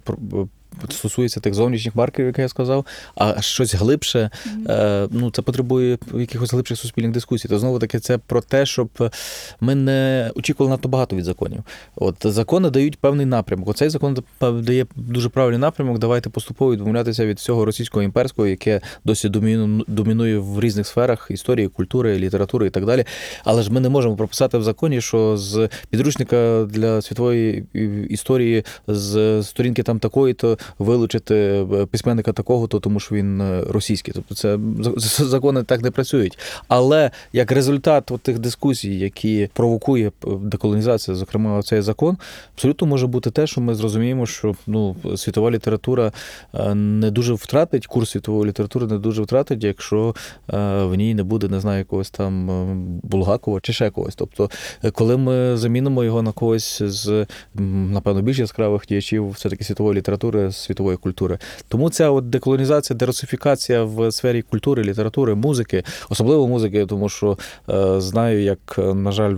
стосується 0.90 1.40
тих 1.40 1.54
зовнішніх 1.54 1.96
маркерів, 1.96 2.26
як 2.26 2.38
я 2.38 2.48
сказав, 2.48 2.86
а 3.14 3.42
щось 3.42 3.74
глибше, 3.74 4.30
е, 4.68 5.08
ну 5.10 5.30
це 5.30 5.42
потребує 5.42 5.98
якихось 6.14 6.52
глибших 6.52 6.78
суспільних 6.78 7.12
дискусій. 7.12 7.48
То 7.48 7.58
знову 7.58 7.78
таки, 7.78 7.98
це 7.98 8.18
про 8.18 8.40
те, 8.40 8.66
щоб 8.66 9.10
ми 9.60 9.74
не 9.74 10.30
очікували 10.34 10.70
надто 10.70 10.88
багато 10.88 11.16
від 11.16 11.24
законів. 11.24 11.62
От 11.96 12.16
закони 12.24 12.70
дають 12.70 12.98
певний 12.98 13.26
напрямок. 13.26 13.68
Оцей 13.68 13.88
закон 13.88 14.18
дає 14.40 14.86
дуже 14.96 15.28
правильний 15.28 15.60
напрямок. 15.60 15.98
Давайте 15.98 16.30
поступово 16.30 16.72
відмовлятися 16.72 17.26
від 17.26 17.38
всього 17.38 17.64
російського 17.64 18.02
імперського, 18.02 18.48
яке 18.48 18.80
досі 19.04 19.28
доміну- 19.28 19.84
домінує 19.86 20.38
в 20.38 20.60
різних 20.60 20.86
сферах 20.86 21.26
історії, 21.30 21.68
культури, 21.68 22.18
літератури 22.18 22.66
і 22.66 22.70
так 22.70 22.86
далі. 22.86 23.04
Але 23.44 23.62
ж 23.62 23.72
ми 23.72 23.80
не 23.80 23.88
можемо 23.88 24.16
прописати 24.16 24.58
в 24.58 24.62
законі, 24.62 25.00
що 25.00 25.36
з 25.36 25.68
підручника 25.90 26.66
для 26.70 27.02
світової 27.02 27.64
історії 28.10 28.64
з 28.86 29.42
сторінки 29.42 29.82
там 29.82 29.98
такої, 29.98 30.34
то 30.34 30.58
вилучити 30.78 31.34
е, 31.34 31.86
письменника 31.86 32.32
такого, 32.32 32.66
то 32.66 32.80
тому 32.80 33.00
що 33.00 33.14
він 33.14 33.40
е, 33.40 33.64
російський. 33.68 34.14
Тобто 34.14 34.34
це 34.34 34.58
закони 35.24 35.62
так 35.62 35.82
не 35.82 35.90
працюють. 35.90 36.38
Але 36.68 37.10
як 37.32 37.52
результат 37.52 38.10
от 38.10 38.20
тих 38.20 38.38
дискусій, 38.38 38.98
які 38.98 39.48
провокує 39.52 40.08
е, 40.08 40.30
деколонізація, 40.42 41.16
зокрема 41.16 41.62
цей 41.62 41.80
закон, 41.80 42.16
абсолютно 42.54 42.86
може 42.86 43.06
бути 43.06 43.30
те, 43.30 43.46
що 43.46 43.60
ми 43.60 43.74
зрозуміємо, 43.74 44.26
що 44.26 44.54
ну 44.66 44.96
світова 45.16 45.50
література 45.50 46.12
не 46.74 47.10
дуже 47.10 47.34
втратить 47.34 47.86
курс 47.86 48.10
світової 48.10 48.48
літератури, 48.48 48.86
не 48.86 48.98
дуже 48.98 49.22
втратить, 49.22 49.64
якщо 49.64 50.14
в 50.48 50.94
ній 50.94 51.14
не 51.14 51.22
буде, 51.22 51.48
не 51.48 51.60
знаю, 51.60 51.78
якогось 51.78 52.10
там 52.10 53.00
Булгакова 53.02 53.60
чи 53.60 53.72
ще 53.72 53.90
когось. 53.90 54.14
Тобто, 54.14 54.50
коли 54.92 55.16
ми 55.16 55.56
замінимо 55.56 56.04
його 56.04 56.22
на 56.22 56.32
когось 56.32 56.82
з 56.82 57.26
напевно 57.54 58.22
більш 58.22 58.38
яскравих 58.38 58.82
діячів 58.88 59.30
все-таки 59.30 59.64
світової 59.64 59.98
літератури, 59.98 60.49
світової 60.52 60.96
культури. 60.96 61.38
Тому 61.68 61.90
ця 61.90 62.10
от 62.10 62.30
деколонізація, 62.30 62.96
дерусифікація 62.96 63.82
в 63.84 64.12
сфері 64.12 64.42
культури, 64.42 64.82
літератури, 64.84 65.34
музики, 65.34 65.84
особливо 66.08 66.48
музики, 66.48 66.86
тому 66.86 67.08
що 67.08 67.38
е, 67.70 68.00
знаю, 68.00 68.42
як, 68.42 68.58
е, 68.78 68.94
на 68.94 69.12
жаль, 69.12 69.36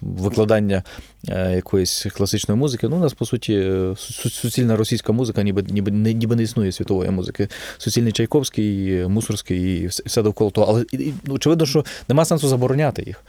викладання 0.00 0.82
е, 1.28 1.52
якоїсь 1.54 2.06
класичної 2.16 2.58
музики. 2.60 2.88
Ну, 2.88 2.96
у 2.96 3.00
нас 3.00 3.12
по 3.14 3.26
суті 3.26 3.54
е, 3.54 3.70
су- 3.90 4.30
суцільна 4.30 4.76
російська 4.76 5.12
музика, 5.12 5.42
ніби 5.42 5.64
ніби 5.68 5.90
не 5.90 6.12
ніби 6.12 6.36
не 6.36 6.42
існує 6.42 6.72
світової 6.72 7.10
музики. 7.10 7.48
Суцільний 7.78 8.12
Чайковський, 8.12 9.06
Мусорський 9.08 9.76
і 9.82 9.86
все- 9.86 10.22
довкола 10.22 10.50
того. 10.50 10.66
Але 10.72 10.84
і- 10.92 10.96
і, 10.96 11.14
ну, 11.26 11.34
очевидно, 11.34 11.66
що 11.66 11.84
нема 12.08 12.24
сенсу 12.24 12.48
забороняти 12.48 13.02
їх. 13.06 13.24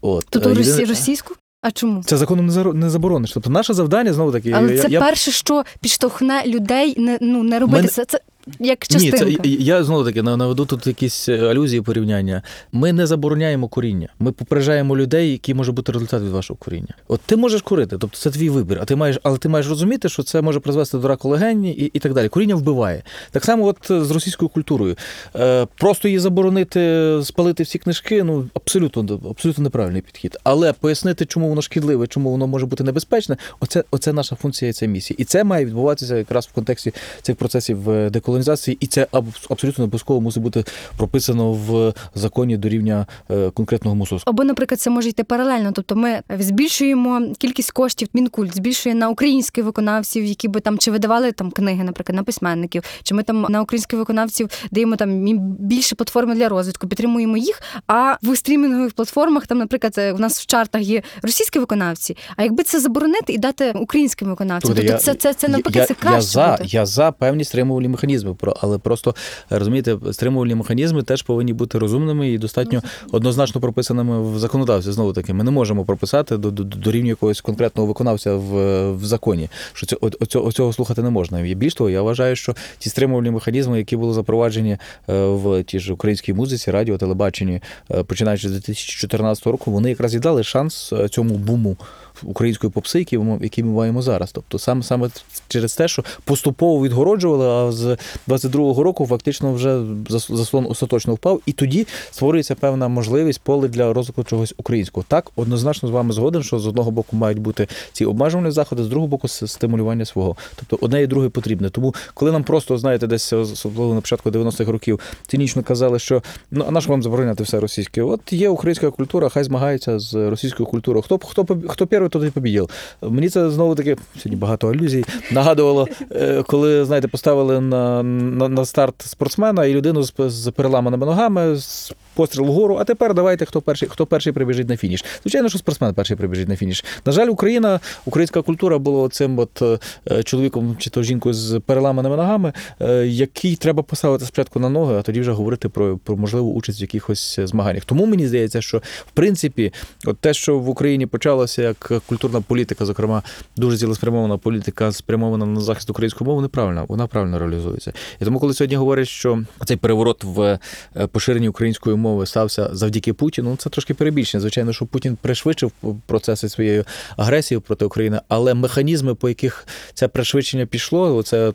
От 0.00 0.26
Тобто 0.30 0.48
єдине- 0.50 0.60
російську? 0.88 1.34
А 1.66 1.70
чому? 1.70 2.02
це 2.02 2.16
законом 2.16 2.46
не 2.46 2.64
не 2.64 2.90
заборониш. 2.90 3.32
Тобто 3.32 3.50
наше 3.50 3.74
завдання 3.74 4.12
знову 4.12 4.32
таки. 4.32 4.52
Але 4.52 4.74
я, 4.74 4.82
це 4.82 4.88
я... 4.88 5.00
перше, 5.00 5.30
що 5.30 5.64
підштовхне 5.80 6.42
людей 6.46 6.94
не 7.00 7.18
ну 7.20 7.42
не 7.42 7.58
робити 7.58 7.76
Мене- 7.76 7.88
це. 7.88 8.04
Це 8.04 8.20
як 8.60 8.90
Ні, 8.90 9.10
це 9.10 9.36
я 9.44 9.84
знову 9.84 10.04
таки 10.04 10.22
наведу 10.22 10.66
тут 10.66 10.86
якісь 10.86 11.28
е, 11.28 11.38
алюзії, 11.38 11.82
порівняння. 11.82 12.42
Ми 12.72 12.92
не 12.92 13.06
забороняємо 13.06 13.68
куріння. 13.68 14.08
Ми 14.18 14.32
попереджаємо 14.32 14.96
людей, 14.96 15.32
який 15.32 15.54
може 15.54 15.72
бути 15.72 15.92
результат 15.92 16.22
від 16.22 16.28
вашого 16.28 16.56
куріння. 16.56 16.94
От 17.08 17.20
ти 17.26 17.36
можеш 17.36 17.62
курити, 17.62 17.98
тобто 17.98 18.18
це 18.18 18.30
твій 18.30 18.50
вибір. 18.50 18.78
А 18.82 18.84
ти 18.84 18.96
маєш, 18.96 19.18
але 19.22 19.38
ти 19.38 19.48
маєш 19.48 19.68
розуміти, 19.68 20.08
що 20.08 20.22
це 20.22 20.42
може 20.42 20.60
призвести 20.60 20.98
до 20.98 21.08
раку 21.08 21.28
легені 21.28 21.72
і, 21.72 21.84
і 21.84 21.98
так 21.98 22.14
далі. 22.14 22.28
Куріння 22.28 22.54
вбиває. 22.54 23.02
Так 23.30 23.44
само, 23.44 23.66
от 23.66 23.90
е, 23.90 24.04
з 24.04 24.10
російською 24.10 24.48
культурою. 24.48 24.96
Е, 25.36 25.66
просто 25.76 26.08
її 26.08 26.18
заборонити, 26.18 27.12
спалити 27.24 27.62
всі 27.62 27.78
книжки. 27.78 28.22
Ну 28.22 28.48
абсолютно 28.54 29.20
абсолютно 29.30 29.64
неправильний 29.64 30.02
підхід. 30.02 30.36
Але 30.44 30.72
пояснити, 30.72 31.26
чому 31.26 31.48
воно 31.48 31.62
шкідливе, 31.62 32.06
чому 32.06 32.30
воно 32.30 32.46
може 32.46 32.66
бути 32.66 32.84
небезпечне. 32.84 33.36
Оце, 33.60 33.84
оце 33.90 34.12
наша 34.12 34.36
функція, 34.36 34.70
і 34.70 34.72
ця 34.72 34.86
місія. 34.86 35.16
І 35.20 35.24
це 35.24 35.44
має 35.44 35.64
відбуватися 35.64 36.16
якраз 36.16 36.46
в 36.46 36.52
контексті 36.52 36.92
цих 37.22 37.36
процесів 37.36 37.90
е, 37.90 38.10
деколонізації, 38.36 38.76
і 38.80 38.86
це 38.86 39.06
аб- 39.12 39.46
абсолютно 39.50 39.84
обов'язково 39.84 40.20
мусить 40.20 40.42
бути 40.42 40.64
прописано 40.96 41.52
в 41.52 41.92
законі 42.14 42.56
до 42.56 42.68
рівня 42.68 43.06
е, 43.30 43.50
конкретного 43.50 43.96
мусорського. 43.96 44.32
Або, 44.34 44.44
наприклад, 44.44 44.80
це 44.80 44.90
може 44.90 45.08
йти 45.08 45.24
паралельно. 45.24 45.72
Тобто 45.72 45.96
ми 45.96 46.20
збільшуємо 46.38 47.34
кількість 47.38 47.70
коштів, 47.70 48.08
Мінкульт 48.14 48.56
збільшує 48.56 48.94
на 48.94 49.08
українських 49.08 49.64
виконавців, 49.64 50.24
які 50.24 50.48
би 50.48 50.60
там 50.60 50.78
чи 50.78 50.90
видавали 50.90 51.32
там 51.32 51.50
книги, 51.50 51.84
наприклад, 51.84 52.16
на 52.16 52.22
письменників, 52.22 52.82
чи 53.02 53.14
ми 53.14 53.22
там 53.22 53.46
на 53.48 53.62
українських 53.62 53.98
виконавців 53.98 54.48
даємо 54.70 54.96
там 54.96 55.24
більше 55.58 55.94
платформи 55.94 56.34
для 56.34 56.48
розвитку, 56.48 56.88
підтримуємо 56.88 57.36
їх. 57.36 57.62
А 57.86 58.16
в 58.22 58.36
стрімінгових 58.36 58.94
платформах, 58.94 59.46
там, 59.46 59.58
наприклад, 59.58 59.94
е, 59.98 60.12
у 60.12 60.18
нас 60.18 60.40
в 60.40 60.46
чартах 60.46 60.82
є 60.82 61.02
російські 61.22 61.58
виконавці. 61.58 62.16
А 62.36 62.42
якби 62.42 62.62
це 62.62 62.80
заборонити 62.80 63.32
і 63.32 63.38
дати 63.38 63.72
українським 63.72 64.28
виконавцям, 64.28 64.68
Слухайте, 64.68 64.88
тобто 64.92 65.04
це, 65.04 65.14
це, 65.14 65.34
це 65.34 65.48
навпаки 65.48 65.78
я, 65.78 65.86
це 65.86 65.94
краще 65.94 66.16
я 66.16 66.20
за, 66.22 66.56
буде. 66.58 66.64
я 66.66 66.86
за 66.86 67.12
певні 67.12 67.44
стримувальні 67.44 67.88
механізми, 67.88 68.25
про- 68.34 68.56
але 68.60 68.78
просто 68.78 69.14
розумієте, 69.50 69.96
стримувальні 70.12 70.54
механізми 70.54 71.02
теж 71.02 71.22
повинні 71.22 71.52
бути 71.52 71.78
розумними 71.78 72.28
і 72.28 72.38
достатньо 72.38 72.82
однозначно 73.12 73.60
прописаними 73.60 74.32
в 74.32 74.38
законодавстві. 74.38 74.92
Знову 74.92 75.12
таки, 75.12 75.34
ми 75.34 75.44
не 75.44 75.50
можемо 75.50 75.84
прописати 75.84 76.36
до, 76.36 76.50
до, 76.50 76.64
до 76.64 76.90
рівня 76.90 77.08
якогось 77.08 77.40
конкретного 77.40 77.88
виконавця 77.88 78.34
в, 78.34 78.92
в 78.92 79.04
законі. 79.04 79.48
Що 79.72 79.86
це 79.86 79.96
оцього, 80.00 80.46
оцього 80.46 80.72
слухати 80.72 81.02
не 81.02 81.10
можна. 81.10 81.40
І 81.40 81.54
більш 81.54 81.74
того, 81.74 81.90
я 81.90 82.02
вважаю, 82.02 82.36
що 82.36 82.54
ті 82.78 82.90
стримувальні 82.90 83.30
механізми, 83.30 83.78
які 83.78 83.96
були 83.96 84.14
запроваджені 84.14 84.72
е, 84.72 84.78
в 85.26 85.62
тій 85.62 85.78
ж 85.78 85.92
українській 85.92 86.32
музиці, 86.32 86.70
радіо, 86.70 86.98
телебаченні, 86.98 87.60
е, 87.90 88.02
починаючи 88.02 88.48
з 88.48 88.52
2014 88.52 89.46
року, 89.46 89.70
вони 89.70 89.88
якраз 89.88 90.14
і 90.14 90.18
дали 90.18 90.44
шанс 90.44 90.92
е, 90.92 91.08
цьому 91.08 91.34
буму 91.34 91.76
української 92.22 92.70
попси, 92.70 92.98
який 92.98 93.18
ми, 93.18 93.38
який 93.42 93.64
ми 93.64 93.70
маємо 93.70 94.02
зараз. 94.02 94.32
Тобто 94.32 94.58
саме 94.58 94.82
саме 94.82 95.10
через 95.48 95.74
те, 95.74 95.88
що 95.88 96.04
поступово 96.24 96.84
відгороджували, 96.84 97.46
а 97.46 97.72
з 97.72 97.96
22-го 98.28 98.82
року 98.82 99.06
фактично 99.06 99.52
вже 99.52 99.76
зас- 100.10 100.36
заслон 100.36 100.66
остаточно 100.66 101.14
впав, 101.14 101.40
і 101.46 101.52
тоді 101.52 101.86
створюється 102.10 102.54
певна 102.54 102.88
можливість 102.88 103.40
поле 103.40 103.68
для 103.68 103.92
розвитку 103.92 104.24
чогось 104.24 104.54
українського. 104.56 105.04
Так, 105.08 105.30
однозначно 105.36 105.88
з 105.88 105.92
вами 105.92 106.12
згоден, 106.12 106.42
що 106.42 106.58
з 106.58 106.66
одного 106.66 106.90
боку 106.90 107.16
мають 107.16 107.38
бути 107.38 107.68
ці 107.92 108.04
обмежувальні 108.04 108.50
заходи, 108.50 108.84
з 108.84 108.88
другого 108.88 109.08
боку 109.08 109.28
стимулювання 109.28 110.04
свого. 110.04 110.36
Тобто 110.56 110.86
одне 110.86 111.02
і 111.02 111.06
друге 111.06 111.28
потрібне. 111.28 111.70
Тому, 111.70 111.94
коли 112.14 112.32
нам 112.32 112.44
просто 112.44 112.78
знаєте, 112.78 113.06
десь 113.06 113.32
особливо 113.32 113.94
на 113.94 114.00
початку 114.00 114.30
90-х 114.30 114.72
років 114.72 115.00
цинічно 115.26 115.62
казали, 115.62 115.98
що 115.98 116.22
ну 116.50 116.64
а 116.68 116.70
на 116.70 116.80
що 116.80 116.90
вам 116.90 117.02
забороняти 117.02 117.42
все 117.42 117.60
російське? 117.60 118.02
От 118.02 118.32
є 118.32 118.48
українська 118.48 118.90
культура, 118.90 119.28
хай 119.28 119.44
змагається 119.44 119.98
з 119.98 120.14
російською 120.30 120.66
культурою. 120.66 121.02
Хто 121.02 121.18
хто 121.18 121.46
хто 121.68 121.86
перший, 121.86 122.05
той 122.08 122.28
і 122.28 122.30
побідів. 122.30 122.70
Мені 123.02 123.28
це 123.28 123.50
знову 123.50 123.74
таки 123.74 123.96
сьогодні 124.16 124.36
багато 124.36 124.68
алюзій. 124.68 125.04
Нагадувало, 125.32 125.88
е, 126.10 126.42
коли 126.46 126.84
знаєте, 126.84 127.08
поставили 127.08 127.60
на, 127.60 128.02
на, 128.02 128.48
на 128.48 128.64
старт 128.64 128.94
спортсмена 129.02 129.64
і 129.64 129.74
людину 129.74 130.02
з, 130.02 130.12
з 130.18 130.50
переламаними 130.50 131.06
ногами. 131.06 131.56
з 131.56 131.92
Постріл 132.16 132.44
вгору, 132.44 132.76
а 132.80 132.84
тепер 132.84 133.14
давайте 133.14 133.44
хто 133.44 133.60
перший, 133.60 133.88
хто 133.88 134.06
перший 134.06 134.32
прибіжить 134.32 134.68
на 134.68 134.76
фініш. 134.76 135.04
Звичайно, 135.22 135.48
що 135.48 135.58
спортсмен 135.58 135.94
перший 135.94 136.16
прибіжить 136.16 136.48
на 136.48 136.56
фініш. 136.56 136.84
На 137.06 137.12
жаль, 137.12 137.28
Україна, 137.28 137.80
українська 138.04 138.42
культура 138.42 138.78
була 138.78 139.08
цим 139.08 139.38
от 139.38 139.62
е, 140.10 140.22
чоловіком 140.22 140.76
чи 140.78 140.90
то 140.90 141.02
жінкою 141.02 141.34
з 141.34 141.60
переламаними 141.60 142.16
ногами, 142.16 142.52
е, 142.80 143.06
який 143.06 143.56
треба 143.56 143.82
поставити 143.82 144.24
спочатку 144.24 144.60
на 144.60 144.68
ноги, 144.68 144.94
а 144.94 145.02
тоді 145.02 145.20
вже 145.20 145.32
говорити 145.32 145.68
про, 145.68 145.98
про 145.98 146.16
можливу 146.16 146.52
участь 146.52 146.80
в 146.80 146.82
якихось 146.82 147.40
змаганнях. 147.42 147.84
Тому 147.84 148.06
мені 148.06 148.28
здається, 148.28 148.62
що 148.62 148.78
в 148.78 149.10
принципі, 149.14 149.72
от 150.06 150.18
те, 150.18 150.34
що 150.34 150.58
в 150.58 150.68
Україні 150.68 151.06
почалося 151.06 151.62
як 151.62 151.92
культурна 152.00 152.40
політика, 152.40 152.84
зокрема, 152.86 153.22
дуже 153.56 153.78
цілеспрямована 153.78 154.36
політика, 154.36 154.92
спрямована 154.92 155.46
на 155.46 155.60
захист 155.60 155.90
української 155.90 156.28
мови, 156.28 156.42
неправильна. 156.42 156.84
Вона 156.88 157.06
правильно 157.06 157.38
реалізується. 157.38 157.92
І 158.20 158.24
тому, 158.24 158.38
коли 158.38 158.54
сьогодні 158.54 158.76
говорять, 158.76 159.08
що 159.08 159.42
цей 159.64 159.76
переворот 159.76 160.24
в 160.24 160.58
е, 160.96 161.06
поширенні 161.06 161.48
української 161.48 161.96
мови 161.96 162.26
стався 162.26 162.68
завдяки 162.72 163.12
Путіну, 163.12 163.50
ну 163.50 163.56
це 163.56 163.70
трошки 163.70 163.94
перебільшення. 163.94 164.40
Звичайно, 164.40 164.72
що 164.72 164.86
Путін 164.86 165.18
пришвидшив 165.22 165.72
процеси 166.06 166.48
своєї 166.48 166.84
агресії 167.16 167.60
проти 167.60 167.84
України, 167.84 168.20
але 168.28 168.54
механізми, 168.54 169.14
по 169.14 169.28
яких 169.28 169.66
це 169.94 170.08
пришвидшення 170.08 170.66
пішло, 170.66 171.16
от, 171.16 171.32
е, 171.32 171.52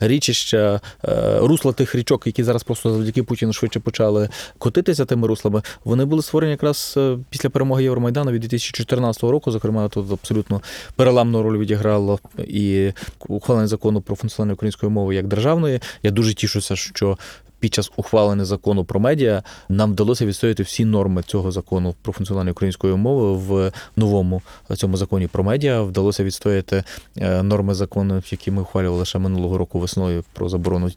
річища, 0.00 0.80
е, 1.04 1.38
русла 1.38 1.72
тих 1.72 1.94
річок, 1.94 2.26
які 2.26 2.44
зараз 2.44 2.62
просто 2.62 2.92
завдяки 2.92 3.22
Путіну 3.22 3.52
швидше 3.52 3.80
почали 3.80 4.28
котитися 4.58 5.04
тими 5.04 5.28
руслами, 5.28 5.62
вони 5.84 6.04
були 6.04 6.22
створені 6.22 6.50
якраз 6.50 6.98
після 7.30 7.50
перемоги 7.50 7.82
Євромайдану 7.82 8.30
від 8.30 8.40
2014 8.40 9.22
року. 9.22 9.50
Зокрема, 9.66 9.88
тут 9.88 10.12
абсолютно 10.12 10.62
переламну 10.96 11.42
роль 11.42 11.58
відіграло 11.58 12.18
і 12.38 12.92
ухвалення 13.28 13.66
закону 13.66 14.00
про 14.00 14.16
функціонування 14.16 14.54
української 14.54 14.92
мови 14.92 15.14
як 15.14 15.26
державної. 15.26 15.80
Я 16.02 16.10
дуже 16.10 16.34
тішуся, 16.34 16.76
що. 16.76 17.18
Під 17.60 17.74
час 17.74 17.92
ухвалення 17.96 18.44
закону 18.44 18.84
про 18.84 19.00
медіа 19.00 19.42
нам 19.68 19.92
вдалося 19.92 20.26
відстояти 20.26 20.62
всі 20.62 20.84
норми 20.84 21.22
цього 21.22 21.52
закону 21.52 21.94
про 22.02 22.12
функціонування 22.12 22.52
української 22.52 22.94
мови 22.96 23.32
в 23.32 23.72
новому 23.96 24.42
цьому 24.76 24.96
законі 24.96 25.26
про 25.26 25.44
медіа. 25.44 25.82
Вдалося 25.82 26.24
відстояти 26.24 26.84
е, 27.18 27.42
норми 27.42 27.74
закону, 27.74 28.22
які 28.30 28.50
ми 28.50 28.62
ухвалювали 28.62 29.04
ще 29.04 29.18
минулого 29.18 29.58
року 29.58 29.78
весною 29.78 30.24
про 30.32 30.48
заборону 30.48 30.90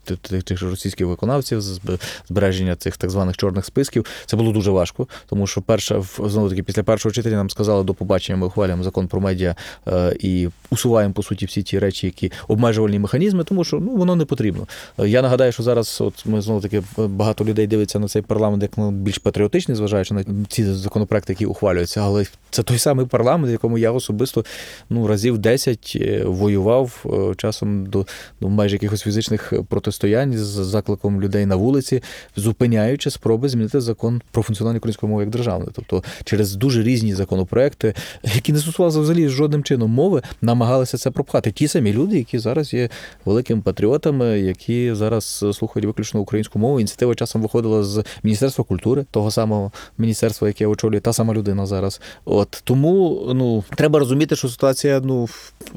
тих 0.43 0.57
же 0.57 0.69
російських 0.69 1.07
виконавців, 1.07 1.59
зб- 1.59 2.01
збереження 2.27 2.75
цих 2.75 2.97
так 2.97 3.09
званих 3.09 3.37
чорних 3.37 3.65
списків. 3.65 4.05
Це 4.25 4.37
було 4.37 4.51
дуже 4.51 4.71
важко, 4.71 5.07
тому 5.29 5.47
що 5.47 5.61
перша 5.61 6.01
знову 6.25 6.49
таки 6.49 6.63
після 6.63 6.83
першого 6.83 7.13
читання 7.13 7.35
нам 7.37 7.49
сказали 7.49 7.83
до 7.83 7.93
побачення. 7.93 8.37
Ми 8.37 8.47
ухвалюємо 8.47 8.83
закон 8.83 9.07
про 9.07 9.21
медіа 9.21 9.55
е, 9.87 10.15
і 10.19 10.49
усуваємо 10.69 11.13
по 11.13 11.23
суті 11.23 11.45
всі 11.45 11.63
ті 11.63 11.79
речі, 11.79 12.07
які 12.07 12.31
обмежувальні 12.47 12.99
механізми, 12.99 13.43
тому 13.43 13.63
що 13.63 13.79
ну 13.79 13.95
воно 13.95 14.15
не 14.15 14.25
потрібно. 14.25 14.67
Е, 14.99 15.09
Я 15.09 15.21
нагадаю, 15.21 15.51
що 15.51 15.63
зараз, 15.63 16.01
от 16.01 16.25
ми 16.25 16.41
знову 16.49 16.61
таки 16.61 16.83
багато 16.97 17.45
людей 17.45 17.67
дивиться 17.67 17.99
на 17.99 18.07
цей 18.07 18.21
парламент 18.21 18.63
як 18.63 18.77
на 18.77 18.91
більш 18.91 19.17
патріотичний, 19.17 19.77
зважаючи 19.77 20.13
на 20.13 20.25
ці 20.47 20.63
законопроекти, 20.73 21.33
які 21.33 21.45
ухвалюються. 21.45 22.01
Але 22.01 22.25
це 22.49 22.63
той 22.63 22.77
самий 22.77 23.05
парламент, 23.05 23.49
в 23.49 23.51
якому 23.51 23.77
я 23.77 23.91
особисто 23.91 24.45
ну 24.89 25.07
разів 25.07 25.37
10 25.37 25.93
е, 25.95 26.23
воював 26.25 27.05
е, 27.05 27.35
часом 27.35 27.85
до, 27.85 28.05
до 28.41 28.49
майже 28.49 28.75
якихось 28.75 29.01
фізичних 29.01 29.53
протистоянь 29.67 30.33
з 30.33 30.43
закликом 30.45 31.21
людей 31.21 31.45
на 31.45 31.55
вулиці, 31.55 32.03
зупиняючи 32.35 33.09
спроби 33.09 33.49
змінити 33.49 33.81
закон 33.81 34.21
про 34.31 34.43
функціонування 34.43 34.77
української 34.77 35.09
мови 35.09 35.23
як 35.23 35.31
державної. 35.31 35.71
Тобто 35.75 36.03
через 36.23 36.55
дуже 36.55 36.83
різні 36.83 37.15
законопроекти, 37.15 37.93
які 38.35 38.53
не 38.53 38.59
стосувалися 38.59 38.99
взагалі 38.99 39.27
жодним 39.27 39.63
чином 39.63 39.91
мови, 39.91 40.21
намагалися 40.41 40.97
це 40.97 41.11
пропхати. 41.11 41.51
Ті 41.51 41.67
самі 41.67 41.93
люди, 41.93 42.17
які 42.17 42.39
зараз 42.39 42.73
є 42.73 42.89
великими 43.25 43.61
патріотами, 43.61 44.39
які 44.39 44.93
зараз 44.93 45.45
слухають 45.53 45.85
виключно 45.85 46.21
українську 46.39 46.59
мову. 46.59 46.79
Ініціатива 46.79 47.15
часом 47.15 47.41
виходила 47.41 47.83
з 47.83 48.03
Міністерства 48.23 48.63
культури, 48.63 49.05
того 49.11 49.31
самого 49.31 49.71
міністерства, 49.97 50.47
яке 50.47 50.65
очолює 50.67 50.99
та 50.99 51.13
сама 51.13 51.33
людина 51.33 51.65
зараз. 51.65 52.01
От 52.25 52.61
тому 52.63 53.21
ну 53.35 53.63
треба 53.75 53.99
розуміти, 53.99 54.35
що 54.35 54.49
ситуація 54.49 55.01
ну 55.03 55.29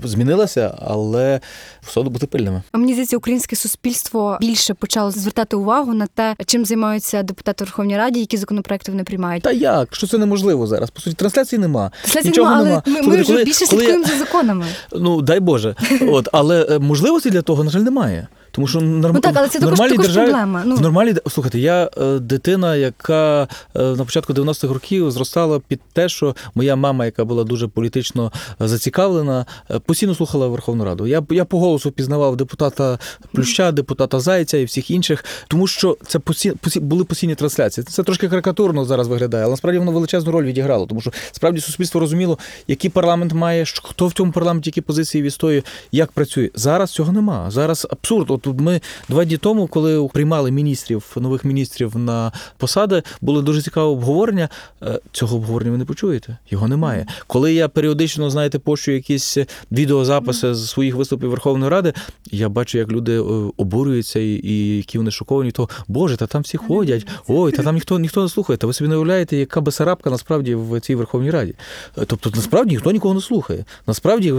змінилася, 0.05 0.79
але 0.87 1.41
все 1.83 2.01
одно 2.01 2.11
бути 2.11 2.27
пильними. 2.27 2.63
А 2.73 2.79
Мені 2.79 2.93
здається, 2.93 3.17
українське 3.17 3.57
суспільство 3.57 4.39
більше 4.41 4.75
почало 4.75 5.11
звертати 5.11 5.57
увагу 5.57 5.95
на 5.95 6.07
те, 6.07 6.35
чим 6.47 6.65
займаються 6.65 7.23
депутати 7.23 7.65
Верховної 7.65 7.99
Раді, 7.99 8.21
які 8.21 8.37
законопроекти 8.37 8.93
вони 8.93 9.05
приймають. 9.05 9.43
Та 9.43 9.53
як? 9.53 9.95
Що 9.95 10.07
це 10.07 10.19
неможливо 10.19 10.67
зараз? 10.67 10.91
По 10.91 11.01
суті, 11.01 11.17
трансляції 11.17 11.59
нема. 11.59 11.91
Трансляції 12.03 12.31
Нічого 12.31 12.51
нема, 12.51 12.61
але 12.61 12.69
нема. 12.69 12.83
ми, 12.87 13.17
ми 13.17 13.23
вже 13.23 13.33
коли- 13.33 13.45
більше 13.45 13.67
коли 13.67 13.83
я- 13.85 13.89
слідкуємо 13.91 14.05
за 14.19 14.25
законами. 14.25 14.67
Ну 14.93 15.23
дай 15.23 15.41
Боже. 15.41 15.75
От, 16.09 16.29
але 16.33 16.67
е, 16.71 16.79
можливості 16.79 17.31
для 17.31 17.43
того, 17.43 17.65
на 17.65 17.71
жаль, 17.71 17.81
немає. 17.81 18.29
Тому 18.53 18.67
що 18.67 18.81
норм... 18.81 19.15
Ну 19.15 19.21
так, 19.21 19.33
але 19.37 19.49
це 19.49 19.59
в 19.59 19.61
також, 19.61 19.79
нормальній 19.79 19.97
також 19.97 20.07
державі, 20.07 20.31
проблема. 20.31 20.63
Ну, 20.67 20.77
В 20.77 20.81
нормальній 20.81 21.15
слухайте, 21.29 21.59
я 21.59 21.91
е, 21.97 22.19
дитина, 22.19 22.77
яка 22.77 23.49
е, 23.77 23.83
на 23.83 24.05
початку 24.05 24.33
90-х 24.33 24.75
років 24.75 25.11
зростала 25.11 25.61
під 25.69 25.81
те, 25.93 26.09
що 26.09 26.37
моя 26.55 26.77
мама, 26.77 27.05
яка 27.05 27.25
була 27.25 27.45
дуже 27.45 27.69
політично 27.69 28.33
е, 28.63 28.69
зацікавлена, 28.69 29.47
постійно 29.87 30.15
слухала 30.15 30.47
Верховну 30.49 30.85
Раду. 30.85 31.07
Я 31.07 31.23
я 31.31 31.45
по 31.45 31.61
голосу 31.61 31.91
пізнавав 31.91 32.37
депутата 32.37 32.99
Плюща, 33.33 33.73
депутата 33.73 34.21
Зайця 34.21 34.59
і 34.59 34.65
всіх 34.65 34.91
інших, 34.91 35.25
тому 35.49 35.67
що 35.67 35.97
це 36.07 36.19
посі, 36.19 36.53
були 36.77 37.05
постійні 37.05 37.35
трансляції. 37.35 37.85
Це 37.85 38.03
трошки 38.03 38.29
карикатурно 38.29 38.85
зараз 38.85 39.09
виглядає, 39.09 39.45
але 39.45 39.51
насправді 39.51 39.79
воно 39.79 39.93
величезну 39.93 40.33
роль 40.33 40.45
відіграло, 40.45 40.87
тому 40.87 41.01
що 41.01 41.13
справді 41.33 41.61
суспільство 41.61 42.01
розуміло, 42.01 42.39
який 42.69 42.91
парламент 42.91 43.33
має, 43.33 43.65
хто 43.83 44.07
в 44.07 44.13
цьому 44.13 44.33
парламенті 44.33 44.69
які 44.69 44.81
позиції 44.81 45.23
відстоює, 45.23 45.63
як 45.93 46.13
працює. 46.13 46.51
Зараз 46.55 46.91
цього 46.91 47.13
нема. 47.13 47.51
Зараз 47.51 47.87
абсурд. 47.91 48.31
От 48.31 48.42
ми 48.47 48.81
два 49.09 49.25
дні 49.25 49.37
тому, 49.37 49.67
коли 49.67 50.09
приймали 50.09 50.51
міністрів, 50.51 51.17
нових 51.21 51.45
міністрів 51.45 51.97
на 51.97 52.33
посади, 52.57 53.03
було 53.21 53.43
дуже 53.43 53.63
цікаве 53.63 53.87
обговорення. 53.87 54.49
Е, 54.83 55.01
Цього 55.13 55.37
обговорення 55.37 55.73
ви 55.73 55.79
не 55.79 55.85
почуєте. 55.85 56.37
Його 56.51 56.69
немає. 56.69 57.07
Коли 57.27 57.55
я 57.55 57.69
періодично, 57.69 58.31
знаєте, 58.31 58.59
пощу 58.59 58.93
якісь 58.93 59.39
відеозаписи 59.73 60.55
з 60.55 60.69
своїх 60.71 60.95
виступів 60.95 61.31
Верховної 61.31 61.71
Ради, 61.71 61.93
я 62.31 62.49
бачу, 62.49 62.79
як 62.79 62.93
люди 62.93 63.17
е, 63.17 63.23
обурюються 63.57 64.21
і, 64.21 64.41
і 64.45 64.77
які 64.77 64.99
вони 64.99 65.11
шоковані, 65.11 65.51
то 65.51 65.69
Боже, 65.89 66.17
та 66.17 66.27
там 66.27 66.43
всі 66.43 66.57
ходять. 66.57 67.07
Ой, 67.29 67.53
та 67.53 67.63
там 67.63 67.75
ніхто 67.75 67.99
ніхто 67.99 68.23
не 68.23 68.29
слухає. 68.29 68.57
Та 68.57 68.67
ви 68.67 68.73
собі 68.73 68.89
не 68.89 68.97
уявляєте, 68.97 69.37
яка 69.37 69.61
бесарабка 69.61 70.11
насправді 70.11 70.55
в 70.55 70.81
цій 70.81 70.95
Верховній 70.95 71.31
Раді. 71.31 71.55
Е, 71.99 72.05
Тобто, 72.07 72.31
насправді 72.35 72.75
ніхто 72.75 72.91
нікого 72.91 73.15
не 73.15 73.21
слухає. 73.21 73.65
Насправді, 73.87 74.35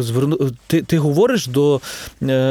ти, 0.68 0.82
ти 0.82 0.98
говориш 0.98 1.48
до 1.48 1.82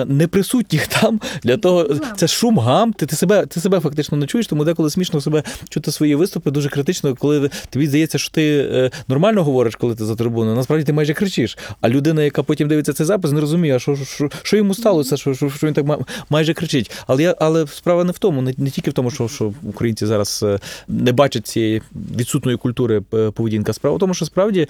неприсутніх 0.07 0.87
там 0.87 1.21
для 1.43 1.57
того, 1.57 1.89
це 2.17 2.29
шум 2.29 2.59
гам. 2.59 2.93
Ти, 2.93 3.07
ти 3.07 3.17
себе 3.17 3.47
ти 3.47 3.61
себе 3.61 3.81
фактично 3.81 4.19
не 4.19 4.27
чуєш, 4.27 4.47
тому 4.47 4.65
деколи 4.65 4.91
смішно 4.91 5.21
себе 5.21 5.43
чути 5.69 5.93
свої 5.93 6.15
виступи 6.15 6.51
дуже 6.51 6.69
критично, 6.69 7.15
коли 7.15 7.51
тобі 7.71 7.87
здається, 7.87 8.19
що 8.19 8.31
ти 8.31 8.69
е, 8.73 8.91
нормально 9.09 9.45
говориш, 9.45 9.77
коли 9.77 9.95
ти 9.95 10.05
за 10.05 10.17
трибуною. 10.17 10.57
Насправді 10.57 10.85
ти 10.85 10.93
майже 10.93 11.15
кричиш. 11.15 11.59
А 11.81 11.89
людина, 11.89 12.23
яка 12.23 12.43
потім 12.43 12.69
дивиться 12.69 12.93
цей 12.93 13.07
запис, 13.07 13.33
не 13.33 13.41
розуміє, 13.41 13.79
що, 13.79 13.97
що, 13.97 14.31
що 14.43 14.57
йому 14.57 14.75
сталося, 14.75 15.17
що, 15.17 15.35
що, 15.35 15.51
що 15.51 15.67
він 15.67 15.75
так 15.75 15.85
ма- 15.85 15.99
майже 16.31 16.55
кричить. 16.55 16.91
Але 17.07 17.23
я 17.23 17.37
але 17.41 17.67
справа 17.67 18.05
не 18.05 18.13
в 18.13 18.19
тому, 18.19 18.43
не, 18.43 18.55
не 18.57 18.71
тільки 18.71 18.91
в 18.91 18.93
тому, 18.93 19.11
що, 19.11 19.29
що 19.29 19.53
українці 19.63 20.07
зараз 20.07 20.41
е, 20.43 20.59
не 20.89 21.13
бачать 21.13 21.47
цієї 21.47 21.83
відсутної 22.17 22.57
культури 22.59 23.03
е, 23.15 23.31
поведінка. 23.31 23.73
Справа 23.73 23.97
в 23.97 24.01
тому, 24.01 24.15
що 24.15 24.25
справді 24.25 24.67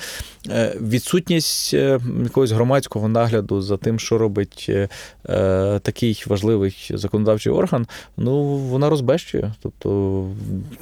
відсутність 0.81 1.73
якогось 2.23 2.51
громадського 2.51 3.09
нагляду 3.09 3.63
за 3.63 3.77
тим, 3.77 3.99
що 3.99 4.19
робить 4.19 4.71
такий 5.83 6.25
важливий 6.27 6.62
законодавчий 6.94 7.53
орган, 7.53 7.87
ну 8.16 8.42
вона 8.57 8.90
розбещує. 8.90 9.53
Тобто 9.62 9.88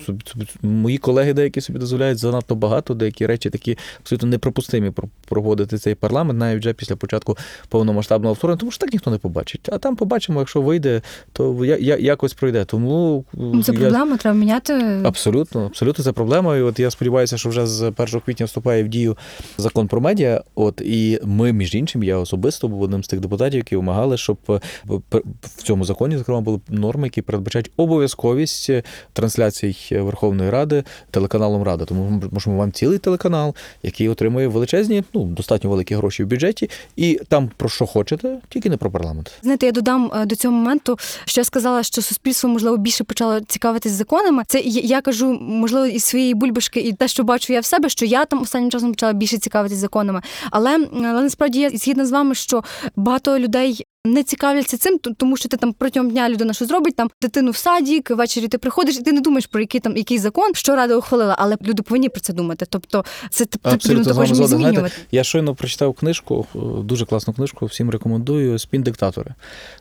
собі- 0.06 0.24
собі- 0.26 0.46
мої 0.62 0.98
колеги 0.98 1.32
деякі 1.32 1.60
собі 1.60 1.78
дозволяють 1.78 2.18
занадто 2.18 2.54
багато, 2.54 2.94
деякі 2.94 3.26
речі 3.26 3.50
такі 3.50 3.78
абсолютно 4.00 4.28
неприпустимі 4.28 4.92
проводити 5.28 5.78
цей 5.78 5.94
парламент, 5.94 6.38
навіть 6.38 6.60
вже 6.60 6.72
після 6.72 6.96
початку 6.96 7.36
повномасштабного 7.68 8.34
вторгнення, 8.34 8.58
тому 8.60 8.72
що 8.72 8.78
так 8.80 8.92
ніхто 8.92 9.10
не 9.10 9.18
побачить. 9.18 9.68
А 9.72 9.78
там 9.78 9.96
побачимо, 9.96 10.38
якщо 10.40 10.62
вийде, 10.62 11.02
то 11.32 11.64
я, 11.64 11.76
я, 11.76 11.96
якось 11.96 12.32
пройде. 12.34 12.64
Тому 12.64 13.24
ну, 13.32 13.62
це 13.62 13.72
я- 13.72 13.78
проблема, 13.78 14.16
треба 14.16 14.36
міняти. 14.38 14.72
Абсолютно, 15.04 15.66
абсолютно 15.66 16.04
це 16.04 16.12
проблема. 16.12 16.56
І 16.56 16.62
от 16.62 16.78
я 16.80 16.90
сподіваюся, 16.90 17.38
що 17.38 17.48
вже 17.48 17.66
з 17.66 17.90
1 17.90 18.20
квітня 18.20 18.46
вступає 18.46 18.84
в 18.84 18.88
дію 18.88 19.16
закон 19.58 19.88
про 19.88 20.00
медіа. 20.00 20.42
От 20.54 20.80
і 20.80 21.20
ми, 21.24 21.52
між 21.52 21.74
іншим, 21.74 22.02
я 22.02 22.16
особисто 22.16 22.68
був 22.68 22.82
одним 22.82 23.04
з 23.04 23.08
тих 23.08 23.20
депутатів, 23.20 23.56
які 23.56 23.76
вимагали, 23.76 24.16
щоб 24.16 24.36
е, 24.50 24.60
в 24.84 25.62
цьому 25.70 25.84
законі, 25.84 26.18
зокрема, 26.18 26.40
були 26.40 26.60
норми, 26.68 27.06
які 27.06 27.22
передбачають 27.22 27.70
обов'язковість 27.76 28.70
трансляцій 29.12 29.76
Верховної 29.90 30.50
Ради 30.50 30.84
телеканалом 31.10 31.62
Рада. 31.62 31.84
Тому 31.84 32.22
можемо 32.32 32.56
вам 32.56 32.72
цілий 32.72 32.98
телеканал, 32.98 33.54
який 33.82 34.08
отримує 34.08 34.48
величезні, 34.48 35.04
ну 35.14 35.24
достатньо 35.24 35.70
великі 35.70 35.94
гроші 35.94 36.24
в 36.24 36.26
бюджеті, 36.26 36.70
і 36.96 37.20
там 37.28 37.50
про 37.56 37.68
що 37.68 37.86
хочете, 37.86 38.38
тільки 38.48 38.70
не 38.70 38.76
про 38.76 38.90
парламент. 38.90 39.32
Знаєте, 39.42 39.66
я 39.66 39.72
додам 39.72 40.12
е, 40.14 40.26
до 40.26 40.36
цього 40.36 40.54
моменту, 40.54 40.98
що 41.24 41.40
я 41.40 41.44
сказала, 41.44 41.82
що 41.82 42.02
суспільство 42.02 42.50
можливо 42.50 42.76
більше 42.76 43.04
почало 43.04 43.40
цікавитись 43.40 43.92
законами. 43.92 44.42
Це 44.46 44.60
я 44.60 45.00
кажу, 45.00 45.38
можливо, 45.40 45.86
із 45.86 46.04
своєї 46.04 46.34
бульбашки, 46.34 46.80
і 46.80 46.92
те, 46.92 47.08
що 47.08 47.22
бачу 47.24 47.52
я 47.52 47.60
в 47.60 47.64
себе, 47.64 47.88
що 47.88 48.04
я 48.04 48.24
там 48.24 48.42
останнім 48.42 48.70
часом 48.70 48.92
почала 48.92 49.12
більше 49.12 49.38
цікавитись 49.38 49.78
законами. 49.78 50.22
Але, 50.50 50.86
але 50.92 51.22
насправді 51.22 51.60
я 51.60 51.70
згідна 51.70 52.06
з 52.06 52.10
вами, 52.10 52.34
що 52.34 52.64
багато 52.96 53.38
людей 53.38 53.86
не 54.04 54.22
цікавляться 54.22 54.76
цим, 54.76 54.98
тому 54.98 55.36
що 55.36 55.48
ти 55.48 55.56
там 55.56 55.72
протягом 55.72 56.10
дня 56.10 56.28
людина 56.28 56.52
що 56.52 56.64
зробить, 56.64 56.96
там 56.96 57.10
дитину 57.22 57.50
в 57.50 57.56
садік, 57.56 58.10
ввечері 58.10 58.48
ти 58.48 58.58
приходиш, 58.58 58.96
і 58.96 59.02
ти 59.02 59.12
не 59.12 59.20
думаєш 59.20 59.46
про 59.46 59.60
який 59.60 59.80
там 59.80 59.96
який 59.96 60.18
закон, 60.18 60.54
що 60.54 60.76
рада 60.76 60.96
ухвалила, 60.96 61.36
але 61.38 61.56
люди 61.62 61.82
повинні 61.82 62.08
про 62.08 62.20
це 62.20 62.32
думати. 62.32 62.66
Тобто, 62.68 63.04
це 63.30 63.44
т- 63.44 63.58
потрібно 63.58 64.04
також 64.04 64.28
згоден. 64.28 64.58
Знаєте. 64.58 64.90
Я 65.12 65.24
щойно 65.24 65.54
прочитав 65.54 65.94
книжку, 65.94 66.46
е, 66.54 66.58
дуже 66.82 67.06
класну 67.06 67.34
книжку, 67.34 67.66
всім 67.66 67.90
рекомендую 67.90 68.52
Спін-диктатори. 68.52 69.34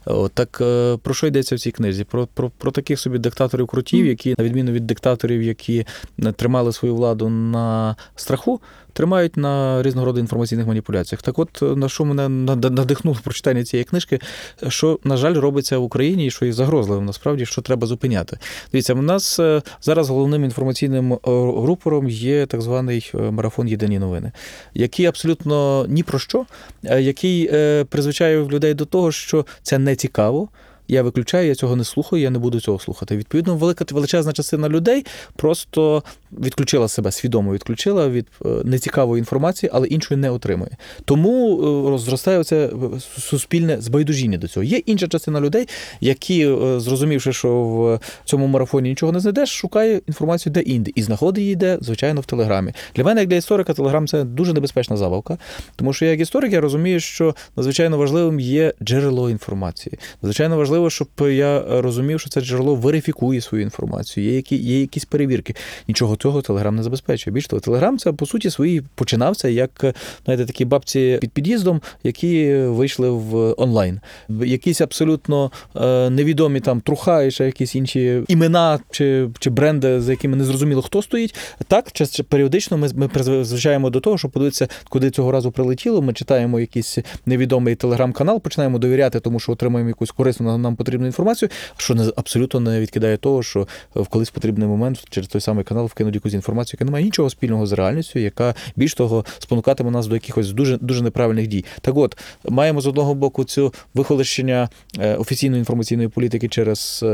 От, 0.05 0.31
так 0.33 0.57
е, 0.61 0.97
про 1.03 1.13
що 1.13 1.27
йдеться 1.27 1.55
в 1.55 1.59
цій 1.59 1.71
книзі? 1.71 2.03
Про, 2.03 2.27
про, 2.27 2.49
про 2.49 2.71
таких 2.71 2.99
собі 2.99 3.17
диктаторів 3.17 3.67
крутів, 3.67 4.05
які, 4.05 4.35
на 4.37 4.43
відміну 4.43 4.71
від 4.71 4.87
диктаторів, 4.87 5.41
які 5.41 5.85
е, 6.19 6.31
тримали 6.31 6.73
свою 6.73 6.95
владу 6.95 7.29
на 7.29 7.95
страху, 8.15 8.61
тримають 8.93 9.37
на 9.37 9.83
різного 9.83 10.05
роду 10.05 10.19
інформаційних 10.19 10.67
маніпуляціях. 10.67 11.21
Так 11.21 11.39
от, 11.39 11.61
на 11.61 11.89
що 11.89 12.05
мене 12.05 12.29
над- 12.29 12.73
надихнуло 12.73 13.17
прочитання 13.23 13.63
цієї 13.63 13.83
книжки, 13.83 14.19
що, 14.67 14.99
на 15.03 15.17
жаль, 15.17 15.33
робиться 15.33 15.77
в 15.77 15.83
Україні, 15.83 16.25
і 16.25 16.31
що 16.31 16.45
є 16.45 16.53
загрозливим, 16.53 17.05
насправді, 17.05 17.45
що 17.45 17.61
треба 17.61 17.87
зупиняти. 17.87 18.37
Дивіться, 18.71 18.93
в 18.93 19.01
нас 19.01 19.39
е, 19.39 19.61
зараз 19.81 20.09
головним 20.09 20.43
інформаційним 20.43 21.13
е, 21.13 21.17
рупором 21.65 22.09
є 22.09 22.45
так 22.45 22.61
званий 22.61 23.11
е, 23.15 23.17
марафон 23.17 23.67
Єдині 23.67 23.99
новини, 23.99 24.31
який 24.73 25.05
абсолютно 25.05 25.85
ні 25.89 26.03
про 26.03 26.19
що, 26.19 26.45
який 26.83 27.49
е, 27.53 27.85
призвичає 27.89 28.45
людей 28.45 28.73
до 28.73 28.85
того, 28.85 29.11
що 29.11 29.45
це 29.63 29.77
не 29.77 29.95
цікаво. 29.95 30.49
Я 30.91 31.03
виключаю, 31.03 31.47
я 31.47 31.55
цього 31.55 31.75
не 31.75 31.83
слухаю, 31.83 32.21
я 32.21 32.29
не 32.29 32.39
буду 32.39 32.59
цього 32.59 32.79
слухати. 32.79 33.17
Відповідно, 33.17 33.55
велика 33.55 33.85
величезна 33.91 34.33
частина 34.33 34.69
людей 34.69 35.05
просто 35.35 36.03
відключила 36.31 36.87
себе, 36.87 37.11
свідомо 37.11 37.53
відключила 37.53 38.09
від 38.09 38.27
е, 38.45 38.49
нецікавої 38.63 39.19
інформації, 39.19 39.69
але 39.73 39.87
іншої 39.87 40.19
не 40.19 40.29
отримує. 40.29 40.71
Тому 41.05 41.61
е, 41.95 41.97
зростає 41.97 42.43
це 42.43 42.69
суспільне 43.17 43.81
збайдужіння 43.81 44.37
до 44.37 44.47
цього. 44.47 44.63
Є 44.63 44.77
інша 44.77 45.07
частина 45.07 45.41
людей, 45.41 45.67
які, 46.01 46.47
е, 46.47 46.79
зрозумівши, 46.79 47.33
що 47.33 47.63
в 47.63 47.99
цьому 48.25 48.47
марафоні 48.47 48.89
нічого 48.89 49.11
не 49.11 49.19
знайдеш, 49.19 49.49
шукає 49.49 50.01
інформацію 50.07 50.53
де 50.53 50.61
інде 50.61 50.91
і 50.95 51.01
знаходить 51.01 51.41
її 51.41 51.55
де, 51.55 51.77
звичайно, 51.81 52.21
в 52.21 52.25
Телеграмі. 52.25 52.73
Для 52.95 53.03
мене, 53.03 53.21
як 53.21 53.29
для 53.29 53.35
історика, 53.35 53.73
Телеграм 53.73 54.07
це 54.07 54.23
дуже 54.23 54.53
небезпечна 54.53 54.97
забавка, 54.97 55.37
тому 55.75 55.93
що 55.93 56.05
я 56.05 56.11
як 56.11 56.19
історик 56.19 56.53
я 56.53 56.61
розумію, 56.61 56.99
що 56.99 57.35
надзвичайно 57.55 57.97
важливим 57.97 58.39
є 58.39 58.73
джерело 58.83 59.29
інформації. 59.29 59.99
Надзвичайно 60.21 60.57
важливо, 60.57 60.89
щоб 60.89 61.07
я 61.19 61.63
розумів, 61.81 62.19
що 62.19 62.29
це 62.29 62.41
джерело 62.41 62.75
верифікує 62.75 63.41
свою 63.41 63.63
інформацію. 63.63 64.25
Є 64.25 64.35
які 64.35 64.55
є 64.55 64.81
якісь 64.81 65.05
перевірки. 65.05 65.55
Нічого 65.87 66.15
цього 66.19 66.41
Телеграм 66.41 66.75
не 66.75 66.83
забезпечує. 66.83 67.33
Більш 67.33 67.47
того, 67.47 67.59
Телеграм 67.59 67.97
це 67.97 68.11
по 68.11 68.25
суті 68.25 68.49
свої 68.49 68.83
починався 68.95 69.47
як 69.47 69.93
знаєте, 70.25 70.45
такі 70.45 70.65
бабці 70.65 71.17
під 71.21 71.31
під'їздом, 71.31 71.81
які 72.03 72.55
вийшли 72.55 73.09
в 73.09 73.55
онлайн. 73.57 73.99
Якісь 74.29 74.81
абсолютно 74.81 75.51
е, 75.75 76.09
невідомі 76.09 76.59
там 76.59 76.81
труха 76.81 77.23
і 77.23 77.31
ще 77.31 77.45
якісь 77.45 77.75
інші 77.75 78.23
імена 78.27 78.79
чи, 78.91 79.29
чи 79.39 79.49
бренди, 79.49 80.01
за 80.01 80.11
якими 80.11 80.37
не 80.37 80.43
зрозуміло, 80.43 80.81
хто 80.81 81.01
стоїть. 81.01 81.35
Так, 81.67 81.91
періодично 82.29 82.77
ми, 82.77 82.89
ми 82.95 83.07
призвичаємо 83.07 83.89
до 83.89 83.99
того, 83.99 84.17
що 84.17 84.29
подивитися, 84.29 84.67
куди 84.89 85.11
цього 85.11 85.31
разу 85.31 85.51
прилетіло. 85.51 86.01
Ми 86.01 86.13
читаємо 86.13 86.59
якийсь 86.59 86.97
невідомий 87.25 87.75
телеграм-канал, 87.75 88.41
починаємо 88.41 88.79
довіряти, 88.79 89.19
тому 89.19 89.39
що 89.39 89.51
отримаємо 89.51 89.89
якусь 89.89 90.11
корисну 90.11 90.57
нам 90.57 90.75
потрібну 90.75 91.05
інформацію, 91.05 91.49
що 91.77 91.95
не 91.95 92.11
абсолютно 92.15 92.59
не 92.59 92.79
відкидає 92.79 93.17
того, 93.17 93.43
що 93.43 93.67
в 93.95 94.07
колись 94.07 94.29
потрібний 94.29 94.67
момент 94.67 95.03
через 95.09 95.29
той 95.29 95.41
самий 95.41 95.63
канал 95.63 95.85
вкинуть 95.85 96.08
якусь 96.15 96.33
інформацію, 96.33 96.77
яка 96.77 96.85
не 96.85 96.91
має 96.91 97.05
нічого 97.05 97.29
спільного 97.29 97.65
з 97.65 97.71
реальністю, 97.71 98.19
яка 98.19 98.55
більш 98.75 98.93
того 98.93 99.25
спонукатиме 99.39 99.91
нас 99.91 100.07
до 100.07 100.15
якихось 100.15 100.51
дуже 100.51 100.77
дуже 100.77 101.03
неправильних 101.03 101.47
дій. 101.47 101.65
Так 101.81 101.97
от 101.97 102.17
маємо 102.49 102.81
з 102.81 102.87
одного 102.87 103.15
боку 103.15 103.43
цю 103.43 103.73
вихолощення 103.93 104.69
е, 104.99 105.15
офіційної 105.15 105.59
інформаційної 105.59 106.07
політики 106.09 106.47
через 106.47 107.05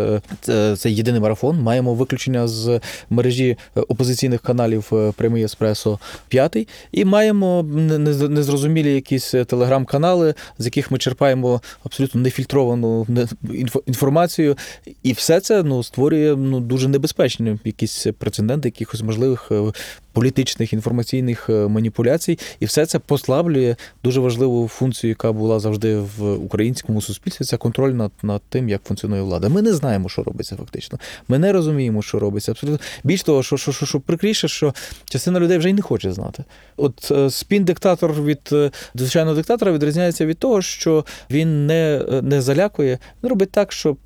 е, 0.48 0.76
цей 0.78 0.96
єдиний 0.96 1.22
марафон. 1.22 1.62
Маємо 1.62 1.94
виключення 1.94 2.48
з 2.48 2.80
мережі 3.10 3.58
е, 3.78 3.80
опозиційних 3.82 4.42
каналів 4.42 4.92
Прямий 5.18 5.44
Еспресо 5.44 6.00
п'ятий, 6.28 6.68
і 6.92 7.06
маємо 7.06 7.64
не- 7.64 7.98
не- 7.98 8.30
незрозумілі 8.30 8.94
якісь 8.94 9.32
телеграм-канали, 9.32 10.34
з 10.58 10.66
яких 10.66 10.92
ми 10.92 10.98
черпаємо 10.98 11.62
абсолютно 11.86 12.22
нефільтровану 12.22 13.06
не- 13.10 13.28
інформацію, 13.86 14.58
і 15.04 15.14
все 15.14 15.40
це 15.40 15.64
ну 15.64 15.84
створює 15.84 16.36
ну 16.36 16.60
дуже 16.60 16.88
небезпечні 16.88 17.58
якісь 17.66 18.08
прецеденти 18.20 18.68
якихось 18.86 19.02
можливих. 19.02 19.48
е, 19.52 19.72
Політичних 20.16 20.74
інформаційних 20.74 21.50
е, 21.50 21.68
маніпуляцій, 21.68 22.40
і 22.60 22.66
все 22.66 22.86
це 22.86 23.00
послаблює 23.00 23.76
дуже 24.04 24.20
важливу 24.20 24.68
функцію, 24.68 25.10
яка 25.10 25.32
була 25.32 25.60
завжди 25.60 25.98
в 25.98 26.34
українському 26.34 27.02
суспільстві. 27.02 27.46
Це 27.46 27.58
контроль 27.58 27.92
над, 27.92 28.12
над 28.24 28.42
тим, 28.50 28.70
як 28.70 28.84
функціонує 28.84 29.22
влада. 29.22 29.50
Ми 29.50 29.62
не 29.62 29.74
знаємо, 29.74 30.10
що 30.10 30.24
робиться 30.24 30.56
фактично. 30.56 31.00
Ми 31.28 31.40
не 31.40 31.52
розуміємо, 31.52 32.02
що 32.02 32.20
робиться. 32.20 32.52
Абсолютно 32.52 32.80
більш 33.04 33.24
того, 33.24 33.44
що, 33.44 33.58
що, 33.58 33.72
що, 33.72 33.86
що 33.86 34.00
прикріше, 34.00 34.48
що 34.48 34.74
частина 35.06 35.40
людей 35.40 35.58
вже 35.58 35.70
й 35.70 35.74
не 35.74 35.82
хоче 35.82 36.12
знати. 36.12 36.44
От 36.78 37.12
е, 37.12 37.16
спін-диктатор 37.30 38.24
від 38.24 38.72
звичайного 38.96 39.36
диктатора 39.36 39.72
відрізняється 39.72 40.26
від 40.26 40.38
того, 40.38 40.62
що 40.62 41.06
він 41.32 41.66
не, 41.66 42.06
не 42.22 42.42
залякує, 42.42 43.00
він 43.24 43.30
робить 43.30 43.52
так, 43.52 43.72
щоб 43.72 43.98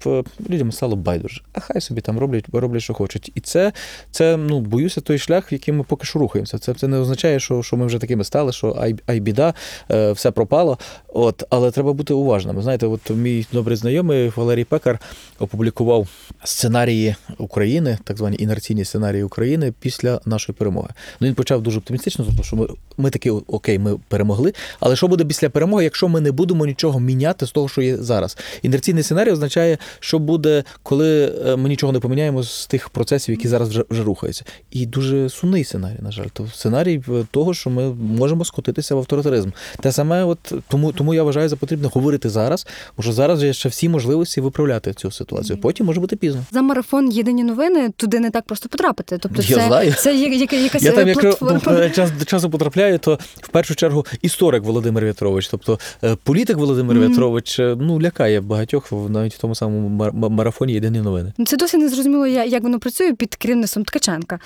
людям 0.50 0.72
стало 0.72 0.96
байдуже. 0.96 1.42
А 1.54 1.60
хай 1.60 1.82
собі 1.82 2.02
там 2.02 2.20
роблять, 2.20 2.46
роблять, 2.54 2.82
що 2.82 2.94
хочуть. 2.94 3.32
І 3.36 3.42
це, 3.42 3.74
це 4.12 4.38
ну, 4.38 4.60
боюся, 4.70 5.02
той 5.02 5.18
шлях, 5.18 5.52
в 5.52 5.54
яким 5.54 5.78
ми 5.78 5.84
поки 5.84 6.06
що 6.06 6.20
рухаємося. 6.20 6.58
Це, 6.58 6.74
це 6.74 6.88
не 6.88 6.98
означає, 6.98 7.40
що, 7.40 7.64
що 7.64 7.78
ми 7.78 7.86
вже 7.86 8.00
такими 8.00 8.24
стали, 8.24 8.52
що 8.52 8.78
ай, 8.80 8.96
ай 9.08 9.20
біда, 9.20 9.54
е, 9.92 10.12
все 10.12 10.32
пропало. 10.32 10.78
От, 11.08 11.44
але 11.50 11.72
треба 11.72 11.94
бути 11.94 12.14
уважними. 12.14 12.62
Знаєте, 12.62 12.88
от 12.88 13.10
мій 13.10 13.46
добрий 13.54 13.78
знайомий 13.78 14.32
Валерій 14.36 14.64
Пекар 14.64 15.00
опублікував 15.40 16.08
сценарії 16.44 17.16
України, 17.38 17.98
так 18.04 18.18
звані 18.18 18.38
інерційні 18.40 18.86
сценарії 18.86 19.24
України 19.24 19.74
після 19.80 20.20
нашої 20.26 20.56
перемоги. 20.56 20.90
Ну 21.20 21.28
він 21.28 21.36
почав 21.36 21.62
дуже 21.62 21.80
оптимістично, 21.80 22.26
тому 22.26 22.44
що 22.44 22.56
ми, 22.56 22.68
ми 22.98 23.10
такі 23.10 23.30
окей, 23.30 23.80
ми 23.80 23.98
перемогли. 24.08 24.54
Але 24.80 24.96
що 24.96 25.08
буде 25.08 25.26
після 25.26 25.50
перемоги, 25.50 25.84
якщо 25.84 26.08
ми 26.08 26.22
не 26.22 26.32
будемо 26.32 26.66
нічого 26.66 27.00
міняти 27.00 27.46
з 27.46 27.52
того, 27.52 27.70
що 27.70 27.82
є 27.82 27.98
зараз? 27.98 28.38
Інерційний 28.62 29.04
сценарій 29.04 29.32
означає, 29.32 29.78
що 30.00 30.20
буде, 30.20 30.64
коли 30.84 31.34
е, 31.46 31.56
ми 31.56 31.70
нічого 31.70 31.94
не 31.94 32.00
поміняємо 32.00 32.44
з 32.44 32.68
тих 32.68 32.90
процесів, 32.90 33.36
які 33.36 33.48
зараз 33.48 33.70
вже, 33.70 33.84
вже 33.90 34.04
рухаються. 34.04 34.46
І 34.72 34.86
дуже 34.86 35.30
сумний 35.30 35.64
сценарій, 35.64 35.98
на 36.02 36.12
жаль. 36.12 36.26
То 36.34 36.48
сценарій 36.54 37.02
е, 37.10 37.26
того, 37.32 37.54
що 37.54 37.70
ми 37.70 37.90
можемо 37.94 38.46
скотитися 38.46 38.96
в 38.96 38.98
авторитаризм. 38.98 39.50
Те 39.82 39.92
саме, 39.92 40.24
от 40.24 40.54
тому, 40.68 40.92
тому 40.92 41.14
я 41.14 41.24
вважаю 41.24 41.50
за 41.50 41.56
потрібне 41.56 41.90
говорити 41.94 42.30
зараз, 42.30 42.68
бо 42.98 43.04
що 43.04 43.12
зараз 43.14 43.44
є 43.44 43.54
ще 43.54 43.70
всі 43.70 43.90
можливості 43.90 44.42
виправляти 44.42 44.94
цю 44.94 45.12
ситуацію. 45.12 45.58
Потім 45.62 45.86
може 45.86 46.00
бути 46.00 46.16
пізно. 46.16 46.44
За 46.52 46.62
марафон 46.62 47.12
єдині 47.12 47.44
новини 47.44 47.90
туди 47.98 48.20
не 48.20 48.30
так 48.30 48.44
просто 48.46 48.70
потрапити. 48.70 49.18
Тобто, 49.18 49.42
Я 49.42 49.58
це, 49.58 49.68
знаю. 49.68 49.94
це 49.98 50.16
є, 50.16 50.28
яка- 50.28 50.56
якась 50.56 50.84
Я 50.84 50.92
там, 50.92 51.08
е, 51.08 51.14
платформа. 51.14 51.60
до- 51.60 51.90
час 51.90 52.12
до 52.20 52.26
часу 52.26 52.50
потрапляю, 52.50 53.00
то 53.00 53.20
в 53.42 53.48
першу 53.48 53.76
чергу 53.76 54.06
історик 54.22 54.64
Володимир 54.64 55.04
В'ятрович, 55.04 55.48
тобто 55.48 55.80
е, 56.04 56.16
політик 56.24 56.58
Володимир 56.58 56.96
Мгм. 56.98 57.08
В'ятрович, 57.08 57.60
е, 57.60 57.76
ну 57.80 58.02
лякає 58.02 58.42
багатьох 58.42 58.92
навіть 59.10 59.34
в 59.34 59.38
тому 59.40 59.56
самому 59.56 59.90
мар- 60.04 60.30
марафоні 60.30 60.74
Єдині 60.74 61.00
новини. 61.02 61.34
Ну, 61.38 61.46
Це 61.46 61.58
досі 61.58 61.78
не 61.78 61.90
зрозуміло, 61.90 62.28
я- 62.28 62.46
як 62.46 62.64
воно 62.64 62.80
працює 62.80 63.14
під 63.14 63.36
керівництвом 63.36 63.86
Ткаченка. 63.86 64.40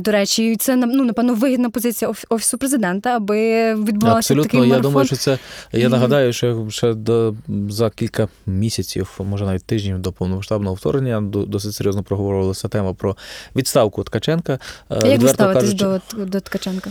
До 0.00 0.12
речі, 0.12 0.56
це 0.56 0.76
ну, 0.76 1.04
напевно 1.04 1.34
вигідна 1.34 1.70
позиція 1.70 2.12
офісу 2.28 2.58
президента, 2.58 3.16
аби 3.16 3.74
відбувалося 3.74 4.18
Абсолютно, 4.18 4.42
такий 4.42 4.60
я 4.60 4.66
марафон. 4.66 4.82
думаю, 4.82 5.06
що 5.06 5.16
це 5.16 5.38
я 5.72 5.88
нагадаю, 5.88 6.32
що 6.32 6.66
ще 6.70 6.94
до 6.94 7.34
за 7.68 7.90
кілька 7.90 8.28
місяців, 8.46 9.18
може 9.18 9.44
навіть 9.44 9.64
тижнів 9.64 9.98
до 9.98 10.12
повномасштабного 10.12 10.74
вторгнення, 10.74 11.20
досить 11.20 11.74
серйозно 11.74 12.02
проговорювалася 12.02 12.68
тема 12.68 12.94
про 12.94 13.16
відставку 13.56 14.04
Ткаченка. 14.04 14.58
Е, 14.90 15.08
як 15.08 15.20
ви 15.20 15.28
ставитесь 15.28 15.62
кажучи, 15.62 16.00
до, 16.16 16.24
до 16.24 16.40
Ткаченка? 16.40 16.90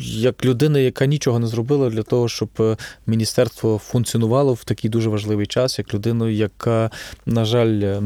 Як 0.00 0.44
людина, 0.44 0.78
яка 0.78 1.06
нічого 1.06 1.38
не 1.38 1.46
зробила 1.46 1.90
для 1.90 2.02
того, 2.02 2.28
щоб 2.28 2.48
е, 2.60 2.76
міністерство 3.06 3.78
функціонувало 3.78 4.54
в 4.54 4.64
такий 4.64 4.90
дуже 4.90 5.10
важливий 5.10 5.46
час, 5.46 5.78
як 5.78 5.94
людину, 5.94 6.28
яка, 6.28 6.90
на 7.26 7.44
жаль, 7.44 7.80
е, 7.82 8.02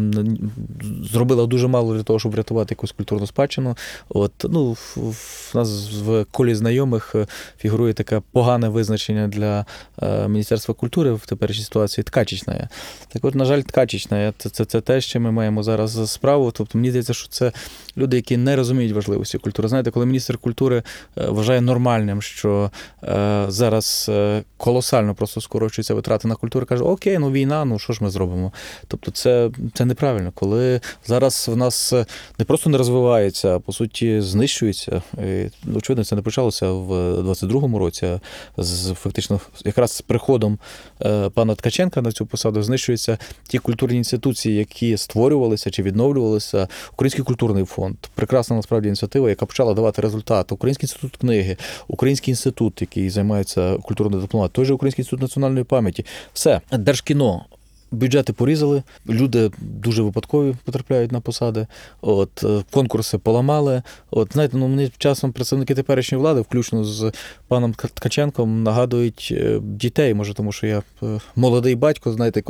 зробила 1.12 1.46
дуже 1.46 1.68
мало 1.68 1.94
для 1.94 2.02
того, 2.02 2.18
щоб 2.18 2.32
врятувати 2.32 2.72
якусь 2.72 2.92
культурну 2.92 3.26
спадщину. 3.26 3.76
От 4.08 4.32
ну 4.48 4.76
в, 4.96 5.52
нас 5.54 5.90
в 6.04 6.26
колі 6.30 6.54
знайомих 6.54 7.14
е, 7.14 7.26
фігурує 7.58 7.92
таке 7.92 8.22
погане 8.32 8.68
визначення 8.68 9.28
для 9.28 9.64
Міністерства 10.28 10.74
культури 10.74 11.12
в 11.12 11.26
теперішній 11.26 11.64
ситуації 11.64 12.04
ткачечна. 12.04 12.68
Так 13.08 13.24
от, 13.24 13.34
на 13.34 13.44
жаль, 13.44 13.60
ткачечна. 13.60 14.32
Це, 14.38 14.50
це, 14.50 14.64
це 14.64 14.80
те, 14.80 15.00
що 15.00 15.20
ми 15.20 15.30
маємо 15.30 15.62
зараз 15.62 15.90
за 15.90 16.06
справу. 16.06 16.50
Тобто 16.50 16.78
мені 16.78 16.90
здається, 16.90 17.14
що 17.14 17.28
це 17.28 17.52
люди, 17.96 18.16
які 18.16 18.36
не 18.36 18.56
розуміють 18.56 18.92
важливості 18.92 19.38
культури. 19.38 19.68
Знаєте, 19.68 19.90
коли 19.90 20.06
міністр 20.06 20.38
культури 20.38 20.82
вважає 21.16 21.60
нормальним 21.60 21.79
нормальним, 21.80 22.22
що 22.22 22.70
е, 23.04 23.44
зараз 23.48 24.06
е, 24.08 24.42
колосально 24.56 25.14
просто 25.14 25.40
скорочуються 25.40 25.94
витрати 25.94 26.28
на 26.28 26.34
культуру, 26.34 26.66
каже, 26.66 26.84
окей, 26.84 27.18
ну 27.18 27.30
війна, 27.30 27.64
ну 27.64 27.78
що 27.78 27.92
ж 27.92 28.04
ми 28.04 28.10
зробимо? 28.10 28.52
Тобто, 28.88 29.10
це, 29.10 29.50
це 29.74 29.84
неправильно, 29.84 30.32
коли 30.34 30.80
зараз 31.06 31.48
в 31.48 31.56
нас 31.56 31.92
е, 31.92 32.06
не 32.38 32.44
просто 32.44 32.70
не 32.70 32.78
розвивається, 32.78 33.56
а 33.56 33.58
по 33.58 33.72
суті 33.72 34.20
знищується. 34.20 35.02
І, 35.18 35.46
очевидно, 35.76 36.04
це 36.04 36.16
не 36.16 36.22
почалося 36.22 36.70
в 36.70 36.92
22-му 37.20 37.78
році, 37.78 38.06
а 38.06 38.20
з 38.58 38.92
фактично 38.94 39.40
якраз 39.64 39.92
з 39.92 40.00
приходом 40.00 40.58
е, 41.02 41.28
пана 41.28 41.54
Ткаченка 41.54 42.02
на 42.02 42.12
цю 42.12 42.26
посаду 42.26 42.62
знищуються 42.62 43.18
ті 43.48 43.58
культурні 43.58 43.96
інституції, 43.96 44.56
які 44.56 44.96
створювалися 44.96 45.70
чи 45.70 45.82
відновлювалися. 45.82 46.68
Український 46.92 47.24
культурний 47.24 47.64
фонд, 47.64 47.96
прекрасна 48.14 48.56
насправді 48.56 48.88
ініціатива, 48.88 49.28
яка 49.28 49.46
почала 49.46 49.74
давати 49.74 50.02
результат. 50.02 50.52
Український 50.52 50.84
інститут 50.84 51.16
книги, 51.16 51.56
Український 51.88 52.32
інститут, 52.32 52.80
який 52.80 53.10
займається 53.10 53.76
культурною 53.76 54.22
дипломатією, 54.22 54.52
той 54.52 54.64
же 54.64 54.74
Український 54.74 55.02
інститут 55.02 55.22
національної 55.22 55.64
пам'яті. 55.64 56.06
Все, 56.32 56.60
держкіно. 56.72 57.44
Бюджети 57.90 58.32
порізали, 58.32 58.82
люди 59.08 59.50
дуже 59.58 60.02
випадкові 60.02 60.54
потрапляють 60.64 61.12
на 61.12 61.20
посади. 61.20 61.66
От 62.00 62.44
е, 62.44 62.62
конкурси 62.70 63.18
поламали. 63.18 63.82
От 64.10 64.32
знаєте, 64.32 64.56
ну 64.56 64.68
мені 64.68 64.92
часом 64.98 65.32
представники 65.32 65.74
теперішньої 65.74 66.22
влади, 66.22 66.40
включно 66.40 66.84
з 66.84 67.12
паном 67.48 67.74
Ткаченком, 67.74 68.62
нагадують 68.62 69.28
е, 69.32 69.60
дітей. 69.62 70.14
Може, 70.14 70.34
тому 70.34 70.52
що 70.52 70.66
я 70.66 70.82
е, 71.02 71.20
молодий 71.36 71.74
батько, 71.74 72.12
знаєте, 72.12 72.42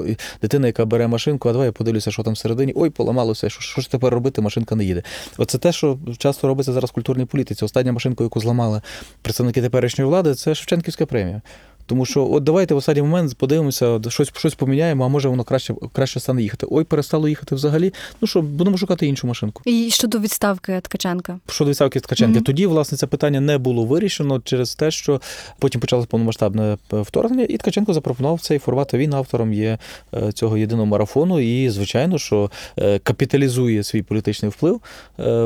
дитина, 0.42 0.66
яка 0.66 0.84
бере 0.84 1.06
машинку, 1.06 1.48
а 1.48 1.52
давай 1.52 1.66
я 1.66 1.72
подивлюся, 1.72 2.10
що 2.10 2.22
там 2.22 2.34
всередині. 2.34 2.72
Ой, 2.76 2.90
поламалося. 2.90 3.48
Що, 3.48 3.60
що 3.60 3.80
ж 3.80 3.90
тепер 3.90 4.14
робити? 4.14 4.40
Машинка 4.40 4.74
не 4.74 4.84
їде. 4.84 5.02
Оце 5.38 5.58
те, 5.58 5.72
що 5.72 5.98
часто 6.18 6.48
робиться 6.48 6.72
зараз 6.72 6.90
в 6.90 6.92
культурній 6.92 7.24
політиці. 7.24 7.64
Остання 7.64 7.92
машинка, 7.92 8.24
яку 8.24 8.40
зламали 8.40 8.82
представники 9.22 9.62
теперішньої 9.62 10.08
влади, 10.08 10.34
це 10.34 10.54
Шевченківська 10.54 11.06
премія. 11.06 11.42
Тому 11.90 12.06
що 12.06 12.28
от 12.32 12.44
давайте 12.44 12.74
в 12.74 12.76
останній 12.76 13.02
момент 13.02 13.34
подивимося, 13.34 14.00
щось, 14.08 14.32
щось 14.36 14.54
поміняємо, 14.54 15.04
а 15.04 15.08
може 15.08 15.28
воно 15.28 15.44
краще, 15.44 15.74
краще 15.92 16.20
стане 16.20 16.42
їхати. 16.42 16.66
Ой, 16.70 16.84
перестало 16.84 17.28
їхати 17.28 17.54
взагалі. 17.54 17.92
Ну 18.20 18.28
що, 18.28 18.42
будемо 18.42 18.76
шукати 18.76 19.06
іншу 19.06 19.26
машинку. 19.26 19.62
І 19.64 19.90
щодо 19.90 20.18
відставки 20.18 20.80
Ткаченка. 20.82 21.38
Щодо 21.48 21.70
відставки 21.70 22.00
Ткаченка, 22.00 22.34
Мгм. 22.34 22.44
тоді, 22.44 22.66
власне, 22.66 22.98
це 22.98 23.06
питання 23.06 23.40
не 23.40 23.58
було 23.58 23.84
вирішено 23.84 24.40
через 24.40 24.74
те, 24.74 24.90
що 24.90 25.20
потім 25.58 25.80
почалося 25.80 26.08
повномасштабне 26.08 26.76
е, 26.92 27.00
вторгнення, 27.00 27.44
і 27.48 27.56
Ткаченко 27.56 27.92
запропонував 27.94 28.40
цей 28.40 28.58
формат. 28.58 28.94
Він 28.94 29.14
автором 29.14 29.52
є 29.52 29.78
е, 30.14 30.32
цього 30.32 30.56
єдиного 30.56 30.86
марафону. 30.86 31.40
І, 31.40 31.70
звичайно, 31.70 32.18
що 32.18 32.50
е, 32.78 32.98
капіталізує 32.98 33.82
свій 33.82 34.02
політичний 34.02 34.50
вплив 34.50 34.80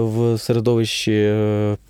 в 0.00 0.38
середовищі 0.38 1.34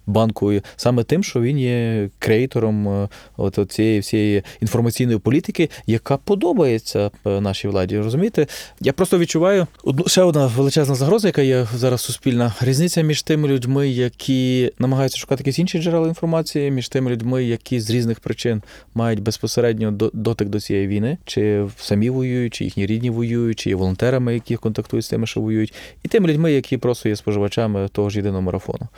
банку 0.06 0.52
саме 0.76 1.04
тим, 1.04 1.24
що 1.24 1.40
він 1.40 1.58
є 1.58 2.08
креатором 2.18 3.08
от 3.36 3.58
цієї 3.68 4.00
всієї 4.00 4.42
інформаційної 4.60 5.18
політики, 5.18 5.70
яка 5.86 6.16
подобається 6.16 7.10
е, 7.26 7.40
нашій 7.40 7.68
владі. 7.68 7.98
Розумієте? 7.98 8.46
Я 8.80 8.92
просто 8.92 9.18
відчуваю 9.18 9.66
одну 9.84 10.04
ще 10.06 10.22
одна 10.22 10.46
величезна 10.46 10.94
загроза, 10.94 11.28
яка 11.28 11.42
є 11.42 11.66
зараз 11.74 12.00
суспільна. 12.00 12.54
Різниця 12.60 13.02
між 13.02 13.22
тими 13.22 13.48
людьми, 13.48 13.88
які 13.88 14.72
намагаються 14.78 15.18
шукати 15.18 15.40
якісь 15.40 15.58
інші 15.58 15.82
джерела 15.82 16.08
інформації, 16.08 16.70
між 16.70 16.88
тими 16.88 17.10
людьми, 17.10 17.44
які 17.44 17.80
з 17.80 17.90
різних 17.90 18.20
причин 18.20 18.62
мають 18.94 19.22
безпосередньо 19.22 19.90
дотик 20.12 20.48
до 20.48 20.60
цієї 20.60 20.86
війни, 20.86 21.18
чи 21.24 21.66
самі 21.78 22.10
воюють, 22.10 22.54
чи 22.54 22.64
їхні 22.64 22.86
рідні 22.86 23.10
воюють, 23.10 23.58
чи 23.58 23.70
є 23.70 23.76
волонтерами, 23.76 24.34
які 24.34 24.56
контактують 24.56 25.04
з 25.04 25.08
тими, 25.08 25.26
що 25.26 25.40
воюють, 25.40 25.74
і 26.02 26.08
тими 26.08 26.28
людьми, 26.28 26.52
які 26.52 26.76
просто 26.76 27.08
є 27.08 27.16
споживачами 27.16 27.88
того 27.88 28.10
ж 28.10 28.16
єдиного 28.16 28.42
марафону. 28.42 28.88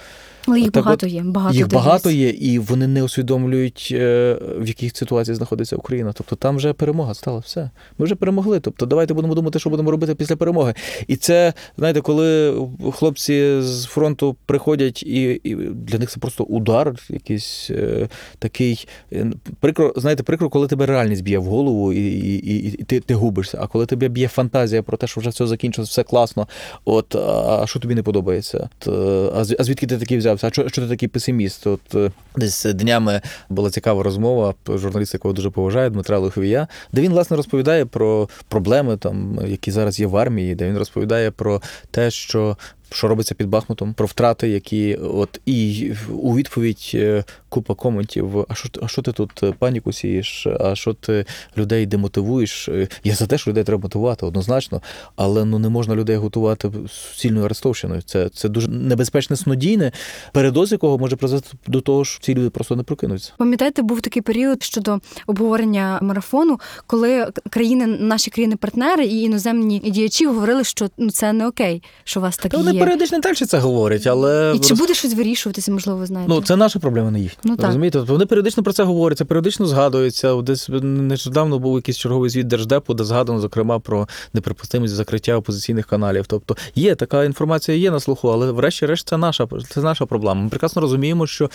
Але 0.46 0.60
їх 0.60 0.70
Так 0.70 0.84
багато 0.84 1.06
от, 1.06 1.12
є. 1.12 1.22
Багато 1.22 1.56
Їх 1.56 1.68
багато 1.68 2.10
є, 2.10 2.28
і 2.28 2.58
вони 2.58 2.86
не 2.86 3.02
усвідомлюють, 3.02 3.88
е, 3.92 4.38
в 4.58 4.68
яких 4.68 4.96
ситуаціях 4.96 5.36
знаходиться 5.36 5.76
Україна. 5.76 6.12
Тобто 6.12 6.36
там 6.36 6.56
вже 6.56 6.72
перемога 6.72 7.14
стала. 7.14 7.38
Все. 7.38 7.70
Ми 7.98 8.04
вже 8.04 8.14
перемогли. 8.14 8.60
Тобто, 8.60 8.86
давайте 8.86 9.14
будемо 9.14 9.34
думати, 9.34 9.58
що 9.58 9.70
будемо 9.70 9.90
робити 9.90 10.14
після 10.14 10.36
перемоги. 10.36 10.74
І 11.06 11.16
це, 11.16 11.52
знаєте, 11.78 12.00
коли 12.00 12.54
хлопці 12.92 13.60
з 13.60 13.84
фронту 13.84 14.36
приходять, 14.46 15.02
і, 15.02 15.40
і 15.44 15.54
для 15.74 15.98
них 15.98 16.10
це 16.10 16.20
просто 16.20 16.44
удар, 16.44 16.94
якийсь 17.10 17.70
е, 17.70 18.08
такий 18.38 18.88
е, 19.12 19.32
прикро, 19.60 19.92
знаєте, 19.96 20.22
прикро, 20.22 20.48
коли 20.48 20.66
тебе 20.66 20.86
реальність 20.86 21.22
б'є 21.22 21.38
в 21.38 21.44
голову, 21.44 21.92
і, 21.92 22.06
і, 22.06 22.54
і, 22.54 22.66
і 22.66 22.84
ти, 22.84 23.00
ти 23.00 23.14
губишся. 23.14 23.58
А 23.60 23.66
коли 23.66 23.86
тебе 23.86 24.08
б'є 24.08 24.28
фантазія 24.28 24.82
про 24.82 24.96
те, 24.96 25.06
що 25.06 25.20
вже 25.20 25.30
все 25.30 25.46
закінчилось, 25.46 25.90
все 25.90 26.02
класно. 26.02 26.48
От 26.84 27.16
а 27.16 27.66
що 27.66 27.80
тобі 27.80 27.94
не 27.94 28.02
подобається? 28.02 28.68
От, 28.86 28.88
е, 28.88 29.54
а 29.58 29.64
звідки 29.64 29.86
ти 29.86 29.98
такий 29.98 30.16
взявся? 30.36 30.46
А 30.46 30.50
що, 30.50 30.68
що 30.68 30.82
ти 30.82 30.88
такий 30.88 31.08
песиміст? 31.08 31.66
От 31.66 31.94
е, 31.94 32.10
десь 32.36 32.64
днями 32.64 33.20
була 33.48 33.70
цікава 33.70 34.02
розмова 34.02 34.54
журналіста, 34.68 35.16
якого 35.16 35.34
дуже 35.34 35.50
поважаю, 35.50 35.90
Дмитра 35.90 36.18
Луховія, 36.18 36.68
де 36.92 37.00
він 37.00 37.12
власне 37.12 37.36
розповідає 37.36 37.86
про 37.86 38.28
проблеми, 38.48 38.96
там 38.96 39.38
які 39.46 39.70
зараз 39.70 40.00
є 40.00 40.06
в 40.06 40.16
армії, 40.16 40.54
де 40.54 40.68
він 40.68 40.78
розповідає 40.78 41.30
про 41.30 41.62
те, 41.90 42.10
що. 42.10 42.56
Що 42.92 43.08
робиться 43.08 43.34
під 43.34 43.48
Бахмутом, 43.48 43.94
про 43.94 44.06
втрати, 44.06 44.48
які 44.48 44.94
от 44.94 45.40
і 45.46 45.92
у 46.12 46.36
відповідь 46.36 46.90
е, 46.94 47.24
купа 47.48 47.74
коментів. 47.74 48.44
А 48.48 48.54
що 48.54 48.68
а 48.82 48.88
що 48.88 49.02
ти 49.02 49.12
тут 49.12 49.42
е, 49.42 49.52
паніку 49.58 49.92
сієш? 49.92 50.46
А 50.60 50.74
що 50.74 50.94
ти 50.94 51.24
людей 51.56 51.86
демотивуєш? 51.86 52.68
Е, 52.68 52.88
Я 53.04 53.14
за 53.14 53.26
те, 53.26 53.38
що 53.38 53.50
людей 53.50 53.64
треба 53.64 53.82
мотивувати 53.82 54.26
однозначно, 54.26 54.82
але 55.16 55.44
ну 55.44 55.58
не 55.58 55.68
можна 55.68 55.94
людей 55.94 56.16
готувати 56.16 56.70
суцільною 56.90 57.44
арестовщиною. 57.44 58.02
Це, 58.02 58.28
це 58.28 58.48
дуже 58.48 58.68
небезпечне 58.68 59.36
снодійне, 59.36 59.92
передоз 60.32 60.72
якого 60.72 60.98
може 60.98 61.16
призвести 61.16 61.48
до 61.66 61.80
того, 61.80 62.04
що 62.04 62.20
ці 62.20 62.34
люди 62.34 62.50
просто 62.50 62.76
не 62.76 62.82
прокинуться. 62.82 63.32
Пам'ятаєте, 63.38 63.82
був 63.82 64.00
такий 64.00 64.22
період 64.22 64.62
щодо 64.62 64.98
обговорення 65.26 65.98
марафону, 66.02 66.60
коли 66.86 67.26
країни, 67.50 67.86
наші 67.86 68.30
країни-партнери 68.30 69.04
і 69.04 69.22
іноземні 69.22 69.78
діячі 69.78 70.26
говорили, 70.26 70.64
що 70.64 70.88
ну 70.98 71.10
це 71.10 71.32
не 71.32 71.46
окей, 71.46 71.82
що 72.04 72.20
у 72.20 72.22
вас 72.22 72.36
так 72.36 72.52
Та 72.52 72.58
вони 72.58 72.75
є. 72.76 72.84
періодично 72.84 73.20
так 73.20 73.36
це 73.36 73.58
говорять, 73.58 74.06
але 74.06 74.52
І 74.56 74.58
чи 74.58 74.74
буде 74.74 74.94
щось 74.94 75.14
вирішуватися, 75.14 75.72
можливо, 75.72 75.98
ви 75.98 76.06
знаєте? 76.06 76.32
Ну, 76.34 76.42
це 76.42 76.56
наша 76.56 76.78
проблема, 76.78 77.10
не 77.10 77.20
їхня. 77.20 77.38
Ну, 77.44 77.56
так. 77.56 77.66
Розумієте? 77.66 77.98
Тобто 77.98 78.12
вони 78.12 78.26
періодично 78.26 78.62
про 78.62 78.72
це 78.72 78.82
говорять, 78.82 79.18
це 79.18 79.24
періодично 79.24 79.66
згадується. 79.66 80.34
Десь 80.34 80.68
нещодавно 80.82 81.58
був 81.58 81.76
якийсь 81.76 81.98
черговий 81.98 82.30
звіт 82.30 82.46
Держдепу, 82.46 82.94
де 82.94 83.04
згадано, 83.04 83.40
зокрема, 83.40 83.78
про 83.78 84.08
неприпустимість 84.32 84.94
закриття 84.94 85.36
опозиційних 85.36 85.86
каналів. 85.86 86.26
Тобто 86.26 86.56
є 86.74 86.94
така 86.94 87.24
інформація, 87.24 87.78
є 87.78 87.90
на 87.90 88.00
слуху, 88.00 88.28
але 88.28 88.52
врешті-решт 88.52 89.08
це 89.08 89.16
наша, 89.16 89.48
це 89.68 89.80
наша 89.80 90.06
проблема. 90.06 90.42
Ми 90.42 90.48
прекрасно 90.48 90.82
розуміємо, 90.82 91.26
що 91.26 91.50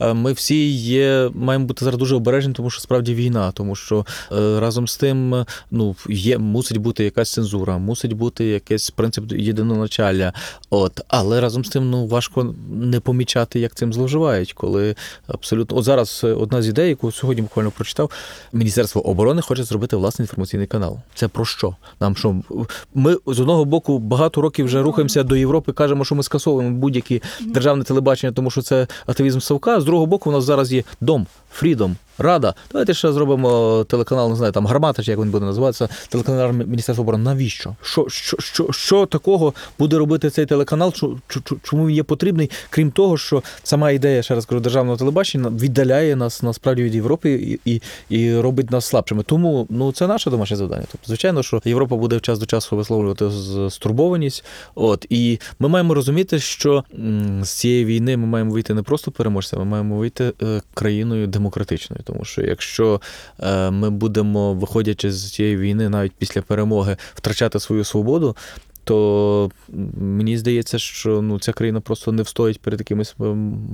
е, 0.00 0.14
ми 0.14 0.32
всі 0.32 0.70
є, 0.72 1.30
маємо 1.34 1.64
бути 1.64 1.84
зараз 1.84 1.98
дуже 1.98 2.16
обережні, 2.16 2.52
тому 2.52 2.70
що 2.70 2.80
справді 2.80 3.14
війна, 3.14 3.52
тому 3.52 3.76
що 3.76 4.06
е, 4.32 4.60
разом 4.60 4.88
з 4.88 4.96
тим 4.96 5.44
ну, 5.70 5.96
є, 6.08 6.38
мусить 6.38 6.78
бути 6.78 7.04
якась 7.04 7.32
цензура, 7.32 7.78
мусить 7.78 8.12
бути 8.12 8.44
якийсь 8.44 8.90
принцип 8.90 9.32
єдиноначалля. 9.32 10.32
От, 10.70 11.00
але 11.08 11.40
разом 11.40 11.64
з 11.64 11.68
тим 11.68 11.90
ну, 11.90 12.06
важко 12.06 12.54
не 12.70 13.00
помічати, 13.00 13.60
як 13.60 13.74
цим 13.74 13.92
зловживають, 13.92 14.52
коли 14.52 14.94
абсолютно. 15.26 15.76
От 15.76 15.84
зараз 15.84 16.20
е, 16.24 16.32
одна 16.32 16.62
з 16.62 16.68
ідей, 16.68 16.88
яку 16.88 17.12
сьогодні 17.12 17.42
буквально 17.42 17.70
прочитав, 17.70 18.10
Міністерство 18.52 19.08
оборони 19.08 19.42
хоче 19.42 19.64
зробити 19.64 19.96
власний 19.96 20.24
інформаційний 20.24 20.66
канал. 20.66 20.98
Це 21.14 21.28
про 21.28 21.44
що? 21.44 21.76
Нам 22.00 22.16
що? 22.16 22.36
Ми 22.94 23.16
з 23.26 23.40
одного 23.40 23.64
боку 23.64 23.98
багато 23.98 24.40
років 24.40 24.66
вже 24.66 24.82
рухаємося 24.82 25.22
до 25.22 25.36
Європи, 25.36 25.72
кажемо, 25.72 26.04
що 26.04 26.14
ми 26.14 26.22
скасовуємо 26.22 26.76
будь-які 26.76 27.22
державне 27.40 27.84
телебачення, 27.84 28.32
тому 28.32 28.50
що 28.50 28.62
це 28.62 28.86
атеїзм 29.06 29.40
Савка. 29.40 29.80
З 29.80 29.84
другого 29.84 30.06
боку, 30.06 30.30
у 30.30 30.32
нас 30.32 30.44
зараз 30.44 30.72
є 30.72 30.84
дом, 31.00 31.26
Фрідом. 31.52 31.96
Рада, 32.18 32.54
давайте 32.72 32.94
ще 32.94 33.12
зробимо 33.12 33.84
телеканал, 33.88 34.30
не 34.30 34.36
знаю, 34.36 34.52
там 34.52 34.66
гармата, 34.66 35.02
чи 35.02 35.10
як 35.10 35.20
він 35.20 35.30
буде 35.30 35.44
називатися, 35.44 35.88
телеканал 36.08 36.52
Міністерства 36.52 37.02
оборони. 37.02 37.24
Навіщо? 37.24 37.76
Що, 37.82 38.06
що, 38.08 38.36
що, 38.40 38.72
що 38.72 39.06
такого 39.06 39.54
буде 39.78 39.98
робити 39.98 40.30
цей 40.30 40.46
телеканал? 40.46 40.53
Чу- 41.28 41.58
Чому 41.62 41.86
він 41.88 41.96
є 41.96 42.02
потрібний? 42.02 42.50
Крім 42.70 42.90
того, 42.90 43.16
що 43.16 43.42
сама 43.62 43.90
ідея, 43.90 44.22
ще 44.22 44.34
раз 44.34 44.46
кажу, 44.46 44.60
державного 44.60 44.96
телебачення 44.96 45.48
віддаляє 45.48 46.16
нас 46.16 46.42
насправді 46.42 46.82
від 46.82 46.94
Європи 46.94 47.58
і, 47.64 47.80
і, 48.08 48.40
робить 48.40 48.70
нас 48.70 48.86
слабшими. 48.86 49.22
Тому 49.22 49.66
ну 49.70 49.92
це 49.92 50.06
наше 50.06 50.30
домашнє 50.30 50.56
завдання. 50.56 50.84
Тобто, 50.92 51.06
звичайно, 51.06 51.42
що 51.42 51.60
Європа 51.64 51.96
буде 51.96 52.20
час 52.20 52.38
до 52.38 52.46
часу 52.46 52.76
висловлювати 52.76 53.30
стурбованість. 53.70 54.44
От 54.74 55.06
і 55.10 55.38
ми 55.58 55.68
маємо 55.68 55.94
розуміти, 55.94 56.38
що 56.38 56.84
з 57.42 57.48
цієї 57.48 57.84
війни 57.84 58.16
ми 58.16 58.26
маємо 58.26 58.52
вийти 58.52 58.74
не 58.74 58.82
просто 58.82 59.10
переможцями, 59.10 59.64
ми 59.64 59.70
маємо 59.70 59.96
вийти 59.96 60.32
е, 60.42 60.62
країною 60.74 61.26
демократичною. 61.26 62.02
Тому 62.04 62.24
що 62.24 62.42
якщо 62.42 63.00
е, 63.40 63.70
ми 63.70 63.90
будемо, 63.90 64.54
виходячи 64.54 65.12
з 65.12 65.32
цієї 65.32 65.56
війни, 65.56 65.88
навіть 65.88 66.12
після 66.18 66.42
перемоги, 66.42 66.96
втрачати 67.14 67.60
свою 67.60 67.84
свободу. 67.84 68.36
То 68.84 69.50
мені 70.00 70.38
здається, 70.38 70.78
що 70.78 71.22
ну 71.22 71.38
ця 71.38 71.52
країна 71.52 71.80
просто 71.80 72.12
не 72.12 72.22
встоїть 72.22 72.60
перед 72.60 72.80
якимись 72.80 73.14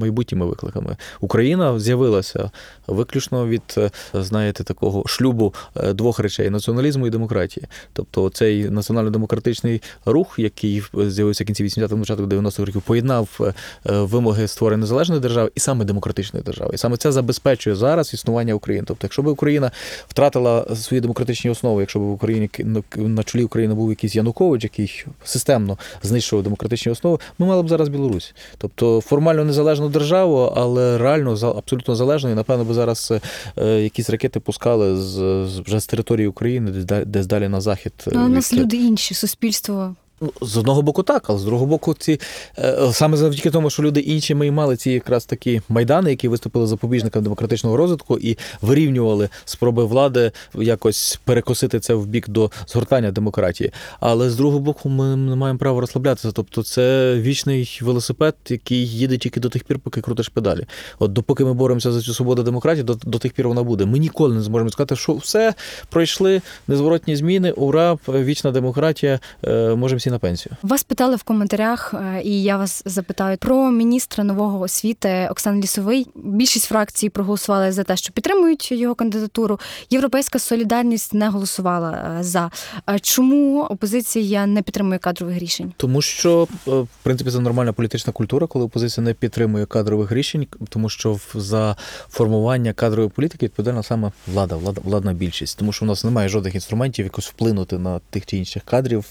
майбутніми 0.00 0.46
викликами. 0.46 0.96
Україна 1.20 1.78
з'явилася 1.78 2.50
виключно 2.86 3.46
від 3.46 3.62
е, 3.78 3.90
знаєте 4.14 4.64
такого 4.64 5.02
шлюбу 5.06 5.54
е, 5.76 5.92
двох 5.92 6.18
речей 6.18 6.50
націоналізму 6.50 7.06
і 7.06 7.10
демократії. 7.10 7.66
Тобто 7.92 8.30
цей 8.30 8.70
національно-демократичний 8.70 9.82
рух, 10.04 10.34
який 10.38 10.82
з'явився 10.94 11.44
в 11.44 11.46
кінці 11.46 11.64
80-х, 11.64 11.96
початку 11.96 12.24
90-х 12.24 12.64
років, 12.64 12.82
поєднав 12.82 13.28
е, 13.40 13.44
е, 13.44 13.52
вимоги 14.00 14.48
створення 14.48 14.80
незалежної 14.80 15.20
держави 15.20 15.50
і 15.54 15.60
саме 15.60 15.84
демократичної 15.84 16.44
держави. 16.44 16.70
І 16.74 16.78
саме 16.78 16.96
це 16.96 17.12
забезпечує 17.12 17.76
зараз 17.76 18.14
існування 18.14 18.54
України. 18.54 18.84
Тобто, 18.88 19.04
якщо 19.04 19.22
б 19.22 19.26
Україна 19.26 19.70
втратила 20.08 20.76
свої 20.76 21.00
демократичні 21.00 21.50
основи, 21.50 21.82
якщо 21.82 21.98
б 21.98 22.02
в 22.02 22.12
Україні 22.12 22.50
на 22.96 23.22
чолі 23.22 23.44
України 23.44 23.74
був 23.74 23.90
якийсь 23.90 24.16
Янукович, 24.16 24.64
який 24.64 24.99
системно 25.24 25.78
знищував 26.02 26.42
демократичні 26.42 26.92
основи, 26.92 27.18
ми 27.38 27.46
мали 27.46 27.62
б 27.62 27.68
зараз 27.68 27.88
Білорусь. 27.88 28.34
Тобто 28.58 29.00
формально 29.00 29.44
незалежну 29.44 29.88
державу, 29.88 30.52
але 30.56 30.98
реально 30.98 31.32
абсолютно 31.56 31.94
залежну. 31.94 32.30
І 32.30 32.34
напевно 32.34 32.64
би 32.64 32.74
зараз 32.74 33.12
е, 33.58 33.64
якісь 33.82 34.10
ракети 34.10 34.40
пускали 34.40 34.96
з, 34.96 35.18
вже 35.66 35.80
з 35.80 35.86
території 35.86 36.26
України, 36.28 36.70
десь, 36.70 36.84
да- 36.84 37.04
десь 37.04 37.26
далі 37.26 37.48
на 37.48 37.60
захід. 37.60 37.92
е, 38.06 38.10
Ну, 38.14 38.24
у 38.24 38.28
нас 38.28 38.52
люди 38.52 38.76
інші, 38.76 39.14
суспільство. 39.14 39.94
Ну, 40.22 40.32
з 40.40 40.56
одного 40.56 40.82
боку, 40.82 41.02
так, 41.02 41.24
але 41.30 41.38
з 41.38 41.44
другого 41.44 41.66
боку, 41.66 41.94
ці 41.98 42.20
е, 42.58 42.92
саме 42.92 43.16
завдяки 43.16 43.50
тому, 43.50 43.70
що 43.70 43.82
люди 43.82 44.00
інші 44.00 44.34
ми 44.34 44.50
мали 44.50 44.76
ці 44.76 44.90
якраз 44.90 45.24
такі 45.24 45.62
майдани, 45.68 46.10
які 46.10 46.28
виступили 46.28 46.66
запобіжниками 46.66 47.22
демократичного 47.22 47.76
розвитку 47.76 48.18
і 48.18 48.38
вирівнювали 48.62 49.28
спроби 49.44 49.84
влади 49.84 50.32
якось 50.54 51.20
перекосити 51.24 51.80
це 51.80 51.94
в 51.94 52.06
бік 52.06 52.28
до 52.28 52.50
згортання 52.66 53.10
демократії. 53.10 53.72
Але 54.00 54.30
з 54.30 54.36
другого 54.36 54.60
боку, 54.60 54.88
ми 54.88 55.16
не 55.16 55.36
маємо 55.36 55.58
права 55.58 55.80
розслаблятися. 55.80 56.32
Тобто, 56.32 56.62
це 56.62 57.14
вічний 57.20 57.78
велосипед, 57.82 58.34
який 58.48 58.88
їде 58.88 59.18
тільки 59.18 59.40
до 59.40 59.48
тих 59.48 59.64
пір, 59.64 59.78
поки 59.78 60.00
крутиш 60.00 60.28
педалі. 60.28 60.66
От 60.98 61.12
допоки 61.12 61.44
ми 61.44 61.54
боремося 61.54 61.92
за 61.92 62.00
цю 62.00 62.14
свободу 62.14 62.42
демократії, 62.42 62.84
до, 62.84 62.94
до 62.94 63.18
тих 63.18 63.32
пір 63.32 63.48
вона 63.48 63.62
буде. 63.62 63.84
Ми 63.84 63.98
ніколи 63.98 64.34
не 64.34 64.42
зможемо 64.42 64.70
сказати, 64.70 64.96
що 64.96 65.14
все 65.14 65.54
пройшли 65.88 66.42
незворотні 66.68 67.16
зміни, 67.16 67.52
ура, 67.52 67.98
вічна 68.08 68.50
демократія, 68.50 69.20
е, 69.44 69.74
можемо 69.74 69.98
всі 69.98 70.09
на 70.10 70.18
пенсію. 70.18 70.56
Вас 70.62 70.82
питали 70.84 71.16
в 71.16 71.22
коментарях, 71.22 71.94
е, 71.94 72.22
і 72.24 72.42
я 72.42 72.56
вас 72.56 72.82
запитаю 72.84 73.36
про 73.38 73.70
міністра 73.70 74.24
нового 74.24 74.60
освіти 74.60 75.28
Оксани 75.30 75.62
Лісовий. 75.62 76.06
Більшість 76.14 76.66
фракцій 76.66 77.08
проголосували 77.08 77.72
за 77.72 77.84
те, 77.84 77.96
що 77.96 78.12
підтримують 78.12 78.72
його 78.72 78.94
кандидатуру. 78.94 79.60
Європейська 79.90 80.38
солідарність 80.38 81.14
не 81.14 81.28
голосувала 81.28 82.16
е, 82.20 82.22
за. 82.22 82.50
Е, 82.90 82.98
Чому 82.98 83.62
опозиція 83.62 84.46
не 84.46 84.62
підтримує 84.62 84.98
кадрових 84.98 85.38
рішень? 85.38 85.72
Тому 85.76 86.02
що 86.02 86.48
в 86.66 86.86
принципі 87.02 87.30
це 87.30 87.38
нормальна 87.40 87.72
політична 87.72 88.12
культура, 88.12 88.46
коли 88.46 88.64
опозиція 88.64 89.04
не 89.04 89.14
підтримує 89.14 89.66
кадрових 89.66 90.12
рішень, 90.12 90.46
тому 90.68 90.88
що 90.88 91.12
в- 91.12 91.32
за 91.34 91.76
формування 92.10 92.72
кадрової 92.72 93.08
політики 93.08 93.46
відповідальна 93.46 93.82
саме 93.82 94.12
влада, 94.26 94.56
влада 94.56 94.80
владна 94.84 95.12
більшість, 95.12 95.58
тому 95.58 95.72
що 95.72 95.84
у 95.84 95.88
нас 95.88 96.04
немає 96.04 96.28
жодних 96.28 96.54
інструментів 96.54 97.04
якось 97.06 97.26
вплинути 97.28 97.78
на 97.78 97.98
тих 98.10 98.26
чи 98.26 98.36
інших 98.36 98.62
кадрів, 98.62 99.04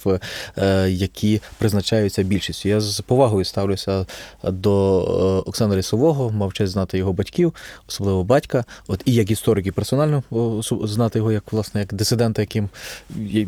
які 0.91 1.41
призначаються 1.57 2.23
більшістю. 2.23 2.69
Я 2.69 2.81
з 2.81 3.01
повагою 3.01 3.45
ставлюся 3.45 4.05
до 4.43 5.01
е, 5.45 5.49
Оксана 5.49 5.75
Лісового, 5.75 6.29
мав 6.29 6.53
честь 6.53 6.73
знати 6.73 6.97
його 6.97 7.13
батьків, 7.13 7.53
особливо 7.87 8.23
батька. 8.23 8.65
От 8.87 9.01
і 9.05 9.13
як 9.13 9.31
історик, 9.31 9.67
і 9.67 9.71
персонально 9.71 10.23
знати 10.83 11.19
його 11.19 11.31
як 11.31 11.53
власне 11.53 11.79
як 11.79 11.93
дисидента, 11.93 12.41
яким 12.41 12.69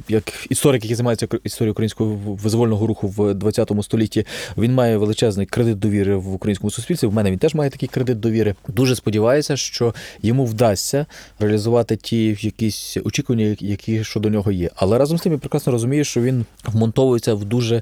як 0.09 0.33
історик, 0.49 0.83
який 0.83 0.95
займається 0.95 1.27
історією 1.43 1.71
українського 1.71 2.19
визвольного 2.25 2.87
руху 2.87 3.07
в 3.07 3.33
20 3.33 3.71
столітті. 3.81 4.25
Він 4.57 4.73
має 4.73 4.97
величезний 4.97 5.45
кредит 5.45 5.79
довіри 5.79 6.15
в 6.15 6.33
українському 6.33 6.71
суспільстві. 6.71 7.07
В 7.07 7.13
мене 7.13 7.31
він 7.31 7.39
теж 7.39 7.55
має 7.55 7.69
такий 7.69 7.89
кредит 7.89 8.19
довіри. 8.19 8.55
Дуже 8.67 8.95
сподіваюся, 8.95 9.57
що 9.57 9.93
йому 10.21 10.45
вдасться 10.45 11.05
реалізувати 11.39 11.95
ті 11.95 12.37
якісь 12.41 12.97
очікування, 13.05 13.55
які 13.59 14.03
щодо 14.03 14.29
нього 14.29 14.51
є. 14.51 14.69
Але 14.75 14.97
разом 14.97 15.17
з 15.17 15.21
тим 15.21 15.31
я 15.31 15.37
прекрасно 15.37 15.71
розумію, 15.71 16.03
що 16.03 16.21
він 16.21 16.45
вмонтовується 16.65 17.30
в 17.33 17.45
дуже 17.45 17.81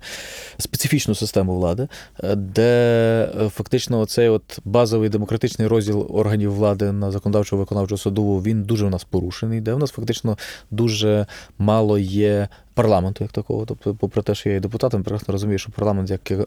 специфічну 0.57 1.15
систему 1.15 1.55
влади, 1.55 1.87
е, 2.23 2.35
де 2.35 3.31
е, 3.41 3.49
фактично 3.49 4.05
цей 4.05 4.29
от 4.29 4.59
базовий 4.65 5.09
демократичний 5.09 5.67
розділ 5.67 6.07
органів 6.09 6.53
влади 6.53 6.91
на 6.91 7.11
законодавчу 7.11 7.57
виконавчу 7.57 7.97
судову 7.97 8.41
він 8.41 8.63
дуже 8.63 8.85
в 8.85 8.89
нас 8.89 9.03
порушений, 9.03 9.61
де 9.61 9.73
в 9.73 9.79
нас 9.79 9.91
фактично 9.91 10.37
дуже 10.71 11.25
мало 11.57 11.97
є. 11.97 12.47
Парламенту 12.79 13.23
як 13.23 13.31
такого, 13.31 13.65
тобто, 13.65 13.93
попри 13.93 14.21
те, 14.21 14.35
що 14.35 14.49
я 14.49 14.55
є 14.55 14.61
депутатом, 14.61 15.03
прекрасно 15.03 15.31
розумію, 15.31 15.59
що 15.59 15.71
парламент 15.71 16.09
як 16.09 16.31
е, 16.31 16.45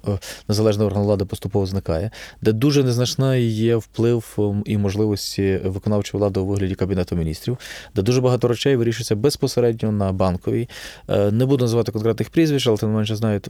незалежний 0.48 0.86
орган 0.86 1.02
влади 1.02 1.24
поступово 1.24 1.66
зникає, 1.66 2.10
де 2.42 2.52
дуже 2.52 2.84
незначний 2.84 3.50
є 3.50 3.76
вплив 3.76 4.36
ем, 4.38 4.62
і 4.66 4.78
можливості 4.78 5.60
виконавчої 5.64 6.18
влади 6.18 6.40
у 6.40 6.46
вигляді 6.46 6.74
кабінету 6.74 7.16
міністрів, 7.16 7.58
де 7.94 8.02
дуже 8.02 8.20
багато 8.20 8.48
речей 8.48 8.76
вирішується 8.76 9.16
безпосередньо 9.16 9.92
на 9.92 10.12
банковій. 10.12 10.68
Е, 11.08 11.30
Не 11.30 11.46
буду 11.46 11.64
називати 11.64 11.92
конкретних 11.92 12.30
прізвищ, 12.30 12.66
але 12.66 12.76
тим 12.76 12.88
не 12.88 12.96
менше 12.96 13.16
знаю 13.16 13.40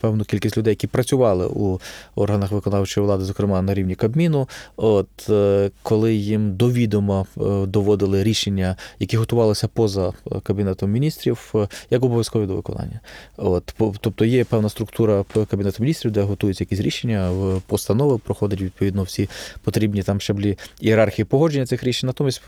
певну 0.00 0.24
кількість 0.24 0.58
людей, 0.58 0.72
які 0.72 0.86
працювали 0.86 1.46
у 1.46 1.80
органах 2.14 2.52
виконавчої 2.52 3.06
влади, 3.06 3.24
зокрема 3.24 3.62
на 3.62 3.74
рівні 3.74 3.94
Кабміну. 3.94 4.48
От 4.76 5.30
е, 5.30 5.70
коли 5.82 6.14
їм 6.14 6.56
довідомо 6.56 7.26
е, 7.36 7.66
доводили 7.66 8.24
рішення, 8.24 8.76
які 8.98 9.16
готувалися 9.16 9.68
поза 9.68 10.12
кабінетом 10.42 10.90
міністрів, 10.90 11.54
як 11.90 12.04
обов'язкові 12.30 12.46
до 12.46 12.56
виконання. 12.56 13.00
От 13.36 13.74
тобто 14.00 14.24
є 14.24 14.44
певна 14.44 14.68
структура 14.68 15.24
кабінету 15.50 15.82
міністрів, 15.82 16.12
де 16.12 16.22
готуються 16.22 16.64
якісь 16.64 16.80
рішення, 16.80 17.32
постанови 17.66 18.18
проходять 18.18 18.60
відповідно 18.60 19.02
всі 19.02 19.28
потрібні 19.64 20.02
там 20.02 20.20
щаблі 20.20 20.58
ієрархії 20.80 21.24
погодження 21.24 21.66
цих 21.66 21.84
рішень. 21.84 22.06
Натомість 22.06 22.42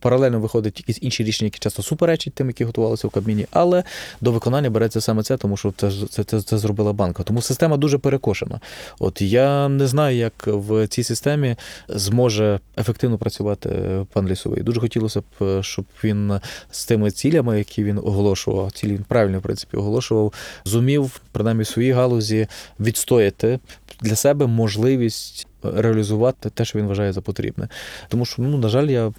паралельно 0.00 0.40
виходять 0.40 0.78
якісь 0.78 0.98
інші 1.02 1.24
рішення, 1.24 1.46
які 1.46 1.58
часто 1.58 1.82
суперечать 1.82 2.34
тим, 2.34 2.46
які 2.46 2.64
готувалися 2.64 3.08
в 3.08 3.10
Кабміні, 3.10 3.46
але 3.50 3.84
до 4.20 4.32
виконання 4.32 4.70
береться 4.70 5.00
саме 5.00 5.22
це, 5.22 5.36
тому 5.36 5.56
що 5.56 5.72
це 5.76 5.90
це, 6.10 6.24
це, 6.24 6.42
це 6.42 6.58
зробила 6.58 6.92
банка. 6.92 7.22
Тому 7.22 7.42
система 7.42 7.76
дуже 7.76 7.98
перекошена. 7.98 8.60
От 8.98 9.22
я 9.22 9.68
не 9.68 9.86
знаю, 9.86 10.16
як 10.16 10.46
в 10.46 10.86
цій 10.86 11.02
системі 11.02 11.56
зможе 11.88 12.60
ефективно 12.78 13.18
працювати 13.18 13.68
е, 13.68 14.06
пан 14.12 14.28
Лісовий. 14.28 14.62
Дуже 14.62 14.80
хотілося 14.80 15.20
б, 15.20 15.24
е, 15.42 15.62
щоб 15.62 15.84
він 16.04 16.40
з 16.70 16.86
тими 16.86 17.10
цілями, 17.10 17.58
які 17.58 17.84
він 17.84 17.98
оголошував, 17.98 18.72
цілі 18.72 19.00
правильно 19.10 19.38
в 19.38 19.42
принципі 19.42 19.76
оголошував, 19.76 20.32
зумів 20.64 21.20
принаймні 21.32 21.62
в 21.62 21.66
своїй 21.66 21.92
галузі 21.92 22.46
відстояти 22.80 23.58
для 24.00 24.16
себе 24.16 24.46
можливість. 24.46 25.46
Реалізувати 25.62 26.50
те, 26.50 26.64
що 26.64 26.78
він 26.78 26.86
вважає 26.86 27.12
за 27.12 27.20
потрібне, 27.20 27.68
тому 28.08 28.24
що 28.24 28.42
ну 28.42 28.58
на 28.58 28.68
жаль, 28.68 28.86
я 28.86 29.06
е, 29.06 29.12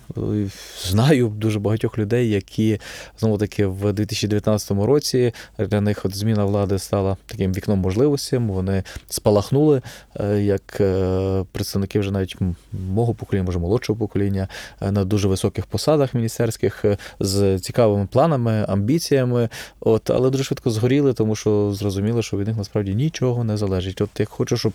знаю 0.83 1.27
дуже 1.27 1.59
багатьох 1.59 1.97
людей, 1.97 2.29
які 2.29 2.79
знову 3.19 3.37
таки 3.37 3.65
в 3.65 3.93
2019 3.93 4.71
році 4.71 5.33
для 5.59 5.81
них 5.81 6.05
зміна 6.05 6.45
влади 6.45 6.79
стала 6.79 7.17
таким 7.25 7.53
вікном 7.53 7.79
можливостей. 7.79 8.39
Вони 8.39 8.83
спалахнули 9.07 9.81
е, 10.19 10.41
як 10.41 10.81
е, 10.81 11.45
представники 11.51 11.99
вже 11.99 12.11
навіть 12.11 12.35
мого 12.71 13.13
покоління, 13.13 13.45
може 13.45 13.59
молодшого 13.59 13.99
покоління, 13.99 14.47
на 14.81 15.05
дуже 15.05 15.27
високих 15.27 15.65
посадах 15.65 16.13
міністерських 16.13 16.85
з 17.19 17.59
цікавими 17.59 18.07
планами, 18.11 18.65
амбіціями. 18.67 19.49
От, 19.79 20.09
але 20.09 20.29
дуже 20.29 20.43
швидко 20.43 20.69
згоріли, 20.69 21.13
тому 21.13 21.35
що 21.35 21.73
зрозуміли, 21.73 22.23
що 22.23 22.37
від 22.37 22.47
них 22.47 22.57
насправді 22.57 22.95
нічого 22.95 23.43
не 23.43 23.57
залежить. 23.57 24.01
От 24.01 24.09
я 24.19 24.25
хочу, 24.25 24.57
щоб 24.57 24.73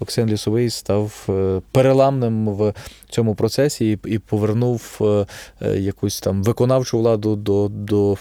Оксен 0.00 0.28
Лісовий 0.28 0.70
став 0.88 1.26
е, 1.28 1.60
переламним 1.72 2.48
в 2.48 2.72
цьому 3.08 3.34
процесі 3.34 3.90
і, 3.90 3.98
і 4.14 4.18
повернув 4.18 4.98
е, 5.00 5.26
е, 5.62 5.78
якусь 5.78 6.20
там 6.20 6.42
виконавчу 6.42 6.98
владу 6.98 7.36
до, 7.36 7.68
до 7.68 8.16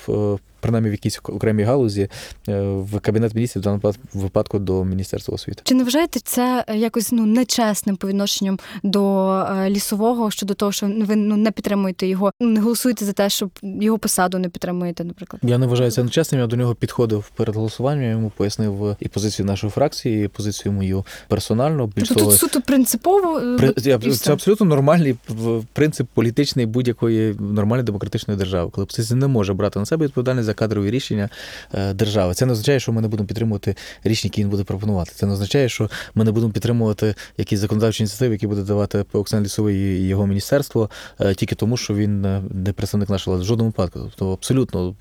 принаймні 0.59 0.89
в 0.89 0.93
якійсь 0.93 1.19
окремій 1.23 1.63
галузі 1.63 2.09
е, 2.49 2.61
в 2.61 2.99
кабінет 2.99 3.35
міністрів 3.35 3.61
в 3.61 3.63
даному 3.63 3.93
випадку 4.13 4.59
до 4.59 4.83
міністерства 4.83 5.35
освіти. 5.35 5.61
Чи 5.63 5.75
не 5.75 5.83
вважаєте 5.83 6.19
це 6.19 6.65
якось 6.75 7.11
ну 7.11 7.25
нечесним 7.25 7.95
по 7.95 8.07
відношенням 8.07 8.59
до 8.83 9.29
е, 9.29 9.69
лісового 9.69 10.31
щодо 10.31 10.53
того, 10.53 10.71
що 10.71 10.85
ви 10.85 11.15
ну 11.15 11.37
не 11.37 11.51
підтримуєте 11.51 12.07
його, 12.07 12.31
ну, 12.41 12.49
не 12.49 12.59
голосуєте 12.59 13.05
за 13.05 13.13
те, 13.13 13.29
щоб 13.29 13.49
його 13.63 13.97
посаду 13.97 14.39
не 14.39 14.49
підтримуєте, 14.49 15.03
наприклад? 15.03 15.41
Я 15.43 15.57
не 15.57 15.67
вважаю 15.67 15.91
це 15.91 16.03
нечесним. 16.03 16.41
Я 16.41 16.47
до 16.47 16.55
нього 16.55 16.75
підходив 16.75 17.31
перед 17.35 17.55
голосуванням. 17.55 18.03
Я 18.03 18.09
йому 18.09 18.31
пояснив 18.37 18.95
і 18.99 19.07
позицію 19.07 19.45
нашої 19.45 19.71
фракції, 19.71 20.25
і 20.25 20.27
позицію 20.27 20.71
мою 20.71 21.05
персонально. 21.27 21.87
Більш 21.87 22.07
Тобто 22.07 22.23
того, 22.23 22.31
тут 22.31 22.39
суто 22.39 22.61
принципово 22.61 23.39
е, 23.39 23.57
При, 23.57 23.73
я, 23.77 23.95
і 23.95 24.09
все. 24.09 24.25
це 24.25 24.33
абсолютно 24.33 24.65
нормальний 24.65 25.15
принцип 25.73 26.07
політичний 26.13 26.65
будь-якої 26.65 27.35
нормальної 27.39 27.85
демократичної 27.85 28.37
держави, 28.37 28.71
коли 28.73 28.83
опозиція 28.83 29.19
не 29.19 29.27
може 29.27 29.53
брати 29.53 29.79
на 29.79 29.85
себе 29.85 30.05
відповідальність 30.05 30.45
за 30.45 30.53
кадрові 30.57 30.91
рішення 30.91 31.29
е, 31.73 31.93
держави. 31.93 32.33
Це 32.33 32.45
не 32.45 32.51
означає, 32.51 32.79
що 32.79 32.91
ми 32.91 33.01
не 33.01 33.07
будемо 33.07 33.27
підтримувати 33.27 33.75
рішення, 34.03 34.29
які 34.29 34.41
він 34.41 34.49
буде 34.49 34.63
пропонувати. 34.63 35.11
Це 35.15 35.25
не 35.25 35.33
означає, 35.33 35.69
що 35.69 35.89
ми 36.15 36.23
не 36.23 36.31
будемо 36.31 36.51
підтримувати 36.51 37.15
якісь 37.37 37.59
законодавчі 37.59 38.03
ініціативи, 38.03 38.33
які 38.33 38.47
буде 38.47 38.61
давати 38.61 39.05
Оксан 39.13 39.43
Лісовий 39.43 39.77
і 39.77 40.07
його 40.07 40.27
міністерство, 40.27 40.89
е, 41.19 41.33
тільки 41.33 41.55
тому, 41.55 41.77
що 41.77 41.93
він 41.93 42.25
е, 42.25 42.41
не 42.51 42.73
представник 42.73 43.09
нашої 43.09 43.33
влади. 43.33 43.43
В 43.43 43.47
жодному 43.47 43.69
випадку. 43.69 43.99
Тобто, 43.99 44.33
абсолютно 44.33 44.95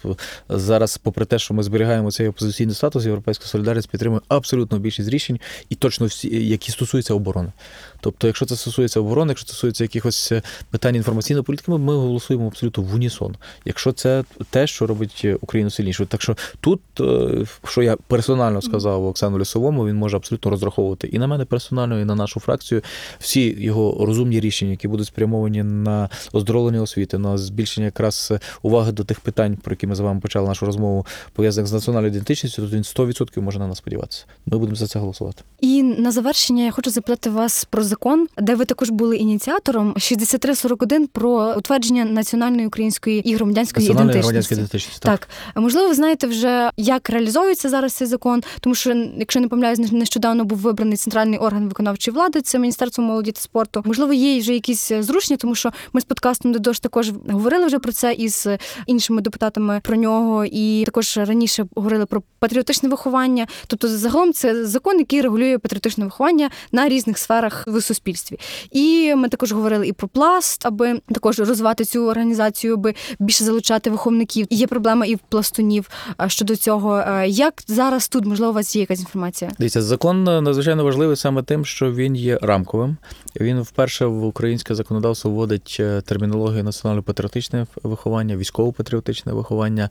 зараз, 0.49 0.99
попри 0.99 1.25
те, 1.25 1.39
що 1.39 1.55
ми 1.55 1.63
зберігаємо 1.63 2.11
цей 2.11 2.29
опозиційний 2.29 2.75
статус, 2.75 3.05
європейська 3.05 3.47
солідарність 3.47 3.91
підтримує 3.91 4.21
абсолютно 4.29 4.79
більшість 4.79 5.09
рішень, 5.09 5.41
і 5.69 5.75
точно 5.75 6.07
всі, 6.07 6.49
які 6.49 6.73
стосуються 6.73 7.15
оборони. 7.15 7.53
Тобто, 8.01 8.27
якщо 8.27 8.47
це 8.47 8.57
стосується 8.57 9.01
оборони, 9.01 9.31
якщо 9.31 9.47
стосується 9.47 9.85
якихось 9.85 10.33
е, 10.33 10.43
питань 10.71 10.97
інформаційної 10.97 11.43
політики, 11.45 11.71
ми, 11.71 11.79
ми 11.79 11.95
голосуємо 11.95 12.47
абсолютно 12.47 12.83
в 12.83 12.95
унісон. 12.95 13.37
Якщо 13.65 13.93
це 13.93 14.25
те, 14.51 14.67
що 14.67 14.87
робить 14.87 15.23
е, 15.25 15.37
Україну 15.41 15.71
сильнішою. 15.71 16.07
Так 16.07 16.23
що 16.23 16.37
тут, 16.61 16.81
е, 17.01 17.47
що 17.65 17.83
я 17.83 17.97
персонально 17.97 18.63
сказав 18.63 19.07
Оксану 19.07 19.39
Лісовому, 19.39 19.87
він 19.87 19.97
може 19.97 20.17
абсолютно 20.17 20.51
розраховувати 20.51 21.07
і 21.07 21.19
на 21.19 21.27
мене 21.27 21.45
персонально, 21.45 22.01
і 22.01 22.05
на 22.05 22.15
нашу 22.15 22.41
фракцію. 22.41 22.83
Всі 23.19 23.57
його 23.59 24.07
розумні 24.07 24.41
рішення, 24.41 24.71
які 24.71 24.89
будуть 24.89 25.07
спрямовані 25.07 25.63
на 25.63 26.09
оздоровлення 26.33 26.83
освіти, 26.83 27.19
на 27.19 27.39
збільшення 27.39 27.85
якраз 27.85 28.33
уваги 28.63 28.93
до 28.93 29.05
тих 29.05 29.21
питань, 29.21 29.57
про 29.57 29.73
які 29.73 29.87
ми 29.87 29.95
з 29.95 30.01
вами 30.01 30.21
почали 30.21 30.49
нашу 30.49 30.67
розмову, 30.67 31.07
пов'язаних 31.33 31.69
з 31.69 31.73
національною 31.73 32.13
ідентичністю, 32.13 32.63
то 32.63 32.77
він 32.77 32.83
100% 32.83 33.41
може 33.41 33.59
на 33.59 33.67
нас 33.67 33.79
сподіватися. 33.79 34.25
Ми 34.47 34.59
будемо 34.59 34.77
за 34.77 34.87
це 34.87 34.99
голосувати. 34.99 35.43
І 35.61 35.83
на 35.83 36.13
завершення 36.13 36.65
я 36.65 36.71
хочу 36.71 36.91
запитати 36.91 37.31
вас 37.31 37.65
про 37.65 37.83
закон, 37.87 38.27
де 38.39 38.55
ви 38.55 38.65
також 38.65 38.91
були 38.91 39.17
ініціатором 39.17 39.95
6341 39.99 41.07
про 41.07 41.55
утвердження 41.57 42.05
національної 42.05 42.67
української 42.67 43.31
і 43.31 43.35
громадянської 43.35 43.87
ідентичності. 43.87 44.19
громадянська 44.19 44.55
ідентичність. 44.55 45.03
Так. 45.03 45.29
Так, 45.55 45.63
можливо, 45.63 45.89
ви 45.89 45.95
знаєте 45.95 46.27
вже, 46.27 46.71
як 46.77 47.11
реалізовується 47.11 47.69
зараз 47.69 47.93
цей 47.93 48.07
закон, 48.07 48.43
тому 48.61 48.75
що, 48.75 48.91
якщо 49.17 49.41
не 49.41 49.49
помиляюсь, 49.49 49.93
нещодавно 49.93 50.45
був 50.45 50.59
вибраний 50.59 50.97
центральний 50.97 51.39
орган 51.39 51.69
виконавчої 51.69 52.15
влади, 52.15 52.41
це 52.41 52.59
Міністерство 52.59 53.05
молоді 53.05 53.33
та 53.33 53.41
спорту. 53.41 53.83
Можливо, 53.85 54.13
є 54.13 54.41
вже 54.41 54.55
якісь 54.55 54.93
зрушення, 54.93 55.37
тому 55.37 55.55
що 55.55 55.73
ми 55.93 56.01
з 56.01 56.05
подкастом 56.05 56.53
Дедош 56.53 56.81
також 56.81 57.13
говорили 57.29 57.67
вже 57.67 57.79
про 57.79 57.93
це 57.93 58.13
із 58.13 58.49
іншими 58.87 59.23
депутатами 59.23 59.81
про 59.83 59.97
нього, 59.97 60.45
і 60.45 60.83
також 60.85 61.17
раніше 61.17 61.67
говорили 61.77 62.07
про 62.07 62.23
патріотичне 62.39 62.89
виховання. 62.89 63.47
Тобто, 63.67 63.89
загалом 63.89 64.33
це 64.33 64.67
закон, 64.67 64.99
який 64.99 65.21
регулює 65.21 65.59
патріотичне 65.59 66.05
виховання 66.05 66.51
на 66.73 66.89
різних 66.89 67.19
сферах 67.19 67.65
в 67.79 67.83
суспільстві. 67.83 68.39
І 68.71 69.15
ми 69.15 69.29
також 69.29 69.53
говорили 69.53 69.89
і 69.89 69.93
про 69.93 70.09
пласт, 70.09 70.67
аби 70.67 71.01
також 71.13 71.39
розвивати 71.39 71.85
цю 71.85 72.07
організацію, 72.07 72.75
аби 72.75 72.95
більше 73.19 73.45
залучати 73.45 73.91
виховників. 73.91 74.47
І 74.51 74.57
є 74.57 74.67
проблема 74.67 75.07
і 75.07 75.15
в 75.15 75.19
пластунів 75.19 75.91
а, 76.17 76.29
щодо 76.29 76.57
цього. 76.57 76.99
Е, 76.99 77.29
Як 77.29 77.63
зараз 77.67 78.09
тут 78.09 78.25
можливо 78.25 78.51
у 78.51 78.55
вас 78.55 78.77
є 78.77 78.81
якась 78.81 79.01
інформація? 79.01 79.51
Дивіться, 79.59 79.83
закон 79.83 80.29
е, 80.29 80.41
надзвичайно 80.41 80.85
важливий 80.85 81.17
саме 81.17 81.43
тим, 81.43 81.65
що 81.65 81.93
він 81.93 82.17
є 82.17 82.39
рамковим. 82.43 82.97
Він 83.41 83.61
вперше 83.61 84.07
в 84.07 84.25
українське 84.25 84.75
законодавство 84.75 85.31
вводить 85.31 85.77
е, 85.81 86.01
термінологію 86.01 86.65
національно-патріотичне 86.65 87.67
виховання, 87.83 88.37
військово-патріотичне 88.37 89.33
виховання. 89.33 89.91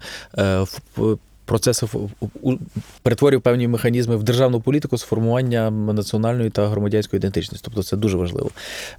Е, 1.45 1.55
Процеси 1.55 1.87
перетворює 3.01 3.39
певні 3.39 3.67
механізми 3.67 4.15
в 4.15 4.23
державну 4.23 4.61
політику 4.61 4.97
з 4.97 5.01
формування 5.01 5.71
національної 5.71 6.49
та 6.49 6.67
громадянської 6.67 7.17
ідентичності. 7.17 7.65
Тобто 7.65 7.83
це 7.83 7.97
дуже 7.97 8.17
важливо. 8.17 8.49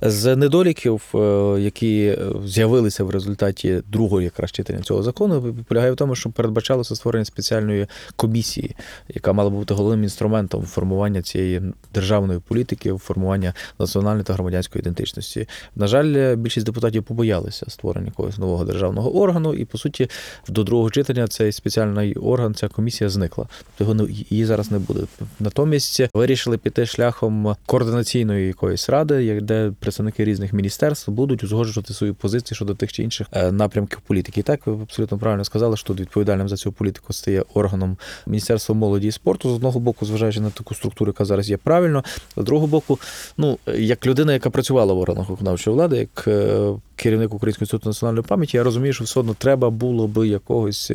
З 0.03 0.37
недоліків, 0.37 1.03
е, 1.15 1.19
які 1.61 2.05
е, 2.07 2.19
з'явилися 2.47 3.05
в 3.05 3.11
результаті 3.11 3.83
другого 3.93 4.23
якраз 4.23 4.53
читання 4.53 4.81
цього 4.83 5.03
закону, 5.03 5.55
полягає 5.69 5.93
в 5.93 5.97
тому, 5.97 6.15
що 6.15 6.31
передбачалося 6.31 6.97
створення 6.97 7.25
спеціальної 7.25 7.87
комісії, 8.17 8.77
яка 9.09 9.33
мала 9.33 9.51
бути 9.51 9.75
головним 9.75 10.03
інструментом 10.03 10.63
формування 10.63 11.23
цієї 11.23 11.63
державної 11.95 12.41
політики, 12.49 12.95
формування 12.95 13.55
національної 13.79 14.25
та 14.25 14.33
громадянської 14.33 14.81
ідентичності. 14.81 15.49
На 15.77 15.87
жаль, 15.87 16.37
більшість 16.37 16.67
депутатів 16.67 17.03
побоялися 17.03 17.67
створення 17.69 18.07
якогось 18.07 18.39
нового 18.39 18.65
державного 18.65 19.17
органу, 19.17 19.55
і 19.55 19.65
по 19.65 19.79
суті, 19.79 20.11
до 20.49 20.65
другого 20.65 20.91
читання 20.91 21.29
цей 21.29 21.53
спеціальний 21.53 22.15
орган, 22.15 22.36
ця 22.55 22.69
комісія 22.69 23.11
зникла. 23.11 23.47
Тобто 23.79 24.09
її 24.09 24.45
зараз 24.45 24.71
не 24.71 24.79
буде. 24.79 25.01
Натомість 25.41 26.03
вирішили 26.15 26.59
піти 26.59 26.87
шляхом 26.87 27.57
координаційної 27.67 28.47
якоїсь 28.47 28.89
ради, 28.89 29.41
де 29.41 29.73
представники 29.81 30.25
різних 30.25 30.53
міністерств 30.53 31.11
будуть 31.11 31.45
узгоджувати 31.45 31.95
свої 31.95 32.13
позиції 32.13 32.57
щодо 32.57 32.75
тих 32.75 32.93
чи 32.93 33.03
інших 33.03 33.27
е, 33.33 33.53
напрямків 33.53 34.01
політики. 34.01 34.41
І 34.41 34.43
так 34.43 34.67
ви 34.67 34.83
абсолютно 34.83 35.19
правильно 35.19 35.45
сказали, 35.45 35.77
що 35.77 35.87
тут 35.87 36.01
відповідальним 36.01 36.49
за 36.49 36.57
цю 36.57 36.73
політику 36.73 37.13
стає 37.13 37.45
органом 37.55 37.97
Міністерства 38.27 38.75
молоді 38.75 39.09
і 39.09 39.13
спорту. 39.13 39.51
З 39.51 39.53
одного 39.53 39.81
боку, 39.81 40.07
зважаючи 40.07 40.41
на 40.41 40.51
таку 40.51 40.75
структуру, 40.75 41.09
яка 41.09 41.25
зараз 41.25 41.51
є 41.51 41.57
правильно, 41.57 42.05
з 42.37 42.45
другого 42.45 42.67
боку, 42.67 42.99
ну 43.37 43.59
як 43.75 44.07
людина, 44.07 44.33
яка 44.33 44.51
працювала 44.51 44.95
в 44.95 44.99
органах 44.99 45.29
виконавчої 45.29 45.75
влади, 45.77 45.97
як 45.97 46.25
е, 46.29 46.75
керівник 46.97 47.35
Українського 47.35 47.63
інституту 47.65 47.89
національної 47.89 48.25
пам'яті, 48.29 48.57
я 48.57 48.63
розумію, 48.63 48.93
що 48.93 49.05
все 49.05 49.21
одно 49.21 49.35
треба 49.39 49.71
було 49.71 50.07
би 50.07 50.29
якогось 50.29 50.93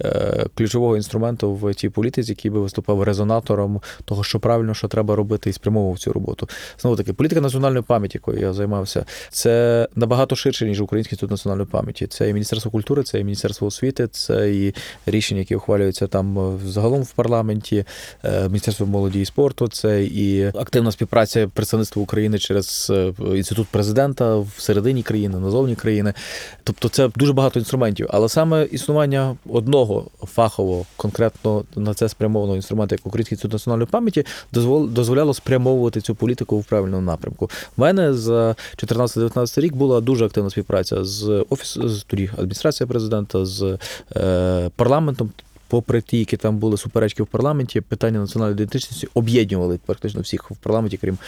е, 0.00 0.46
ключового 0.54 0.96
інструменту 0.96 1.54
в 1.54 1.74
тій 1.74 1.88
політиці, 1.88 2.32
який 2.32 2.50
би 2.50 2.60
виступав 2.60 3.02
резонатором 3.02 3.80
того, 4.04 4.24
що 4.24 4.40
правильно, 4.40 4.74
що 4.74 4.88
треба 4.88 5.16
робити, 5.16 5.50
і 5.50 5.52
спрямовував 5.52 5.98
цю 5.98 6.12
роботу. 6.12 6.48
Знову 6.78 6.96
таки, 6.96 7.12
політика 7.12 7.40
національної 7.40 7.82
пам'яті, 7.82 8.18
якою 8.18 8.40
я 8.40 8.52
займався, 8.52 9.04
це 9.30 9.88
набагато 9.96 10.36
ширше, 10.36 10.66
ніж 10.66 10.80
Український 10.80 11.14
інститут 11.14 11.30
національної 11.30 11.68
пам'яті. 11.68 12.06
Це 12.06 12.28
і 12.28 12.32
Міністерство 12.32 12.70
культури, 12.70 13.02
це 13.02 13.20
і 13.20 13.24
Міністерство 13.24 13.66
освіти, 13.66 14.08
це 14.08 14.54
і 14.54 14.74
рішення, 15.06 15.40
які 15.40 15.56
ухвалюються 15.56 16.06
там 16.06 16.38
е, 16.38 16.58
загалом 16.66 17.02
в 17.02 17.12
парламенті, 17.12 17.84
е, 18.24 18.48
Міністерство 18.48 18.86
молоді 18.86 19.20
і 19.20 19.24
спорту, 19.24 19.68
це 19.68 20.04
і 20.04 20.44
активна 20.44 20.92
співпраця 20.92 21.48
представництва 21.48 22.02
України 22.02 22.38
через 22.38 22.92
е, 22.94 23.12
інститут 23.36 23.68
президента 23.68 24.38
всередині 24.38 25.02
країни, 25.02 25.38
назовні 25.44 25.74
країни. 25.74 26.14
Тобто 26.64 26.88
це 26.88 27.10
дуже 27.16 27.32
багато 27.32 27.58
інструментів. 27.58 28.06
Але 28.10 28.28
саме 28.28 28.64
існування 28.64 29.36
одного 29.48 30.04
фахового, 30.26 30.84
конкретно 30.96 31.64
на 31.76 31.94
це 31.94 32.08
спрямованого 32.08 32.56
інструменту, 32.56 32.94
як 32.94 33.06
Український 33.06 33.36
інститут 33.36 33.52
національної 33.52 33.88
пам'яті, 33.90 34.26
дозвол- 34.52 34.88
дозволяло 34.88 35.34
спрямовувати 35.34 36.00
цю 36.00 36.14
політику 36.14 36.58
в 36.58 36.64
правильному 36.64 37.02
напрямку. 37.02 37.50
У 37.76 37.80
мене 37.80 38.14
за 38.14 38.56
14-19 38.76 39.60
рік 39.60 39.74
була 39.74 40.00
дуже 40.00 40.26
активна 40.26 40.50
співпраця 40.50 41.04
з 41.04 41.44
офісом 41.50 41.88
з 41.88 42.02
тоді 42.02 42.30
адміністрація 42.32 42.86
президента, 42.86 43.46
з 43.46 43.78
е, 44.16 44.70
парламентом. 44.76 45.30
Попри 45.74 46.00
ті, 46.00 46.18
які 46.18 46.36
там 46.36 46.56
були 46.56 46.76
суперечки 46.76 47.22
в 47.22 47.26
парламенті, 47.26 47.80
питання 47.80 48.18
національної 48.18 48.54
ідентичності 48.54 49.08
об'єднували 49.14 49.78
практично 49.86 50.20
всіх 50.20 50.50
в 50.50 50.56
парламенті, 50.56 50.96
крім 50.96 51.18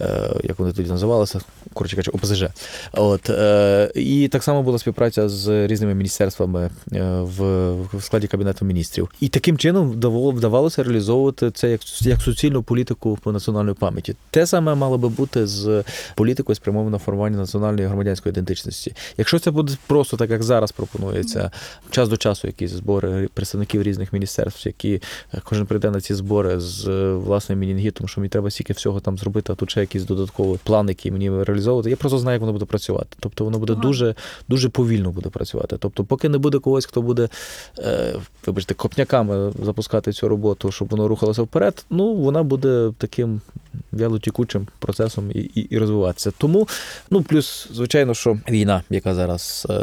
е, 0.00 0.30
як 0.44 0.58
вони 0.58 0.72
тоді 0.72 0.90
називалися, 0.90 1.40
коротше 1.74 1.96
кажучи, 1.96 2.10
ОПЗЖ. 2.10 2.44
От 2.92 3.30
е, 3.30 3.92
і 3.94 4.28
так 4.28 4.42
само 4.42 4.62
була 4.62 4.78
співпраця 4.78 5.28
з 5.28 5.66
різними 5.66 5.94
міністерствами 5.94 6.70
е, 6.92 7.02
в, 7.20 7.72
в 7.72 8.02
складі 8.02 8.26
кабінету 8.26 8.64
міністрів. 8.64 9.08
І 9.20 9.28
таким 9.28 9.58
чином 9.58 9.90
вдавалося 9.90 10.82
реалізовувати 10.82 11.50
це 11.50 11.70
як, 11.70 11.80
як 12.00 12.20
суцільну 12.20 12.62
політику 12.62 13.18
по 13.22 13.32
національної 13.32 13.74
пам'яті. 13.74 14.16
Те 14.30 14.46
саме 14.46 14.74
мало 14.74 14.98
би 14.98 15.08
бути 15.08 15.46
з 15.46 15.84
політикою 16.14 16.56
спрямовано 16.56 16.98
формування 16.98 17.36
національної 17.36 17.86
громадянської 17.86 18.30
ідентичності. 18.30 18.94
Якщо 19.16 19.38
це 19.38 19.50
буде 19.50 19.72
просто 19.86 20.16
так, 20.16 20.30
як 20.30 20.42
зараз 20.42 20.72
пропонується, 20.72 21.50
час 21.90 22.08
до 22.08 22.16
часу 22.16 22.46
якісь 22.46 22.70
збори 22.70 23.28
представників 23.34 23.82
різних 23.92 24.12
міністерств, 24.12 24.66
які 24.66 25.02
е, 25.34 25.40
кожен 25.44 25.66
прийде 25.66 25.90
на 25.90 26.00
ці 26.00 26.14
збори 26.14 26.60
з 26.60 26.88
е, 26.88 27.12
власним 27.12 27.58
мінінгітом, 27.58 28.08
що 28.08 28.20
мені 28.20 28.28
треба 28.28 28.50
стільки 28.50 28.72
всього 28.72 29.00
там 29.00 29.18
зробити, 29.18 29.52
а 29.52 29.56
тут 29.56 29.70
ще 29.70 29.80
якийсь 29.80 30.04
додатковий 30.04 30.58
план, 30.64 30.88
який 30.88 31.12
мені 31.12 31.44
реалізовувати. 31.44 31.90
Я 31.90 31.96
просто 31.96 32.18
знаю, 32.18 32.34
як 32.34 32.40
воно 32.40 32.52
буде 32.52 32.64
працювати. 32.64 33.16
Тобто 33.20 33.44
воно 33.44 33.58
буде 33.58 33.72
Ага. 33.72 33.82
дуже 33.82 34.14
дуже 34.48 34.68
повільно 34.68 35.10
буде 35.10 35.30
працювати. 35.30 35.76
Тобто, 35.78 36.04
поки 36.04 36.28
не 36.28 36.38
буде 36.38 36.58
когось, 36.58 36.86
хто 36.86 37.02
буде, 37.02 37.28
е, 37.78 38.14
вибачте, 38.46 38.74
копняками 38.74 39.52
запускати 39.64 40.12
цю 40.12 40.28
роботу, 40.28 40.72
щоб 40.72 40.88
воно 40.88 41.08
рухалося 41.08 41.42
вперед, 41.42 41.84
ну 41.90 42.14
вона 42.14 42.42
буде 42.42 42.92
таким 42.98 43.40
вялотікучим 43.92 44.66
процесом 44.78 45.30
і, 45.30 45.38
і, 45.38 45.60
і 45.60 45.78
розвиватися. 45.78 46.32
Тому, 46.38 46.68
ну 47.10 47.22
плюс, 47.22 47.68
звичайно, 47.72 48.14
що 48.14 48.38
війна, 48.50 48.82
яка 48.90 49.14
зараз 49.14 49.66
е, 49.70 49.74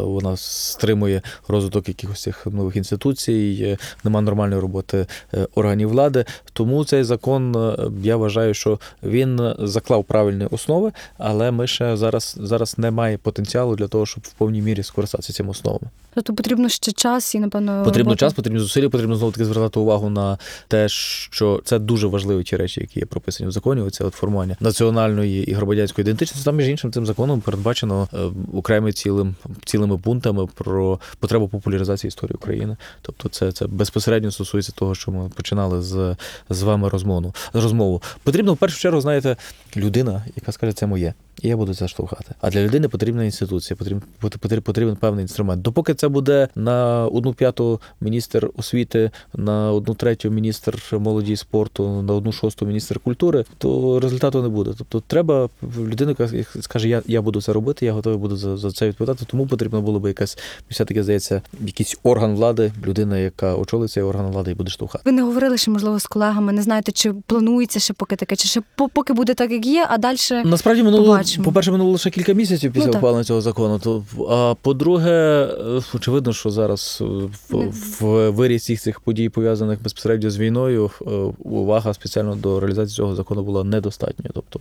вона 0.00 0.36
стримує 0.36 1.22
розвиток 1.48 1.88
якихось 1.88 2.22
цих 2.22 2.46
нових 2.46 2.76
інституцій, 2.76 3.58
е, 3.62 3.78
нема 4.04 4.20
нормальної 4.20 4.60
роботи 4.60 5.06
е, 5.34 5.46
органів 5.54 5.88
влади. 5.88 6.24
Тому 6.52 6.84
цей 6.84 7.04
закон, 7.04 7.56
е, 7.56 7.76
я 8.02 8.16
вважаю, 8.16 8.54
що 8.54 8.80
він 9.02 9.54
заклав 9.58 10.04
правильні 10.04 10.46
основи, 10.50 10.92
але 11.18 11.50
ми 11.50 11.66
ще 11.66 11.96
зараз, 11.96 12.36
зараз 12.40 12.78
немає 12.78 13.18
потенціалу 13.18 13.76
для 13.76 13.88
того, 13.88 14.06
щоб 14.06 14.24
в 14.24 14.32
повній 14.32 14.62
мірі 14.62 14.82
скористатися 14.82 15.32
цими 15.32 15.50
основами. 15.50 15.90
Тобто 16.14 16.34
потрібно 16.34 16.68
ще 16.68 16.92
час 16.92 17.34
і 17.34 17.40
напевно 17.40 17.82
Потрібно 17.84 18.10
робота. 18.10 18.26
час, 18.26 18.32
потрібно 18.32 18.60
зусилля, 18.60 18.88
потрібно 18.88 19.16
знову 19.16 19.32
таки 19.32 19.44
звертати 19.44 19.80
увагу 19.80 20.10
на 20.10 20.38
те, 20.68 20.88
що 20.88 21.60
це 21.64 21.78
дуже 21.78 22.06
важливі 22.06 22.44
ті 22.44 22.56
речі, 22.56 22.80
які 22.80 23.00
є 23.00 23.06
прописані 23.28 23.48
в 23.48 23.52
законі. 23.52 23.80
Оце 23.80 24.04
от 24.04 24.14
формування 24.14 24.56
національної 24.60 25.50
і 25.50 25.52
громадянської 25.52 26.02
ідентичності. 26.02 26.44
Там 26.44 26.56
між 26.56 26.68
іншим 26.68 26.92
цим 26.92 27.06
законом 27.06 27.40
передбачено 27.40 28.08
е, 28.14 28.18
окремі 28.54 28.92
цілим 28.92 29.34
цілими 29.64 29.98
пунктами 29.98 30.46
про 30.54 31.00
потребу 31.18 31.48
популяризації 31.48 32.08
історії 32.08 32.34
України. 32.34 32.76
Тобто, 33.02 33.28
це, 33.28 33.52
це 33.52 33.66
безпосередньо 33.66 34.30
стосується 34.30 34.72
того, 34.72 34.94
що 34.94 35.10
ми 35.10 35.28
починали 35.28 35.82
з, 35.82 36.16
з 36.50 36.62
вами 36.62 36.88
розмову. 36.88 37.34
Розмову 37.52 38.02
потрібно 38.22 38.54
в 38.54 38.56
першу 38.56 38.78
чергу, 38.78 39.00
знаєте, 39.00 39.36
людина, 39.76 40.24
яка 40.36 40.52
скаже, 40.52 40.72
це 40.72 40.86
моє. 40.86 41.14
І 41.42 41.48
я 41.48 41.56
буду 41.56 41.74
це 41.74 41.88
штовхати. 41.88 42.34
А 42.40 42.50
для 42.50 42.62
людини 42.62 42.88
потрібна 42.88 43.24
інституція, 43.24 43.76
потрібен, 43.76 44.02
потрібен, 44.18 44.62
потрібен 44.62 44.96
певний 44.96 45.22
інструмент. 45.22 45.62
Допоки 45.62 45.94
це 45.94 46.08
буде 46.08 46.48
на 46.54 47.06
одну 47.06 47.34
п'яту 47.34 47.80
міністр 48.00 48.50
освіти, 48.56 49.10
на 49.34 49.72
одну 49.72 49.94
третю 49.94 50.30
міністр 50.30 50.82
молоді 50.92 51.32
і 51.32 51.36
спорту, 51.36 52.02
на 52.02 52.14
одну 52.14 52.32
шосту 52.32 52.66
міністр 52.66 52.98
культури, 52.98 53.17
то 53.58 54.00
результату 54.00 54.42
не 54.42 54.48
буде. 54.48 54.70
Тобто 54.78 55.02
треба 55.06 55.48
людина, 55.78 56.14
яка 56.18 56.44
скаже, 56.60 56.88
я, 56.88 57.02
я 57.06 57.22
буду 57.22 57.42
це 57.42 57.52
робити, 57.52 57.86
я 57.86 57.92
готовий 57.92 58.18
буду 58.18 58.36
за, 58.36 58.56
за 58.56 58.70
це 58.72 58.88
відповідати. 58.88 59.24
Тому 59.24 59.46
потрібно 59.46 59.80
було 59.82 60.00
би 60.00 60.08
якась, 60.08 60.38
все-таки 60.70 61.02
здається, 61.02 61.42
якийсь 61.60 61.98
орган 62.02 62.34
влади, 62.34 62.72
людина, 62.86 63.18
яка 63.18 63.54
очолить 63.56 63.90
цей 63.90 64.02
орган 64.02 64.26
влади 64.32 64.50
і 64.50 64.54
буде 64.54 64.70
штовхати. 64.70 65.02
Ви 65.06 65.12
не 65.12 65.22
говорили 65.22 65.58
ще, 65.58 65.70
можливо, 65.70 65.98
з 65.98 66.06
колегами, 66.06 66.52
не 66.52 66.62
знаєте, 66.62 66.92
чи 66.92 67.12
планується 67.26 67.80
ще 67.80 67.94
поки 67.94 68.16
таке, 68.16 68.36
чи 68.36 68.48
ще 68.48 68.62
поки 68.94 69.12
буде 69.12 69.34
так, 69.34 69.50
як 69.50 69.66
є, 69.66 69.86
а 69.90 69.98
далі. 69.98 70.18
Насправді 70.44 70.82
минуло, 70.82 71.04
Побачимо. 71.04 71.44
по-перше, 71.44 71.72
минуло 71.72 71.90
лише 71.90 72.10
кілька 72.10 72.32
місяців 72.32 72.72
після 72.72 72.86
Ну, 72.86 72.92
ухвалення 72.92 73.24
цього 73.24 73.40
закону. 73.40 73.78
То, 73.78 74.04
а 74.30 74.54
по-друге, 74.62 75.10
е, 75.10 75.80
очевидно, 75.94 76.32
що 76.32 76.50
зараз 76.50 76.98
е, 77.00 77.04
в, 77.50 77.72
в 78.00 78.30
вирі 78.30 78.56
всіх 78.56 78.80
цих 78.80 79.00
подій, 79.00 79.28
пов'язаних 79.28 79.82
безпосередньо 79.82 80.30
з 80.30 80.38
війною, 80.38 80.90
е, 81.00 81.10
увага 81.38 81.94
спеціально 81.94 82.34
до 82.34 82.60
реалізації 82.60 82.96
цього 82.96 83.07
закону 83.16 83.42
була 83.42 83.64
недостатньою. 83.64 84.30
Тобто, 84.34 84.60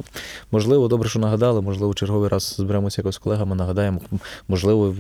можливо, 0.52 0.88
добре, 0.88 1.10
що 1.10 1.20
нагадали, 1.20 1.62
можливо, 1.62 1.94
черговий 1.94 2.30
раз 2.30 2.56
зберемося 2.58 3.02
якось 3.02 3.16
з 3.16 3.18
колегами, 3.18 3.56
нагадаємо. 3.56 4.02
Можливо, 4.48 4.96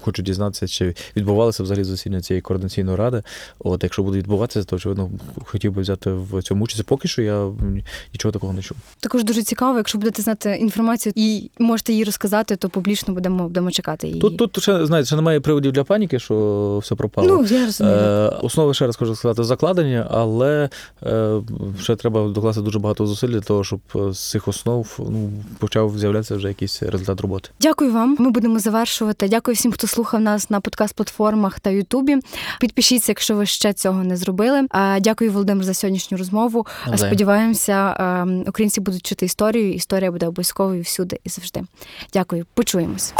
хочу 0.00 0.22
дізнатися, 0.22 0.66
чи 0.66 0.94
відбувалося 1.16 1.62
взагалі 1.62 1.84
засідання 1.84 2.22
цієї 2.22 2.40
координаційної 2.40 2.96
ради. 2.96 3.22
От, 3.58 3.82
якщо 3.82 4.02
буде 4.02 4.18
відбуватися, 4.18 4.64
то 4.64 4.76
очевидно 4.76 5.10
хотів 5.44 5.72
би 5.72 5.82
взяти 5.82 6.10
в 6.10 6.42
цьому 6.42 6.64
участь. 6.64 6.84
Поки 6.84 7.08
що 7.08 7.22
я 7.22 7.50
нічого 8.12 8.32
такого 8.32 8.52
не 8.52 8.62
чув. 8.62 8.76
Також 9.00 9.24
дуже 9.24 9.42
цікаво, 9.42 9.76
якщо 9.76 9.98
будете 9.98 10.22
знати 10.22 10.56
інформацію 10.60 11.12
і 11.16 11.50
можете 11.58 11.92
її 11.92 12.04
розказати, 12.04 12.56
то 12.56 12.68
публічно 12.68 13.14
будемо, 13.14 13.42
будемо 13.44 13.70
чекати 13.70 14.06
її. 14.08 14.20
Тут, 14.20 14.36
тут 14.36 14.62
ще, 14.62 14.86
знаєте, 14.86 15.06
ще 15.06 15.16
немає 15.16 15.40
приводів 15.40 15.72
для 15.72 15.84
паніки, 15.84 16.18
що 16.18 16.78
все 16.82 16.94
пропало. 16.94 17.28
ну, 17.28 17.44
я 17.44 17.66
розумію. 17.66 17.96
Е, 17.96 18.28
основи, 18.42 18.74
ще 18.74 18.86
раз 18.86 18.96
хочу 18.96 19.14
сказати, 19.14 19.44
закладені, 19.44 20.04
але 20.10 20.68
е, 21.02 21.40
ще 21.80 21.96
треба 21.96 22.28
докласти 22.28 22.61
дуже 22.62 22.78
багато 22.78 23.06
зусиль 23.06 23.28
для 23.28 23.40
того, 23.40 23.64
щоб 23.64 23.80
е, 23.96 24.12
з 24.12 24.30
цих 24.30 24.48
основ 24.48 24.98
ну, 24.98 25.30
почав 25.58 25.98
з'являтися 25.98 26.36
вже 26.36 26.48
якийсь 26.48 26.82
результат 26.82 27.20
роботи. 27.20 27.48
Дякую 27.60 27.92
вам. 27.92 28.16
Ми 28.18 28.30
будемо 28.30 28.58
завершувати. 28.58 29.28
Дякую 29.28 29.54
всім, 29.54 29.72
хто 29.72 29.86
слухав 29.86 30.20
нас 30.20 30.50
на 30.50 30.60
подкаст-платформах 30.60 31.60
та 31.60 31.70
Ютубі. 31.70 32.16
Підпишіться, 32.60 33.12
якщо 33.12 33.34
ви 33.34 33.46
ще 33.46 33.72
цього 33.72 34.04
не 34.04 34.16
зробили. 34.16 34.66
Дякую, 35.00 35.32
Володимир, 35.32 35.64
за 35.64 35.74
сьогоднішню 35.74 36.18
розмову. 36.18 36.66
Навзаєм. 36.86 37.10
Сподіваємося, 37.10 38.24
українці 38.46 38.80
будуть 38.80 39.06
чути 39.06 39.26
історію. 39.26 39.74
Історія 39.74 40.10
буде 40.10 40.26
обов'язковою 40.26 40.82
всюди 40.82 41.20
і 41.24 41.28
завжди. 41.28 41.62
Дякую. 42.12 42.46
Почуємось. 42.54 43.14